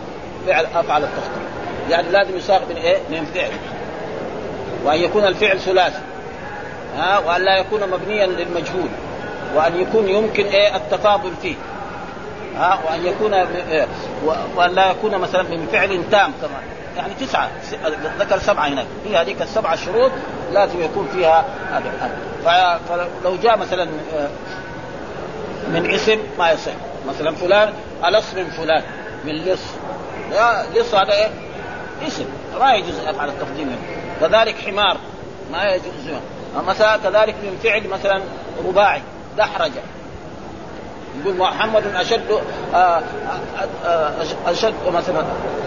فعل 0.47 0.65
افعل 0.65 1.03
التفضيل 1.03 1.45
يعني 1.89 2.09
لازم 2.09 2.37
يصاغ 2.37 2.59
من 2.69 2.75
إيه؟ 2.75 2.97
من 3.09 3.25
فعل. 3.25 3.51
وأن 4.85 4.99
يكون 4.99 5.25
الفعل 5.25 5.59
ثلاثي. 5.59 6.01
ها؟ 6.97 7.17
وأن 7.17 7.41
لا 7.41 7.57
يكون 7.57 7.81
مبنيا 7.89 8.25
للمجهول. 8.25 8.89
وأن 9.55 9.81
يكون 9.81 10.09
يمكن 10.09 10.45
إيه؟ 10.45 10.75
التفاضل 10.75 11.31
فيه. 11.41 11.55
ها؟ 12.57 12.79
وأن 12.89 13.05
يكون 13.05 13.33
إيه؟ 13.33 13.87
وأن 14.55 14.71
لا 14.71 14.91
يكون 14.91 15.17
مثلا 15.17 15.43
من 15.43 15.67
فعل 15.71 16.03
تام 16.11 16.33
كمان. 16.41 16.61
يعني 16.97 17.13
تسعة. 17.19 17.49
ذكر 18.19 18.39
سبعة 18.39 18.67
هناك. 18.67 18.85
هي 19.05 19.17
هذيك 19.17 19.41
السبعة 19.41 19.75
شروط 19.75 20.11
لازم 20.53 20.83
يكون 20.83 21.09
فيها 21.13 21.45
هذا 21.71 22.79
فلو 22.89 23.35
جاء 23.43 23.57
مثلا 23.57 23.83
آه، 23.83 24.29
من 25.73 25.91
اسم 25.91 26.19
ما 26.39 26.51
يصح. 26.51 26.71
مثلا 27.07 27.35
فلان 27.35 27.73
الص 28.05 28.33
من 28.33 28.45
فلان. 28.45 28.83
من 29.25 29.33
لص. 29.33 29.61
لا 30.31 30.65
لص 30.75 30.93
هذا 30.93 31.13
إيه؟ 31.13 31.29
اسم. 32.07 32.25
ما 32.59 32.73
يجوز 32.73 32.99
افعل 32.99 33.29
التقديم. 33.29 33.75
كذلك 34.21 34.55
حمار. 34.65 34.97
ما 35.51 35.63
يجوز. 35.63 36.17
مثلا 36.67 36.97
كذلك 36.97 37.35
من 37.43 37.59
فعل 37.63 37.87
مثلا 37.87 38.21
رباعي. 38.67 39.01
دحرج 39.37 39.71
يقول 41.21 41.37
محمد 41.37 41.83
أشد 41.95 42.41
آه، 42.73 42.77
آه، 42.77 43.01
آه، 43.85 44.11
أشد 44.47 44.73
مثلا 44.93 45.23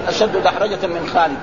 أشد 0.08 0.42
دحرجة 0.42 0.86
من 0.86 1.10
خالد. 1.14 1.38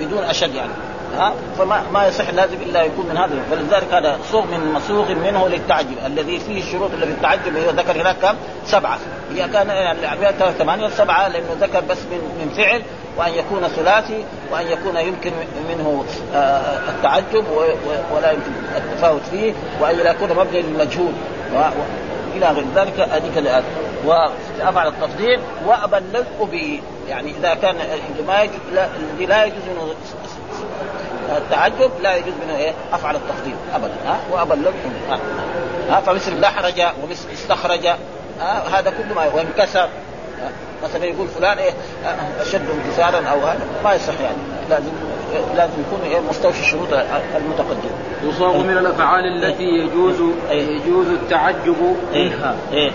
بدون 0.00 0.24
أشد 0.24 0.54
يعني. 0.54 0.72
ها 1.18 1.32
فما 1.58 1.82
ما 1.92 2.06
يصح 2.06 2.30
لازم 2.30 2.56
الا 2.62 2.82
يكون 2.82 3.06
من 3.06 3.16
هذا. 3.16 3.34
فلذلك 3.50 3.94
هذا 3.94 4.18
صوغ 4.32 4.46
من 4.46 4.72
مصوغ 4.72 5.14
منه 5.14 5.48
للتعجب. 5.48 5.96
الذي 6.06 6.38
فيه 6.38 6.58
الشروط 6.58 6.90
اللي 6.92 7.06
في 7.06 7.12
التعجب 7.12 7.56
هي 7.56 7.70
ذكر 7.70 8.02
هناك 8.02 8.16
كم؟ 8.16 8.34
سبعة. 8.66 8.98
هي 9.34 9.48
كان 9.48 9.68
يعني 9.68 10.52
ثمانية 10.58 10.88
سبعه 10.88 11.28
لأنه 11.28 11.56
ذكر 11.60 11.80
بس 11.80 11.98
من 11.98 12.18
من 12.40 12.54
فعل 12.56 12.82
وأن 13.16 13.34
يكون 13.34 13.68
ثلاثي 13.68 14.24
وأن 14.52 14.66
يكون 14.66 14.96
يمكن 14.96 15.32
منه 15.68 16.04
آه، 16.34 16.78
التعجب 16.88 17.44
ولا 18.12 18.30
يمكن 18.30 18.50
التفاوت 18.76 19.22
فيه 19.30 19.52
وأن 19.80 19.96
لا 19.96 20.10
يكون 20.10 20.28
مبني 20.30 20.62
للمجهول. 20.62 21.12
إلى 22.36 22.46
غير 22.46 22.64
ذلك 22.74 23.00
هذيك 23.00 23.38
الآيات 23.38 23.64
وافعل 24.06 24.88
التفضيل 24.88 25.40
وأبلغ 25.66 26.44
به. 26.52 26.80
يعني 27.08 27.30
إذا 27.30 27.54
كان 27.54 27.76
ما 28.26 28.42
يجوز 28.42 28.56
لا, 28.74 28.88
لا 29.20 29.44
يجوز 29.44 29.62
التعجب 31.36 31.90
لا 32.02 32.16
يجوز 32.16 32.34
منه 32.46 32.56
إيه؟ 32.56 32.72
أفعل 32.92 33.16
التفضيل 33.16 33.54
ابدا. 33.74 33.94
ها؟ 34.06 34.18
وأبلغ. 34.32 34.70
ها, 35.10 35.18
ها؟ 35.90 36.00
فمثل 36.00 36.40
دحرج 36.40 36.82
ومثل 37.02 37.28
استخرج. 37.32 37.86
ها؟ 38.40 38.78
هذا 38.78 38.90
كله 38.90 39.14
ما 39.14 39.34
وانكسر. 39.34 39.88
مثلا 40.84 41.04
يقول 41.04 41.28
فلان 41.28 41.58
إيه؟ 41.58 41.72
أشد 42.40 42.62
انكسارا 42.70 43.26
أو 43.26 43.40
هذا. 43.40 43.66
ما 43.84 43.94
يصح 43.94 44.20
يعني. 44.20 44.36
لازم 44.70 44.92
لازم 45.56 45.72
يكون 45.86 46.10
إيه؟ 46.10 46.20
مستوفي 46.20 46.60
الشروط 46.60 46.88
المتقدمه 47.36 47.90
يصاغ 48.24 48.56
من 48.58 48.78
الأفعال 48.78 49.24
التي 49.24 49.62
يجوز 49.62 50.20
يجوز 50.50 51.06
التعجب 51.06 51.96
منها. 52.14 52.56
إيه. 52.72 52.90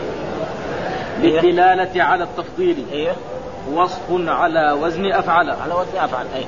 للدلاله 1.19 2.03
على 2.03 2.23
التفضيل. 2.23 2.85
إيه. 2.91 3.11
وصف 3.73 3.99
على 4.09 4.71
وزن 4.81 5.11
أفعل. 5.13 5.49
على 5.49 5.73
وزن 5.73 5.97
أفعل. 5.97 6.25
إيه. 6.35 6.45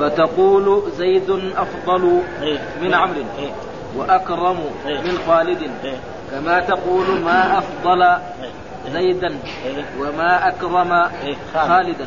فتقول 0.00 0.82
زيد 0.96 1.30
أفضل 1.56 2.20
إيه. 2.42 2.58
من 2.82 2.94
عمرو. 2.94 3.22
إيه. 3.38 3.50
وأكرم 3.96 4.58
إيه. 4.86 5.00
من 5.00 5.18
خالد. 5.26 5.70
كما 6.30 6.60
تقول 6.60 7.20
ما 7.20 7.58
إيه. 8.42 8.50
زيدا 8.92 9.28
إيه. 9.64 9.84
وما 10.00 10.48
إيه. 11.24 11.36
خالدا. 11.54 12.06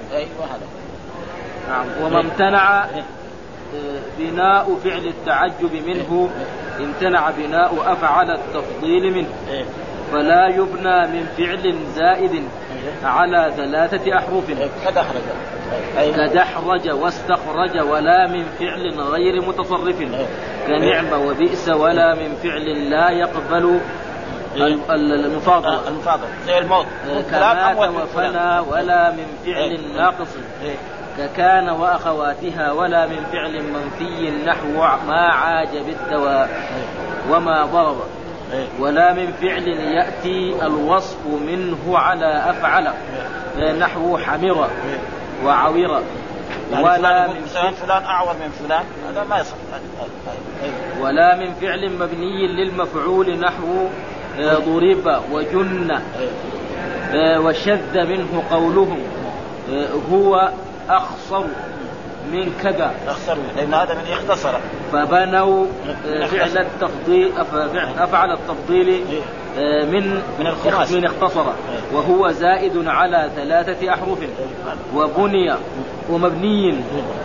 نعم. 1.69 1.85
وما 2.01 2.19
امتنع 2.19 2.85
إيه. 2.85 3.03
بناء 4.19 4.75
فعل 4.83 5.05
التعجب 5.07 5.73
منه. 5.87 6.29
امتنع 6.79 7.29
بناء 7.29 7.93
أفعل 7.93 8.31
التفضيل 8.31 9.13
منه. 9.13 9.65
فلا 10.11 10.47
يبنى 10.47 11.07
من 11.07 11.25
فعل 11.37 11.75
زائد. 11.95 12.43
على 13.03 13.53
ثلاثة 13.57 14.17
أحرف. 14.17 14.51
أيوه 15.97 16.27
كدحرج 16.27 16.89
واستخرج 16.89 17.79
ولا 17.79 18.27
من 18.27 18.43
فعل 18.59 18.99
غير 18.99 19.41
متصرف. 19.47 19.95
كنعم 20.67 21.21
وبئس 21.27 21.69
ولا 21.69 22.15
من 22.15 22.36
فعل 22.43 22.89
لا 22.89 23.09
يقبل 23.09 23.79
ال- 24.55 24.91
ال- 24.91 25.25
المفاضلة 25.25 25.73
آه، 25.75 25.88
المفاضل. 25.88 26.27
زي 26.45 26.57
الموت. 26.57 26.86
كمات. 27.31 27.77
وفنى 27.77 28.59
ولا 28.71 29.11
من 29.11 29.25
فعل. 29.45 29.79
ناقص. 29.97 30.38
ككان 31.17 31.69
وأخواتها 31.69 32.71
ولا 32.71 33.05
من 33.05 33.23
فعل 33.31 33.63
منفي 33.63 34.31
نحو 34.45 34.67
ما 35.07 35.27
عاج 35.34 35.77
بالدواء 35.77 36.49
وما 37.31 37.65
ضرب. 37.65 37.97
ولا 38.80 39.14
من 39.14 39.34
فعل 39.41 39.68
يأتي 39.68 40.66
الوصف 40.66 41.18
منه 41.47 41.97
على 41.97 42.49
أفعل 42.49 42.93
نحو 43.80 44.18
حمر 44.18 44.70
وعور 45.45 46.01
يعني 46.72 46.84
ولا 46.84 47.28
من 47.28 47.41
فلان 47.45 48.04
أعور 48.04 48.34
من 48.34 48.49
فلان 48.49 48.84
هذا 49.10 49.24
ما 49.24 49.39
يصح. 49.39 49.56
ولا 51.01 51.36
من 51.36 51.54
فعل 51.54 51.91
مبني 51.91 52.47
للمفعول 52.47 53.39
نحو 53.39 53.88
آه، 54.39 54.56
ضرب 54.56 55.22
وجن. 55.32 56.01
آه، 57.14 57.39
وشذ 57.39 58.04
منه 58.04 58.43
قولهم 58.51 58.99
آه، 59.72 59.88
هو 60.12 60.51
أخصر 60.89 61.43
من 62.32 62.53
كذا. 62.63 62.91
اخسر 63.07 63.38
لأن 63.57 63.74
هذا 63.74 63.93
من 63.93 64.11
اختصر. 64.11 64.51
فبنوا 64.91 65.65
آه، 66.07 66.26
فعل 66.26 66.57
التفضيل 66.57 67.32
أف- 67.38 68.01
أفعل 68.01 68.32
التفضيل 68.32 69.03
آه، 69.57 69.86
من 69.86 70.21
من 70.39 70.47
الخماس. 70.47 70.91
من 70.91 71.05
اختصر. 71.05 71.45
وهو 71.93 72.32
زائد 72.32 72.88
على 72.88 73.30
ثلاثة 73.36 73.89
أحرف. 73.93 74.17
وبني 74.95 75.53
ومبني 76.09 76.76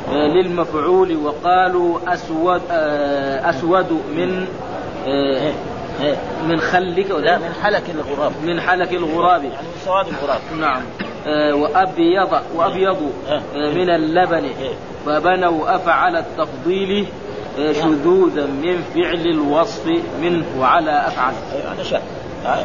آه، 0.09 0.27
للمفعول. 0.43 1.17
وقالوا 1.17 1.99
أسود 2.15 2.63
أسود 3.51 3.93
من 3.93 4.47
إيه. 5.07 5.53
من 6.49 6.61
خلك. 6.61 7.11
لا 7.11 7.39
من 7.39 7.55
حلك 7.63 7.83
الغراب. 7.91 8.33
من 8.45 8.61
حلك 8.61 8.93
الغراب. 8.93 9.45
يعني 9.45 9.55
من 9.57 9.81
سواد 9.85 10.07
الغراب. 10.09 10.41
نعم. 10.61 10.83
وأبيض 11.53 12.41
وأبيض 12.55 13.13
آه، 13.29 13.41
من 13.55 13.91
اللبن. 13.91 14.51
فبنوا 15.07 15.75
أفعل 15.75 16.17
التفضيل 16.17 17.07
آه، 17.59 17.73
شذوذا 17.73 18.47
من 18.47 18.83
فعل 18.95 19.27
الوصف 19.27 19.87
منه 20.23 20.67
على 20.67 21.07
أفعل. 21.07 21.33
هذا 21.73 21.83
شيء 21.83 22.01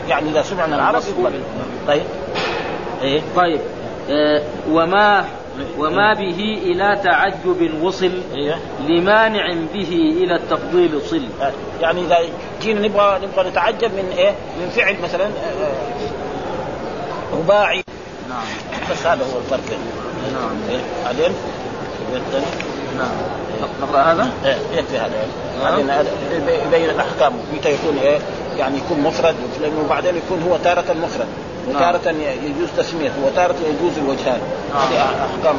يعني 0.07 0.29
إذا 0.29 0.41
سمعنا 0.41 0.75
العرب 0.75 1.01
يقبل. 1.01 1.39
طيب. 1.87 2.03
إيه. 3.01 3.21
طيب. 3.35 3.59
آه، 4.09 4.41
وما 4.71 5.25
وما 5.77 6.13
به 6.13 6.59
إلى 6.63 6.99
تعجب 7.03 7.83
وصل 7.83 8.11
لمانع 8.89 9.53
به 9.73 10.13
إلى 10.23 10.35
التفضيل 10.35 11.01
صل. 11.01 11.21
يعني 11.81 12.01
إذا 12.01 12.17
جينا 12.61 12.87
نبغى 12.87 13.19
نبغى 13.23 13.49
نتعجب 13.49 13.91
من 13.93 14.13
إيه؟ 14.17 14.31
من 14.61 14.69
فعل 14.69 14.95
مثلا 15.03 15.25
آه، 15.25 15.27
آه، 15.27 15.73
رباعي 17.37 17.82
نعم. 18.30 18.45
بس 18.91 19.05
هذا 19.05 19.26
هو 19.26 19.38
الفرق. 19.38 19.78
نعم. 20.34 20.55
إيه؟ 20.69 20.80
بعدين 21.05 21.32
نعم. 22.97 23.11
نقرأ 23.82 24.01
هذا؟ 24.01 24.30
إيه 24.45 24.57
يكفي 24.74 24.97
هذا. 24.97 25.28
نعم. 25.59 25.71
بعدين 25.71 25.89
هذا 25.89 26.09
يبين 26.67 26.89
الأحكام. 26.89 27.34
متى 27.53 27.71
يكون 27.71 27.97
إيه؟ 27.97 28.19
يعني 28.57 28.78
يكون 28.78 28.99
مفرد 28.99 29.36
لأنه 29.61 29.86
بعدين 29.89 30.15
يكون 30.17 30.43
هو 30.49 30.57
تارة 30.57 30.93
مفرد. 31.03 31.28
وتارة 31.69 32.09
يجوز 32.43 32.69
تسمية 32.78 33.11
وتارة 33.26 33.55
يجوز 33.69 33.97
الوجهان. 33.97 34.41
هذه 34.76 34.99
أحكام 35.01 35.55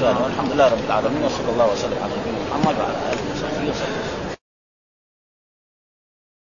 هذا 0.00 0.18
والحمد 0.24 0.52
لله 0.52 0.66
رب 0.66 0.78
العالمين 0.88 1.24
وصلى 1.24 1.52
الله 1.52 1.72
وسلم 1.72 1.98
على 2.02 2.12
نبينا 2.20 2.38
محمد 2.50 2.74
وعلى 2.80 2.94
آله 3.12 3.22
وصحبه 3.34 3.70
وسلم. 3.70 4.13